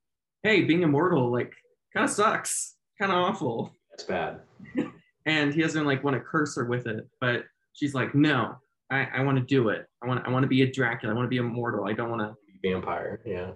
hey 0.43 0.63
being 0.63 0.83
immortal 0.83 1.31
like 1.31 1.53
kind 1.95 2.05
of 2.05 2.11
sucks 2.11 2.75
kind 3.01 3.13
of 3.13 3.19
awful 3.19 3.73
That's 3.91 4.03
bad. 4.03 4.41
and 5.27 5.55
he 5.55 5.63
doesn't 5.63 5.87
like 5.87 6.03
want 6.03 6.15
to 6.15 6.21
curse 6.21 6.57
her 6.57 6.65
with 6.65 6.89
it 6.89 7.07
but 7.21 7.45
she's 7.73 7.95
like 7.95 8.15
no 8.17 8.57
I, 8.91 9.07
I 9.15 9.21
want 9.23 9.39
to 9.39 9.45
do 9.45 9.69
it 9.69 9.87
I 10.03 10.09
want 10.09 10.27
I 10.27 10.31
want 10.31 10.43
to 10.43 10.49
be 10.49 10.63
a 10.63 10.73
Dracula 10.73 11.15
I 11.15 11.17
want 11.17 11.27
to 11.27 11.31
be 11.31 11.37
immortal 11.37 11.87
I 11.87 11.93
don't 11.93 12.11
want 12.11 12.23
to 12.23 12.35
be 12.61 12.73
Vampire. 12.73 13.21
Yeah. 13.25 13.53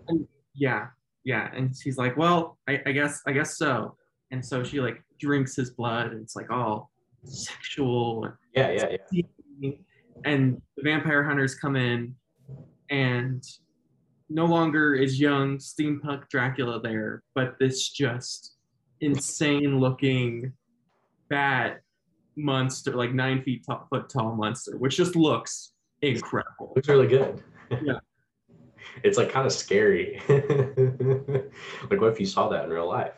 yeah 0.54 0.86
yeah 1.24 1.50
and 1.52 1.76
she's 1.76 1.98
like 1.98 2.16
well 2.16 2.58
I, 2.68 2.80
I 2.86 2.92
guess 2.92 3.22
i 3.26 3.32
guess 3.32 3.56
so 3.56 3.96
and 4.30 4.44
so 4.44 4.62
she 4.62 4.80
like 4.80 5.02
drinks 5.18 5.56
his 5.56 5.70
blood 5.70 6.12
and 6.12 6.22
it's 6.22 6.36
like 6.36 6.50
all 6.50 6.91
sexual 7.24 8.32
Yeah. 8.54 8.70
Yeah. 8.70 8.96
Yeah. 9.60 9.70
and 10.24 10.60
the 10.76 10.82
vampire 10.82 11.22
hunters 11.24 11.54
come 11.54 11.76
in 11.76 12.14
and 12.90 13.42
no 14.28 14.46
longer 14.46 14.94
is 14.94 15.20
young 15.20 15.58
steampunk 15.58 16.28
dracula 16.28 16.80
there 16.80 17.22
but 17.34 17.56
this 17.60 17.90
just 17.90 18.56
insane 19.00 19.78
looking 19.78 20.52
bat 21.28 21.80
monster 22.36 22.92
like 22.92 23.12
nine 23.12 23.42
feet 23.42 23.64
tall, 23.66 23.86
foot 23.90 24.08
tall 24.08 24.34
monster 24.34 24.76
which 24.78 24.96
just 24.96 25.16
looks 25.16 25.72
incredible 26.02 26.72
Looks 26.74 26.88
really 26.88 27.06
good. 27.08 27.42
Yeah. 27.70 27.98
It's 29.04 29.16
like 29.16 29.30
kind 29.30 29.46
of 29.46 29.52
scary. 29.52 30.20
like 30.28 32.00
what 32.00 32.12
if 32.12 32.20
you 32.20 32.26
saw 32.26 32.48
that 32.48 32.64
in 32.64 32.70
real 32.70 32.88
life? 32.88 33.14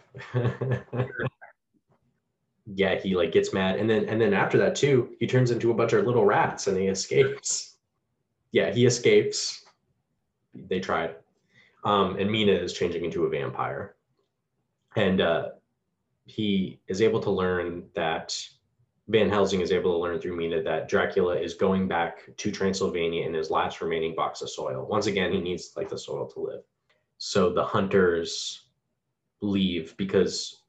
Yeah, 2.67 2.95
he 2.95 3.15
like 3.15 3.33
gets 3.33 3.53
mad 3.53 3.79
and 3.79 3.89
then 3.89 4.09
and 4.09 4.21
then 4.21 4.33
after 4.33 4.57
that 4.59 4.75
too, 4.75 5.11
he 5.21 5.27
turns 5.27 5.51
into 5.51 5.71
a 5.71 5.75
bunch 5.75 5.93
of 5.93 6.07
little 6.07 6.25
rats 6.25 6.67
and 6.67 6.77
he 6.77 6.87
escapes. 6.87 7.77
Yeah, 8.53 8.73
he 8.73 8.87
escapes. 8.87 9.65
They 10.55 10.81
tried. 10.81 11.17
Um, 11.85 12.17
and 12.19 12.31
Mina 12.31 12.53
is 12.53 12.73
changing 12.73 13.05
into 13.05 13.25
a 13.25 13.29
vampire. 13.29 13.97
And 14.97 15.21
uh, 15.21 15.49
he 16.25 16.81
is 16.89 17.03
able 17.03 17.21
to 17.21 17.31
learn 17.31 17.85
that 17.95 18.39
Van 19.09 19.29
Helsing 19.29 19.61
is 19.61 19.71
able 19.71 19.93
to 19.93 19.99
learn 19.99 20.19
through 20.19 20.37
Mina 20.37 20.63
that 20.63 20.89
Dracula 20.89 21.37
is 21.37 21.55
going 21.55 21.89
back 21.89 22.21
to 22.37 22.51
Transylvania 22.51 23.27
in 23.27 23.35
his 23.35 23.51
last 23.51 23.83
remaining 23.83 24.15
box 24.15 24.41
of 24.41 24.49
soil. 24.49 24.87
Once 24.89 25.07
again, 25.07 25.33
he 25.33 25.41
needs 25.41 25.73
like 25.77 25.91
the 25.91 25.99
soil 25.99 26.27
to 26.29 26.41
live. 26.41 26.63
so 27.19 27.53
the 27.53 27.65
hunters 27.65 28.69
leave 29.41 29.95
because 29.99 30.64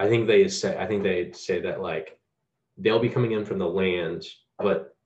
I 0.00 0.08
think 0.08 0.26
they 0.26 0.48
say 0.48 0.76
I 0.78 0.86
think 0.86 1.02
they 1.02 1.30
say 1.32 1.60
that 1.60 1.82
like 1.82 2.18
they'll 2.78 2.98
be 2.98 3.10
coming 3.10 3.32
in 3.32 3.44
from 3.44 3.58
the 3.58 3.68
land, 3.68 4.24
but 4.58 4.96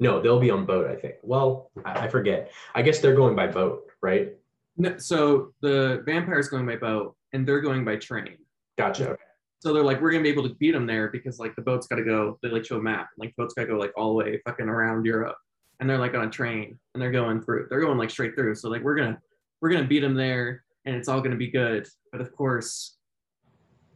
no, 0.00 0.20
they'll 0.20 0.40
be 0.40 0.50
on 0.50 0.66
boat. 0.66 0.90
I 0.90 0.96
think. 0.96 1.14
Well, 1.22 1.70
I, 1.84 2.06
I 2.06 2.08
forget. 2.08 2.50
I 2.74 2.82
guess 2.82 2.98
they're 2.98 3.14
going 3.14 3.36
by 3.36 3.46
boat, 3.46 3.84
right? 4.02 4.34
No, 4.76 4.98
so 4.98 5.52
the 5.62 6.02
vampire's 6.04 6.48
going 6.48 6.66
by 6.66 6.76
boat 6.76 7.14
and 7.32 7.46
they're 7.46 7.60
going 7.60 7.84
by 7.84 7.94
train. 7.94 8.36
Gotcha. 8.76 9.16
So 9.60 9.72
they're 9.72 9.84
like, 9.84 10.00
we're 10.00 10.10
gonna 10.10 10.24
be 10.24 10.30
able 10.30 10.48
to 10.48 10.54
beat 10.56 10.72
them 10.72 10.86
there 10.86 11.08
because 11.08 11.38
like 11.38 11.54
the 11.54 11.62
boat's 11.62 11.86
gotta 11.86 12.02
go. 12.02 12.36
They 12.42 12.48
like 12.48 12.64
show 12.64 12.78
a 12.78 12.82
map, 12.82 13.10
like 13.16 13.30
the 13.36 13.44
boat's 13.44 13.54
gotta 13.54 13.68
go 13.68 13.78
like 13.78 13.92
all 13.96 14.08
the 14.08 14.14
way 14.14 14.40
fucking 14.44 14.68
around 14.68 15.04
Europe, 15.04 15.36
and 15.78 15.88
they're 15.88 15.98
like 15.98 16.14
on 16.14 16.26
a 16.26 16.30
train 16.30 16.76
and 16.92 17.00
they're 17.00 17.12
going 17.12 17.40
through. 17.40 17.68
They're 17.70 17.80
going 17.80 17.98
like 17.98 18.10
straight 18.10 18.34
through. 18.34 18.56
So 18.56 18.68
like 18.68 18.82
we're 18.82 18.96
gonna 18.96 19.16
we're 19.60 19.70
gonna 19.70 19.86
beat 19.86 20.00
them 20.00 20.14
there, 20.14 20.64
and 20.86 20.96
it's 20.96 21.08
all 21.08 21.20
gonna 21.20 21.36
be 21.36 21.52
good. 21.52 21.86
But 22.10 22.20
of 22.20 22.34
course, 22.34 22.93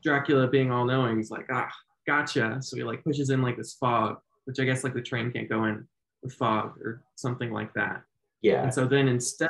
Dracula 0.03 0.47
being 0.49 0.71
all 0.71 0.85
knowing 0.85 1.19
is 1.21 1.31
like, 1.31 1.47
ah, 1.53 1.69
gotcha. 2.07 2.59
So 2.61 2.77
he 2.77 2.85
like 2.85 3.03
pushes 3.05 3.31
in 3.31 3.43
like 3.43 3.57
this 3.57 3.75
fog, 3.75 4.19
which 4.45 4.59
I 4.61 4.65
guess 4.65 4.85
like 4.85 4.95
the 4.95 5.03
train 5.03 5.31
can't 5.33 5.49
go 5.49 5.65
in 5.65 5.87
with 6.23 6.35
fog 6.35 6.79
or 6.81 7.03
something 7.17 7.53
like 7.53 7.73
that. 7.75 8.03
Yeah. 8.43 8.63
And 8.63 8.73
so 8.75 8.87
then 8.87 9.09
instead 9.09 9.49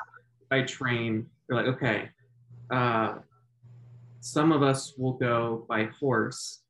by 0.51 0.63
train, 0.63 1.27
they're 1.49 1.57
like, 1.63 1.75
okay, 1.77 2.09
uh, 2.71 3.17
some 4.21 4.53
of 4.53 4.63
us 4.63 4.95
will 4.99 5.13
go 5.13 5.65
by 5.69 5.85
horse, 6.01 6.63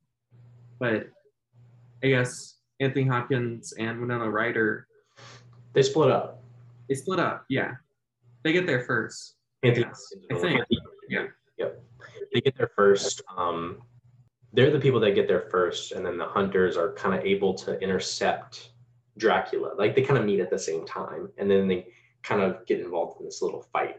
but 0.78 1.08
I 2.04 2.08
guess 2.08 2.56
Anthony 2.80 3.06
Hopkins 3.06 3.72
and 3.78 4.00
Winona 4.00 4.30
Ryder, 4.30 4.86
They 5.72 5.82
split 5.82 6.10
up. 6.10 6.42
they 6.88 6.94
split 6.94 7.18
up. 7.18 7.44
Yeah. 7.48 7.72
They 8.44 8.52
get 8.52 8.66
there 8.66 8.84
first. 8.84 9.34
Anthony 9.64 9.86
I 10.30 10.38
think. 10.38 10.60
They 12.38 12.42
get 12.42 12.56
there 12.56 12.70
first. 12.76 13.20
Um, 13.36 13.82
they're 14.52 14.70
the 14.70 14.78
people 14.78 15.00
that 15.00 15.16
get 15.16 15.26
there 15.26 15.48
first, 15.50 15.90
and 15.90 16.06
then 16.06 16.16
the 16.16 16.24
hunters 16.24 16.76
are 16.76 16.92
kind 16.92 17.18
of 17.18 17.24
able 17.24 17.52
to 17.54 17.76
intercept 17.80 18.70
Dracula. 19.16 19.74
Like 19.76 19.96
they 19.96 20.02
kind 20.02 20.20
of 20.20 20.24
meet 20.24 20.38
at 20.38 20.48
the 20.48 20.58
same 20.58 20.86
time, 20.86 21.30
and 21.36 21.50
then 21.50 21.66
they 21.66 21.88
kind 22.22 22.40
of 22.40 22.64
get 22.64 22.78
involved 22.78 23.18
in 23.18 23.26
this 23.26 23.42
little 23.42 23.62
fight 23.72 23.96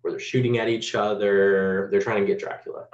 where 0.00 0.10
they're 0.10 0.18
shooting 0.18 0.58
at 0.58 0.68
each 0.68 0.96
other. 0.96 1.86
They're 1.92 2.00
trying 2.00 2.22
to 2.22 2.26
get 2.26 2.40
Dracula. 2.40 2.88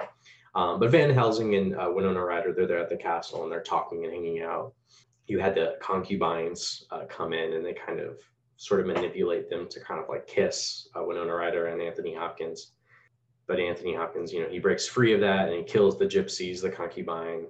Um, 0.53 0.79
but 0.79 0.91
Van 0.91 1.09
Helsing 1.09 1.55
and 1.55 1.75
uh, 1.75 1.89
Winona 1.91 2.23
Ryder, 2.23 2.53
they're 2.53 2.67
there 2.67 2.77
at 2.77 2.89
the 2.89 2.95
castle 2.95 3.41
and 3.41 3.51
they're 3.51 3.63
talking 3.63 4.03
and 4.03 4.13
hanging 4.13 4.43
out. 4.43 4.73
You 5.25 5.39
had 5.39 5.55
the 5.55 5.77
concubines 5.81 6.85
uh, 6.91 7.05
come 7.09 7.33
in 7.33 7.53
and 7.53 7.65
they 7.65 7.73
kind 7.73 7.99
of 7.99 8.19
sort 8.57 8.79
of 8.79 8.85
manipulate 8.85 9.49
them 9.49 9.67
to 9.69 9.79
kind 9.79 9.99
of 9.99 10.07
like 10.07 10.27
kiss 10.27 10.87
uh, 10.95 11.03
Winona 11.03 11.33
Ryder 11.33 11.67
and 11.67 11.81
Anthony 11.81 12.13
Hopkins. 12.13 12.73
But 13.47 13.59
Anthony 13.59 13.93
Hopkins, 13.93 14.31
you 14.31 14.41
know, 14.41 14.49
he 14.49 14.59
breaks 14.59 14.87
free 14.87 15.13
of 15.13 15.19
that 15.21 15.49
and 15.49 15.57
he 15.57 15.63
kills 15.63 15.99
the 15.99 16.05
gypsies, 16.05 16.61
the 16.61 16.69
concubine. 16.69 17.45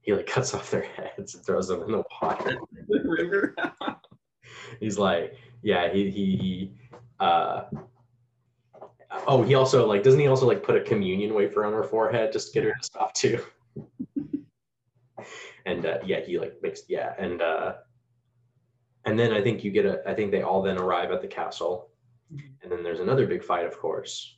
He 0.00 0.12
like 0.12 0.26
cuts 0.34 0.54
off 0.54 0.70
their 0.70 0.82
heads 0.82 1.34
and 1.34 1.44
throws 1.44 1.68
them 1.68 1.82
in 1.82 1.92
the 1.92 2.02
water. 2.20 2.58
River. 3.04 3.54
He's 4.80 4.98
like, 4.98 5.36
yeah, 5.62 5.92
he 5.92 6.10
he, 6.10 6.36
he 6.36 6.72
uh 7.20 7.64
oh, 9.26 9.42
he 9.42 9.54
also 9.54 9.86
like 9.86 10.02
doesn't 10.02 10.20
he 10.20 10.26
also 10.26 10.46
like 10.46 10.62
put 10.62 10.76
a 10.76 10.80
communion 10.80 11.34
wafer 11.34 11.64
on 11.64 11.72
her 11.72 11.84
forehead 11.84 12.32
just 12.32 12.48
to 12.48 12.54
get 12.54 12.64
her 12.64 12.70
to 12.70 12.84
stop 12.84 13.12
too? 13.14 13.42
and 15.66 15.86
uh, 15.86 15.98
yeah, 16.04 16.20
he 16.20 16.38
like 16.38 16.54
makes 16.62 16.82
yeah, 16.88 17.14
and 17.18 17.42
uh 17.42 17.74
and 19.04 19.18
then 19.18 19.32
I 19.32 19.42
think 19.42 19.64
you 19.64 19.70
get 19.70 19.86
a 19.86 20.02
I 20.08 20.14
think 20.14 20.30
they 20.30 20.42
all 20.42 20.62
then 20.62 20.78
arrive 20.78 21.10
at 21.10 21.20
the 21.20 21.28
castle, 21.28 21.90
and 22.30 22.70
then 22.70 22.82
there's 22.82 23.00
another 23.00 23.26
big 23.26 23.42
fight, 23.42 23.66
of 23.66 23.78
course, 23.78 24.37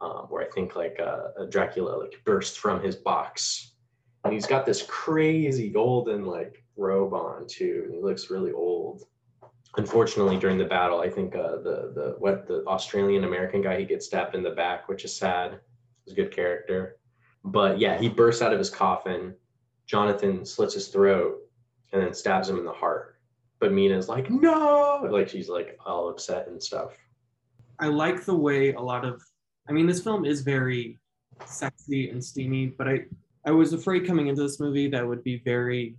um, 0.00 0.26
where 0.28 0.44
I 0.44 0.50
think 0.50 0.76
like 0.76 0.98
uh, 1.00 1.46
Dracula 1.48 1.98
like 1.98 2.20
bursts 2.24 2.56
from 2.56 2.82
his 2.82 2.96
box, 2.96 3.72
and 4.24 4.32
he's 4.32 4.46
got 4.46 4.66
this 4.66 4.82
crazy 4.82 5.68
golden 5.68 6.24
like 6.24 6.64
robe 6.76 7.14
on 7.14 7.46
too, 7.46 7.82
and 7.86 7.94
he 7.94 8.00
looks 8.00 8.30
really 8.30 8.52
old. 8.52 9.02
Unfortunately, 9.76 10.38
during 10.38 10.58
the 10.58 10.64
battle, 10.64 11.00
I 11.00 11.10
think 11.10 11.34
uh, 11.34 11.56
the 11.58 11.92
the 11.94 12.16
what 12.18 12.46
the 12.46 12.64
Australian 12.66 13.24
American 13.24 13.62
guy 13.62 13.78
he 13.78 13.84
gets 13.84 14.06
stabbed 14.06 14.34
in 14.34 14.42
the 14.42 14.50
back, 14.50 14.88
which 14.88 15.04
is 15.04 15.16
sad. 15.16 15.60
He's 16.04 16.12
a 16.12 16.16
good 16.16 16.32
character, 16.32 16.98
but 17.44 17.78
yeah, 17.78 17.98
he 17.98 18.08
bursts 18.08 18.42
out 18.42 18.52
of 18.52 18.58
his 18.58 18.70
coffin. 18.70 19.34
Jonathan 19.86 20.44
slits 20.44 20.74
his 20.74 20.88
throat 20.88 21.38
and 21.92 22.02
then 22.02 22.12
stabs 22.12 22.48
him 22.48 22.58
in 22.58 22.64
the 22.64 22.72
heart. 22.72 23.16
But 23.60 23.72
Mina's 23.72 24.08
like, 24.08 24.30
no, 24.30 25.06
like 25.10 25.28
she's 25.28 25.48
like 25.48 25.78
all 25.84 26.08
upset 26.08 26.46
and 26.48 26.62
stuff. 26.62 26.96
I 27.80 27.86
like 27.88 28.24
the 28.24 28.34
way 28.34 28.72
a 28.72 28.80
lot 28.80 29.04
of 29.04 29.22
I 29.68 29.72
mean 29.72 29.86
this 29.86 30.02
film 30.02 30.24
is 30.24 30.40
very 30.40 30.98
sexy 31.44 32.10
and 32.10 32.24
steamy, 32.24 32.66
but 32.66 32.88
I 32.88 33.04
I 33.44 33.50
was 33.50 33.72
afraid 33.72 34.06
coming 34.06 34.28
into 34.28 34.42
this 34.42 34.60
movie 34.60 34.88
that 34.88 35.06
would 35.06 35.22
be 35.22 35.42
very 35.44 35.96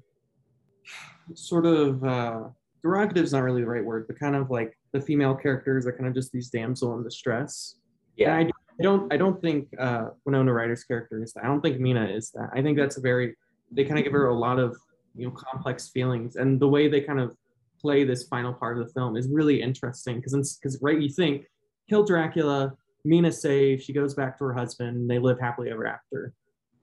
sort 1.34 1.65
of 1.65 2.03
uh 2.03 2.43
derogative 2.84 3.24
is 3.24 3.34
not 3.34 3.43
really 3.43 3.61
the 3.61 3.67
right 3.67 3.84
word, 3.84 4.07
but 4.07 4.20
kind 4.20 4.36
of 4.36 4.49
like 4.49 4.78
the 4.93 5.01
female 5.01 5.36
characters 5.36 5.86
are 5.86 5.91
kind 5.91 6.07
of 6.07 6.13
just 6.13 6.32
these 6.32 6.49
damsel 6.49 6.95
in 6.97 7.03
distress. 7.03 7.76
Yeah, 8.15 8.36
I, 8.36 8.41
I 8.41 8.84
don't 8.84 9.13
I 9.13 9.17
don't 9.17 9.39
think 9.41 9.67
uh 9.80 10.09
Winona 10.26 10.53
Ryder's 10.53 10.84
character 10.84 11.22
is 11.22 11.34
that. 11.34 11.43
I 11.43 11.47
don't 11.47 11.61
think 11.61 11.80
Mina 11.80 12.05
is 12.05 12.32
that. 12.32 12.49
I 12.53 12.61
think 12.61 12.78
that's 12.78 12.97
a 12.97 13.01
very 13.01 13.36
they 13.72 13.84
kind 13.84 13.99
of 13.99 14.03
give 14.03 14.13
her 14.13 14.28
a 14.28 14.38
lot 14.38 14.59
of 14.59 14.76
you 15.15 15.28
know 15.28 15.32
complex 15.32 15.89
feelings 15.89 16.36
and 16.38 16.59
the 16.59 16.67
way 16.67 16.88
they 16.88 17.01
kind 17.01 17.20
of 17.20 17.36
play 17.80 18.03
this 18.03 18.24
final 18.24 18.53
part 18.53 18.78
of 18.78 18.86
the 18.86 18.93
film 18.93 19.15
is 19.15 19.28
really 19.30 19.61
interesting 19.61 20.20
because 20.20 20.57
because 20.57 20.78
right 20.82 20.99
you 20.99 21.09
think 21.09 21.45
kill 21.89 22.03
Dracula, 22.03 22.74
Mina's 23.06 23.41
safe, 23.41 23.82
she 23.82 23.93
goes 23.93 24.14
back 24.14 24.38
to 24.38 24.43
her 24.45 24.54
husband, 24.54 24.97
and 24.97 25.10
they 25.10 25.20
live 25.20 25.39
happily 25.39 25.70
ever 25.72 25.88
after. 25.88 26.34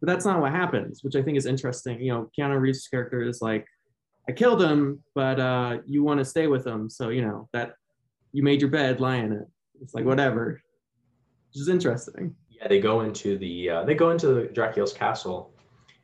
But 0.01 0.09
that's 0.09 0.25
not 0.25 0.41
what 0.41 0.53
happens, 0.53 1.03
which 1.03 1.17
I 1.17 1.23
think 1.23 1.39
is 1.39 1.47
interesting. 1.47 2.01
You 2.01 2.13
know, 2.13 2.31
Keanu 2.39 2.61
Reeves' 2.61 2.89
character 2.89 3.23
is 3.23 3.41
like, 3.41 3.67
I 4.29 4.33
killed 4.33 4.63
him, 4.63 5.03
but 5.15 5.39
uh, 5.39 5.79
you 5.87 6.03
want 6.03 6.19
to 6.19 6.25
stay 6.25 6.47
with 6.47 6.67
him, 6.67 6.91
so 6.91 7.11
you 7.11 7.23
know 7.23 7.49
that 7.53 7.75
you 8.33 8.43
made 8.43 8.61
your 8.61 8.71
bed, 8.71 9.01
lie 9.01 9.17
in 9.17 9.33
it. 9.33 9.47
It's 9.81 9.95
like 9.95 10.05
whatever, 10.05 10.61
which 11.49 11.61
is 11.61 11.69
interesting. 11.69 12.35
yeah. 12.51 12.67
They 12.69 12.81
go 12.81 13.03
into 13.03 13.39
the 13.39 13.71
uh, 13.71 13.85
they 13.85 13.95
go 13.95 14.11
into 14.11 14.29
the 14.29 14.43
Dracula's 14.53 14.93
castle, 14.93 15.55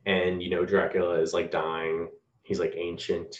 and 0.07 0.43
you 0.43 0.51
know 0.51 0.65
Dracula 0.65 1.21
is 1.21 1.35
like 1.35 1.51
dying. 1.51 2.09
He's 2.45 2.61
like 2.61 2.75
ancient, 2.77 3.37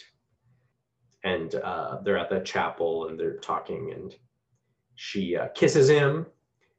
and 1.23 1.55
uh, 1.55 1.99
they're 2.03 2.17
at 2.17 2.29
the 2.29 2.41
chapel 2.41 3.07
and 3.07 3.19
they're 3.19 3.37
talking, 3.37 3.93
and 3.95 4.13
she 4.95 5.35
uh, 5.35 5.47
kisses 5.55 5.89
him, 5.89 6.25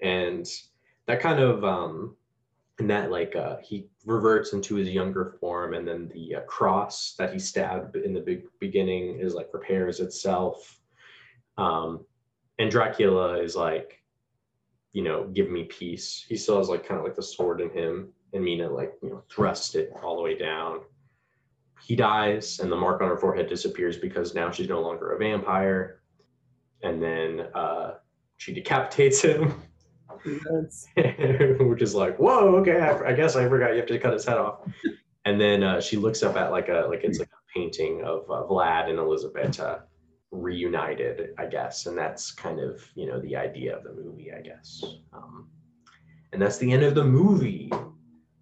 and 0.00 0.46
that 1.06 1.20
kind 1.20 1.40
of 1.40 1.64
um, 1.64 2.16
and 2.78 2.90
that 2.90 3.10
like 3.10 3.36
uh, 3.36 3.56
he 3.62 3.88
reverts 4.04 4.52
into 4.52 4.74
his 4.74 4.88
younger 4.88 5.36
form, 5.40 5.74
and 5.74 5.86
then 5.86 6.10
the 6.14 6.36
uh, 6.36 6.40
cross 6.42 7.14
that 7.18 7.32
he 7.32 7.38
stabbed 7.38 7.96
in 7.96 8.12
the 8.12 8.20
big 8.20 8.44
beginning 8.60 9.18
is 9.18 9.34
like 9.34 9.48
repairs 9.52 10.00
itself, 10.00 10.80
um, 11.58 12.04
and 12.58 12.70
Dracula 12.70 13.38
is 13.40 13.56
like 13.56 14.04
you 14.94 15.02
know, 15.02 15.24
give 15.34 15.50
me 15.50 15.64
peace. 15.64 16.24
He 16.26 16.36
still 16.36 16.56
has 16.56 16.68
like 16.68 16.86
kind 16.86 16.98
of 16.98 17.04
like 17.04 17.16
the 17.16 17.22
sword 17.22 17.60
in 17.60 17.68
him, 17.70 18.12
and 18.32 18.42
Mina 18.42 18.70
like 18.70 18.94
you 19.02 19.10
know 19.10 19.22
thrust 19.28 19.74
it 19.74 19.92
all 20.02 20.16
the 20.16 20.22
way 20.22 20.38
down. 20.38 20.80
He 21.82 21.96
dies, 21.96 22.60
and 22.60 22.72
the 22.72 22.76
mark 22.76 23.02
on 23.02 23.08
her 23.08 23.18
forehead 23.18 23.48
disappears 23.48 23.98
because 23.98 24.34
now 24.34 24.50
she's 24.50 24.68
no 24.68 24.80
longer 24.80 25.12
a 25.12 25.18
vampire. 25.18 26.00
And 26.82 27.02
then 27.02 27.48
uh, 27.54 27.94
she 28.36 28.54
decapitates 28.54 29.20
him, 29.20 29.54
Which 30.24 31.82
is 31.82 31.94
like, 31.94 32.16
whoa, 32.18 32.56
okay, 32.56 32.80
I, 32.80 33.10
I 33.10 33.12
guess 33.12 33.36
I 33.36 33.48
forgot 33.48 33.70
you 33.72 33.78
have 33.78 33.86
to 33.86 33.98
cut 33.98 34.12
his 34.12 34.24
head 34.24 34.38
off. 34.38 34.60
And 35.24 35.40
then 35.40 35.62
uh, 35.62 35.80
she 35.80 35.96
looks 35.96 36.22
up 36.22 36.36
at 36.36 36.50
like 36.50 36.68
a 36.68 36.86
like 36.88 37.02
it's 37.02 37.18
like 37.18 37.28
a 37.28 37.58
painting 37.58 38.02
of 38.04 38.30
uh, 38.30 38.44
Vlad 38.48 38.90
and 38.90 38.98
Elizabeth 38.98 39.58
uh, 39.60 39.78
reunited, 40.30 41.30
I 41.38 41.46
guess, 41.46 41.86
and 41.86 41.96
that's 41.96 42.30
kind 42.32 42.60
of 42.60 42.82
you 42.94 43.06
know 43.06 43.20
the 43.20 43.36
idea 43.36 43.76
of 43.76 43.84
the 43.84 43.92
movie, 43.92 44.32
I 44.32 44.40
guess. 44.40 44.84
Um, 45.12 45.48
and 46.32 46.42
that's 46.42 46.58
the 46.58 46.70
end 46.72 46.82
of 46.82 46.94
the 46.94 47.04
movie. 47.04 47.70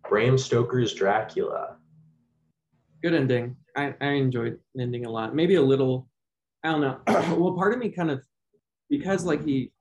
Bram 0.09 0.37
Stoker's 0.37 0.93
Dracula. 0.95 1.77
good 3.03 3.15
ending. 3.15 3.57
I, 3.77 3.95
I 4.01 4.09
enjoyed 4.09 4.59
ending 4.79 5.07
a 5.07 5.11
lot. 5.11 5.35
Maybe 5.35 5.55
a 5.55 5.63
little, 5.63 6.09
I 6.63 6.71
don't 6.71 6.81
know. 6.81 7.01
well, 7.37 7.55
part 7.55 7.73
of 7.73 7.79
me 7.79 7.89
kind 7.89 8.11
of, 8.11 8.23
because 8.91 9.25
like 9.25 9.45
he, 9.45 9.73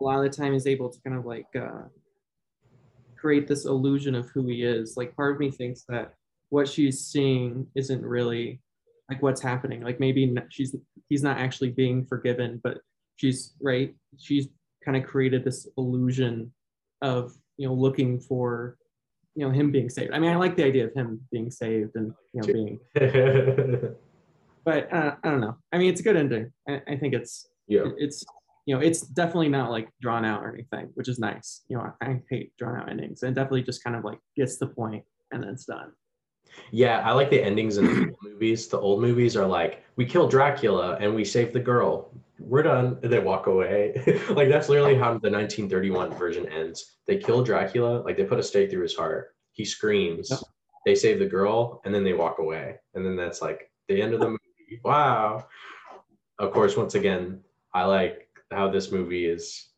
a 0.00 0.04
lot 0.04 0.24
of 0.24 0.30
the 0.30 0.36
time 0.36 0.54
is 0.54 0.66
able 0.66 0.88
to 0.88 1.00
kind 1.02 1.16
of 1.16 1.26
like 1.26 1.46
uh, 1.58 1.82
create 3.16 3.48
this 3.48 3.64
illusion 3.64 4.14
of 4.14 4.28
who 4.30 4.46
he 4.46 4.62
is. 4.62 4.96
Like 4.96 5.16
part 5.16 5.34
of 5.34 5.40
me 5.40 5.50
thinks 5.50 5.84
that 5.88 6.14
what 6.50 6.68
she's 6.68 7.00
seeing 7.04 7.66
isn't 7.74 8.02
really 8.04 8.60
like 9.10 9.22
what's 9.22 9.40
happening. 9.40 9.82
Like 9.82 10.00
maybe 10.00 10.34
she's 10.50 10.74
he's 11.08 11.22
not 11.22 11.38
actually 11.38 11.70
being 11.70 12.04
forgiven, 12.04 12.60
but 12.62 12.78
she's 13.16 13.54
right. 13.60 13.94
She's 14.18 14.48
kind 14.84 14.96
of 14.96 15.04
created 15.04 15.44
this 15.44 15.66
illusion 15.76 16.52
of 17.02 17.34
you 17.56 17.68
know 17.68 17.74
looking 17.74 18.20
for 18.20 18.76
you 19.34 19.44
know 19.44 19.52
him 19.52 19.70
being 19.72 19.90
saved. 19.90 20.12
I 20.12 20.18
mean, 20.18 20.30
I 20.30 20.36
like 20.36 20.56
the 20.56 20.64
idea 20.64 20.86
of 20.86 20.94
him 20.94 21.20
being 21.32 21.50
saved 21.50 21.96
and 21.96 22.12
you 22.32 22.40
know 22.40 22.46
being 22.46 22.80
but 24.64 24.92
uh, 24.92 25.16
I 25.22 25.30
don't 25.30 25.40
know. 25.40 25.56
I 25.72 25.78
mean, 25.78 25.90
it's 25.90 26.00
a 26.00 26.04
good 26.04 26.16
ending. 26.16 26.52
I, 26.68 26.82
I 26.88 26.96
think 26.96 27.14
it's 27.14 27.48
yeah. 27.66 27.84
it's 27.96 28.24
you 28.68 28.74
know, 28.74 28.82
it's 28.82 29.00
definitely 29.00 29.48
not 29.48 29.70
like 29.70 29.88
drawn 30.02 30.26
out 30.26 30.44
or 30.44 30.52
anything, 30.52 30.90
which 30.92 31.08
is 31.08 31.18
nice. 31.18 31.62
You 31.68 31.78
know, 31.78 31.90
I, 32.02 32.06
I 32.06 32.22
hate 32.28 32.54
drawn 32.58 32.78
out 32.78 32.90
endings, 32.90 33.22
and 33.22 33.32
it 33.32 33.34
definitely 33.34 33.62
just 33.62 33.82
kind 33.82 33.96
of 33.96 34.04
like 34.04 34.18
gets 34.36 34.58
the 34.58 34.66
point 34.66 35.04
and 35.32 35.42
then 35.42 35.48
it's 35.48 35.64
done. 35.64 35.92
Yeah, 36.70 36.98
I 36.98 37.12
like 37.12 37.30
the 37.30 37.42
endings 37.42 37.78
in 37.78 37.86
the 37.86 38.14
movies. 38.22 38.68
The 38.68 38.78
old 38.78 39.00
movies 39.00 39.38
are 39.38 39.46
like, 39.46 39.84
we 39.96 40.04
kill 40.04 40.28
Dracula 40.28 40.98
and 41.00 41.14
we 41.14 41.24
save 41.24 41.54
the 41.54 41.60
girl. 41.60 42.10
We're 42.38 42.62
done. 42.62 42.98
And 43.02 43.10
they 43.10 43.20
walk 43.20 43.46
away. 43.46 44.02
like 44.30 44.50
that's 44.50 44.68
literally 44.68 44.96
how 44.96 45.16
the 45.16 45.30
1931 45.30 46.12
version 46.12 46.46
ends. 46.50 46.96
They 47.06 47.16
kill 47.16 47.42
Dracula, 47.42 48.02
like 48.02 48.18
they 48.18 48.24
put 48.24 48.38
a 48.38 48.42
stake 48.42 48.70
through 48.70 48.82
his 48.82 48.94
heart. 48.94 49.34
He 49.52 49.64
screams. 49.64 50.28
Yep. 50.30 50.40
They 50.84 50.94
save 50.94 51.20
the 51.20 51.26
girl, 51.26 51.80
and 51.86 51.94
then 51.94 52.04
they 52.04 52.12
walk 52.12 52.38
away. 52.38 52.76
And 52.94 53.04
then 53.04 53.16
that's 53.16 53.40
like 53.40 53.70
the 53.88 54.02
end 54.02 54.12
of 54.12 54.20
the 54.20 54.26
movie. 54.28 54.80
Wow. 54.84 55.46
Of 56.38 56.52
course, 56.52 56.76
once 56.76 56.94
again, 56.94 57.40
I 57.72 57.84
like 57.84 58.27
how 58.50 58.68
this 58.70 58.90
movie 58.90 59.26
is 59.26 59.68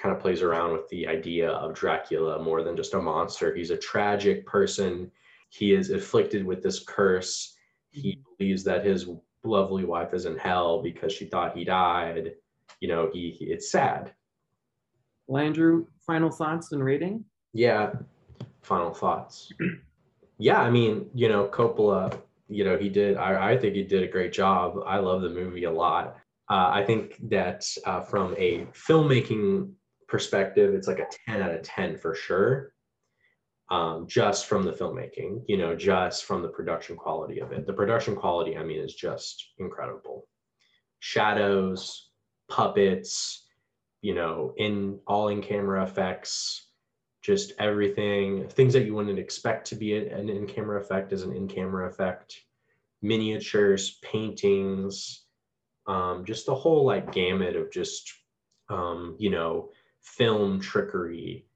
kind 0.00 0.14
of 0.14 0.20
plays 0.20 0.42
around 0.42 0.72
with 0.72 0.88
the 0.88 1.06
idea 1.08 1.50
of 1.50 1.74
Dracula 1.74 2.40
more 2.40 2.62
than 2.62 2.76
just 2.76 2.94
a 2.94 3.00
monster. 3.00 3.54
He's 3.54 3.70
a 3.70 3.76
tragic 3.76 4.46
person 4.46 5.10
he 5.50 5.74
is 5.74 5.90
afflicted 5.90 6.44
with 6.44 6.62
this 6.62 6.80
curse. 6.80 7.54
He 7.90 8.12
mm-hmm. 8.12 8.20
believes 8.38 8.64
that 8.64 8.84
his 8.84 9.08
lovely 9.44 9.84
wife 9.84 10.14
is 10.14 10.26
in 10.26 10.36
hell 10.36 10.82
because 10.82 11.12
she 11.12 11.26
thought 11.26 11.56
he 11.56 11.64
died. 11.64 12.34
You 12.80 12.88
know, 12.88 13.10
he, 13.12 13.30
he 13.30 13.46
it's 13.46 13.70
sad. 13.70 14.12
Well, 15.26 15.42
Andrew, 15.42 15.86
final 16.06 16.30
thoughts 16.30 16.72
and 16.72 16.84
rating? 16.84 17.24
Yeah, 17.52 17.92
final 18.62 18.92
thoughts. 18.92 19.52
yeah, 20.38 20.60
I 20.60 20.70
mean, 20.70 21.08
you 21.14 21.28
know, 21.28 21.48
Coppola, 21.48 22.18
you 22.48 22.64
know, 22.64 22.76
he 22.76 22.88
did. 22.88 23.16
I, 23.16 23.52
I 23.52 23.56
think 23.58 23.74
he 23.74 23.82
did 23.82 24.02
a 24.02 24.08
great 24.12 24.32
job. 24.32 24.82
I 24.86 24.98
love 24.98 25.22
the 25.22 25.30
movie 25.30 25.64
a 25.64 25.72
lot. 25.72 26.16
Uh, 26.50 26.70
I 26.72 26.84
think 26.84 27.16
that 27.28 27.64
uh, 27.84 28.00
from 28.00 28.34
a 28.38 28.66
filmmaking 28.72 29.72
perspective, 30.06 30.74
it's 30.74 30.88
like 30.88 30.98
a 30.98 31.06
10 31.26 31.42
out 31.42 31.54
of 31.54 31.62
10 31.62 31.98
for 31.98 32.14
sure 32.14 32.72
um, 33.70 34.06
just 34.06 34.46
from 34.46 34.62
the 34.62 34.72
filmmaking, 34.72 35.42
you 35.46 35.56
know, 35.56 35.74
just 35.74 36.24
from 36.24 36.42
the 36.42 36.48
production 36.48 36.96
quality 36.96 37.40
of 37.40 37.52
it. 37.52 37.66
The 37.66 37.72
production 37.72 38.16
quality, 38.16 38.56
I 38.56 38.64
mean, 38.64 38.80
is 38.80 38.94
just 38.94 39.52
incredible. 39.58 40.26
Shadows, 41.00 42.10
puppets, 42.48 43.46
you 44.00 44.14
know, 44.14 44.54
in 44.56 44.98
all 45.06 45.28
in 45.28 45.42
camera 45.42 45.82
effects, 45.82 46.68
just 47.20 47.52
everything, 47.58 48.48
things 48.48 48.72
that 48.72 48.86
you 48.86 48.94
wouldn't 48.94 49.18
expect 49.18 49.66
to 49.68 49.74
be 49.74 49.96
an 49.96 50.30
in 50.30 50.46
camera 50.46 50.80
effect 50.80 51.12
as 51.12 51.22
an 51.22 51.34
in 51.34 51.46
camera 51.46 51.86
effect, 51.88 52.40
miniatures, 53.02 53.98
paintings, 54.02 55.26
um, 55.88 56.24
just 56.24 56.46
the 56.46 56.54
whole 56.54 56.84
like 56.84 57.12
gamut 57.12 57.56
of 57.56 57.72
just, 57.72 58.12
um, 58.68 59.16
you 59.18 59.30
know, 59.30 59.70
film 60.02 60.60
trickery 60.60 61.46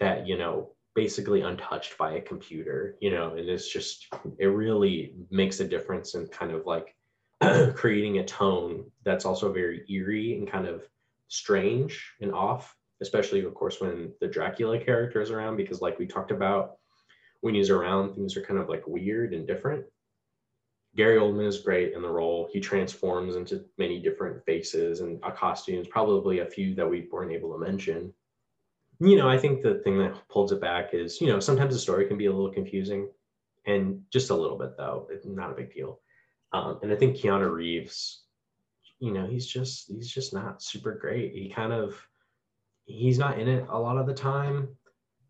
that, 0.00 0.26
you 0.26 0.36
know, 0.36 0.72
basically 0.94 1.42
untouched 1.42 1.96
by 1.96 2.12
a 2.12 2.20
computer, 2.20 2.96
you 3.00 3.10
know, 3.10 3.34
and 3.34 3.48
it's 3.48 3.72
just, 3.72 4.08
it 4.38 4.46
really 4.46 5.14
makes 5.30 5.60
a 5.60 5.68
difference 5.68 6.14
in 6.14 6.26
kind 6.26 6.52
of 6.52 6.66
like 6.66 6.94
creating 7.74 8.18
a 8.18 8.24
tone 8.24 8.90
that's 9.04 9.24
also 9.24 9.52
very 9.52 9.84
eerie 9.88 10.36
and 10.36 10.50
kind 10.50 10.66
of 10.66 10.82
strange 11.28 12.12
and 12.20 12.32
off, 12.32 12.74
especially, 13.00 13.44
of 13.44 13.54
course, 13.54 13.80
when 13.80 14.12
the 14.20 14.26
Dracula 14.26 14.78
character 14.80 15.20
is 15.20 15.30
around, 15.30 15.56
because 15.56 15.80
like 15.80 15.98
we 15.98 16.06
talked 16.06 16.30
about, 16.30 16.76
when 17.42 17.54
he's 17.54 17.70
around, 17.70 18.14
things 18.14 18.36
are 18.36 18.42
kind 18.42 18.58
of 18.58 18.68
like 18.68 18.86
weird 18.86 19.34
and 19.34 19.46
different. 19.46 19.84
Gary 20.96 21.18
Oldman 21.18 21.46
is 21.46 21.60
great 21.60 21.92
in 21.92 22.02
the 22.02 22.08
role. 22.08 22.48
He 22.52 22.60
transforms 22.60 23.36
into 23.36 23.64
many 23.78 24.00
different 24.00 24.44
faces 24.44 25.00
and 25.00 25.20
costumes, 25.22 25.88
probably 25.88 26.40
a 26.40 26.46
few 26.46 26.74
that 26.74 26.88
we 26.88 27.08
weren't 27.12 27.32
able 27.32 27.52
to 27.52 27.58
mention 27.58 28.12
you 28.98 29.16
know, 29.16 29.28
I 29.28 29.36
think 29.36 29.62
the 29.62 29.74
thing 29.84 29.98
that 29.98 30.28
pulls 30.28 30.52
it 30.52 30.60
back 30.60 30.94
is, 30.94 31.20
you 31.20 31.26
know, 31.26 31.40
sometimes 31.40 31.74
the 31.74 31.80
story 31.80 32.06
can 32.06 32.16
be 32.16 32.26
a 32.26 32.32
little 32.32 32.52
confusing 32.52 33.10
and 33.66 34.00
just 34.10 34.30
a 34.30 34.34
little 34.34 34.56
bit 34.56 34.76
though, 34.76 35.08
not 35.24 35.50
a 35.50 35.54
big 35.54 35.74
deal. 35.74 36.00
Um, 36.52 36.78
and 36.82 36.92
I 36.92 36.96
think 36.96 37.16
Keanu 37.16 37.52
Reeves, 37.52 38.22
you 38.98 39.12
know, 39.12 39.26
he's 39.26 39.46
just, 39.46 39.90
he's 39.90 40.10
just 40.10 40.32
not 40.32 40.62
super 40.62 40.94
great. 40.94 41.32
He 41.32 41.50
kind 41.50 41.72
of, 41.72 42.00
he's 42.86 43.18
not 43.18 43.38
in 43.38 43.48
it 43.48 43.66
a 43.68 43.78
lot 43.78 43.98
of 43.98 44.06
the 44.06 44.14
time, 44.14 44.68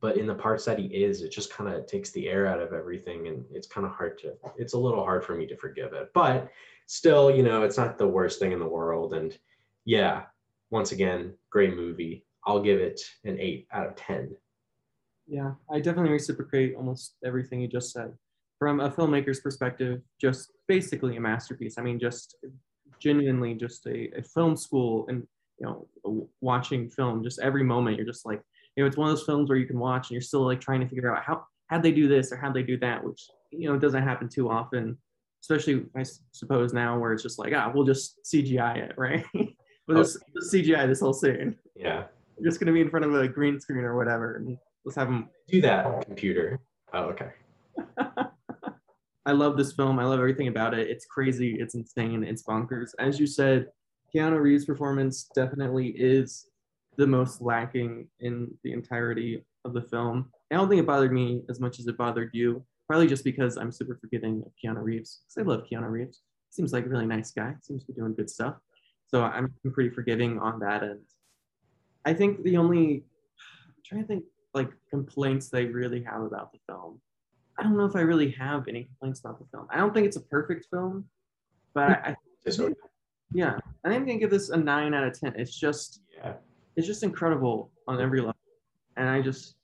but 0.01 0.16
in 0.16 0.26
the 0.26 0.34
parts 0.34 0.64
that 0.64 0.78
he 0.78 0.86
is, 0.86 1.22
it 1.22 1.30
just 1.30 1.53
kind 1.53 1.72
of 1.72 1.86
takes 1.86 2.11
the 2.11 2.28
air 2.28 2.47
out 2.47 2.61
of 2.61 2.72
everything. 2.72 3.28
And 3.28 3.44
it's 3.51 3.66
kind 3.66 3.86
of 3.86 3.92
hard 3.92 4.18
to, 4.18 4.34
it's 4.57 4.74
a 4.74 4.78
little 4.78 5.05
hard 5.05 5.24
for 5.24 5.34
me 5.34 5.47
to 5.47 5.57
forgive 5.57 5.92
it, 5.92 6.11
but 6.14 6.49
still, 6.86 7.30
you 7.30 7.42
know, 7.42 7.62
it's 7.62 7.78
not 7.78 7.99
the 7.99 8.07
worst 8.07 8.38
thing 8.38 8.53
in 8.53 8.59
the 8.59 8.66
world. 8.66 9.14
And 9.14 9.36
yeah, 9.84 10.24
once 10.70 10.92
again, 10.92 11.34
great 11.51 11.76
movie 11.76 12.26
I'll 12.47 12.62
give 12.62 12.80
it 12.80 13.01
an 13.24 13.38
eight 13.40 13.66
out 13.72 13.88
of 13.88 13.97
10. 13.97 14.34
Yeah, 15.26 15.55
I 15.68 15.80
definitely 15.80 16.12
reciprocate 16.12 16.76
almost 16.76 17.16
everything 17.24 17.61
you 17.61 17.66
just 17.66 17.92
said. 17.92 18.12
From 18.61 18.80
a 18.80 18.88
filmmaker's 18.88 19.40
perspective, 19.40 20.01
just 20.20 20.53
basically 20.68 21.16
a 21.16 21.20
masterpiece. 21.20 21.76
I 21.76 21.82
mean, 21.82 21.99
just 21.99 22.36
genuinely 23.01 23.55
just 23.55 23.84
a, 23.86 24.16
a 24.16 24.22
film 24.22 24.57
school 24.57 25.07
and, 25.09 25.26
you 25.59 25.66
know, 25.66 26.28
watching 26.40 26.88
film, 26.88 27.24
just 27.24 27.40
every 27.40 27.64
moment, 27.64 27.97
you're 27.97 28.07
just 28.07 28.24
like, 28.24 28.40
you 28.76 28.82
know, 28.82 28.86
it's 28.86 28.96
one 28.96 29.08
of 29.08 29.16
those 29.16 29.26
films 29.26 29.48
where 29.48 29.58
you 29.58 29.66
can 29.66 29.78
watch 29.78 30.08
and 30.08 30.12
you're 30.12 30.20
still 30.20 30.44
like 30.44 30.60
trying 30.60 30.80
to 30.80 30.88
figure 30.88 31.14
out 31.14 31.22
how, 31.24 31.44
how'd 31.68 31.82
they 31.82 31.92
do 31.92 32.08
this 32.08 32.30
or 32.30 32.36
how'd 32.36 32.54
they 32.54 32.62
do 32.62 32.78
that, 32.78 33.02
which, 33.02 33.22
you 33.50 33.68
know, 33.68 33.78
doesn't 33.78 34.02
happen 34.02 34.28
too 34.28 34.50
often, 34.50 34.96
especially 35.42 35.86
I 35.96 36.04
suppose 36.32 36.72
now 36.72 36.98
where 36.98 37.12
it's 37.12 37.22
just 37.22 37.38
like, 37.38 37.52
ah, 37.54 37.70
we'll 37.74 37.84
just 37.84 38.18
CGI 38.24 38.90
it, 38.90 38.94
right? 38.98 39.24
we'll 39.86 40.02
just 40.02 40.18
CGI 40.52 40.86
this 40.86 41.00
whole 41.00 41.14
scene. 41.14 41.56
Yeah 41.74 42.04
just 42.42 42.60
gonna 42.60 42.72
be 42.72 42.80
in 42.80 42.90
front 42.90 43.04
of 43.04 43.14
a 43.14 43.28
green 43.28 43.60
screen 43.60 43.84
or 43.84 43.96
whatever, 43.96 44.36
and 44.36 44.58
let's 44.84 44.96
have 44.96 45.08
them 45.08 45.28
do 45.48 45.60
that. 45.60 46.04
Computer. 46.04 46.60
Oh, 46.92 47.04
okay. 47.04 47.30
I 49.26 49.32
love 49.32 49.56
this 49.56 49.72
film. 49.72 49.98
I 49.98 50.04
love 50.04 50.20
everything 50.20 50.48
about 50.48 50.74
it. 50.74 50.88
It's 50.88 51.04
crazy. 51.06 51.56
It's 51.58 51.74
insane. 51.74 52.22
It's 52.22 52.44
bonkers. 52.44 52.90
As 52.98 53.18
you 53.18 53.26
said, 53.26 53.70
Keanu 54.14 54.40
Reeves' 54.40 54.64
performance 54.64 55.28
definitely 55.34 55.88
is 55.88 56.46
the 56.97 57.07
most 57.07 57.40
lacking 57.40 58.09
in 58.20 58.53
the 58.64 58.72
entirety 58.72 59.44
of 59.64 59.74
the 59.74 59.82
film. 59.82 60.30
I 60.51 60.57
don't 60.57 60.68
think 60.68 60.80
it 60.80 60.86
bothered 60.86 61.12
me 61.12 61.42
as 61.49 61.61
much 61.61 61.78
as 61.78 61.86
it 61.86 61.97
bothered 61.97 62.30
you. 62.32 62.64
Probably 62.88 63.09
just 63.09 63.24
because 63.24 63.57
I'm 63.57 63.72
super 63.72 63.99
forgiving 64.01 64.42
of 64.47 64.53
Keanu 64.62 64.82
Reeves. 64.82 65.22
Because 65.24 65.44
I 65.44 65.51
love 65.51 65.64
Keanu 65.70 65.90
Reeves. 65.90 66.22
Seems 66.51 66.72
like 66.72 66.86
a 66.86 66.88
really 66.88 67.07
nice 67.07 67.32
guy. 67.32 67.55
Seems 67.61 67.84
to 67.84 67.92
be 67.92 67.99
doing 67.99 68.14
good 68.14 68.30
stuff. 68.30 68.55
So 69.09 69.22
I'm 69.22 69.53
pretty 69.72 69.90
forgiving 69.90 70.38
on 70.38 70.61
that 70.61 70.82
end. 70.82 71.01
I 72.05 72.14
think 72.14 72.42
the 72.44 72.57
only 72.57 73.05
I'm 73.66 73.82
trying 73.84 74.03
to 74.03 74.07
think 74.07 74.24
like 74.55 74.70
complaints 74.90 75.49
they 75.49 75.66
really 75.66 76.03
have 76.05 76.22
about 76.22 76.53
the 76.53 76.59
film. 76.66 77.01
I 77.59 77.62
don't 77.62 77.76
know 77.76 77.84
if 77.84 77.97
I 77.97 78.01
really 78.01 78.30
have 78.32 78.68
any 78.68 78.84
complaints 78.84 79.20
about 79.20 79.38
the 79.38 79.47
film. 79.53 79.66
I 79.70 79.78
don't 79.78 79.92
think 79.92 80.07
it's 80.07 80.16
a 80.16 80.22
perfect 80.22 80.66
film, 80.70 81.07
but 81.74 81.90
I, 81.90 82.16
I 82.47 82.51
think, 82.51 82.76
yeah, 83.32 83.59
I 83.84 83.88
think 83.88 84.01
I'm 84.01 84.07
gonna 84.07 84.18
give 84.18 84.30
this 84.30 84.51
a 84.51 84.57
nine 84.57 84.94
out 84.94 85.05
of 85.05 85.18
ten. 85.18 85.34
It's 85.36 85.59
just 85.59 86.01
yeah, 86.16 86.34
it's 86.76 86.86
just 86.86 87.02
incredible 87.02 87.70
on 87.88 88.00
every 88.00 88.20
level, 88.20 88.36
and 88.96 89.08
I 89.08 89.20
just 89.22 89.56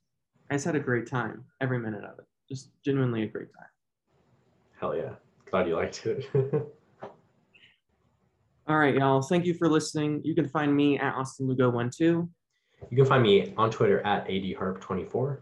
I 0.50 0.54
just 0.54 0.64
had 0.64 0.76
a 0.76 0.80
great 0.80 1.06
time 1.06 1.44
every 1.60 1.78
minute 1.78 2.04
of 2.04 2.18
it. 2.18 2.24
Just 2.48 2.70
genuinely 2.84 3.22
a 3.22 3.26
great 3.26 3.48
time. 3.52 3.68
Hell 4.80 4.96
yeah! 4.96 5.14
Glad 5.50 5.68
you 5.68 5.76
liked 5.76 6.06
it. 6.06 6.26
All 8.68 8.78
right, 8.78 8.94
y'all. 8.94 9.22
Thank 9.22 9.44
you 9.44 9.54
for 9.54 9.68
listening. 9.68 10.22
You 10.24 10.34
can 10.34 10.48
find 10.48 10.74
me 10.74 10.98
at 10.98 11.14
Austin 11.14 11.48
Lugo12. 11.48 12.28
You 12.90 12.96
can 12.96 13.06
find 13.06 13.22
me 13.22 13.52
on 13.56 13.70
Twitter 13.70 14.00
at 14.06 14.26
ADHarp24. 14.28 15.38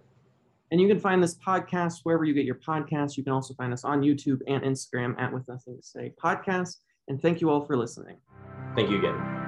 And 0.72 0.80
you 0.80 0.88
can 0.88 1.00
find 1.00 1.22
this 1.22 1.36
podcast 1.36 2.00
wherever 2.04 2.24
you 2.24 2.32
get 2.32 2.44
your 2.44 2.56
podcasts. 2.56 3.16
You 3.16 3.24
can 3.24 3.32
also 3.32 3.54
find 3.54 3.72
us 3.72 3.84
on 3.84 4.02
YouTube 4.02 4.40
and 4.46 4.62
Instagram 4.62 5.20
at 5.20 5.32
With 5.32 5.46
Nothing 5.48 5.76
to 5.76 5.82
Say 5.82 6.12
Podcast. 6.22 6.76
And 7.08 7.20
thank 7.20 7.40
you 7.40 7.50
all 7.50 7.64
for 7.64 7.76
listening. 7.76 8.16
Thank 8.76 8.90
you 8.90 8.98
again. 8.98 9.39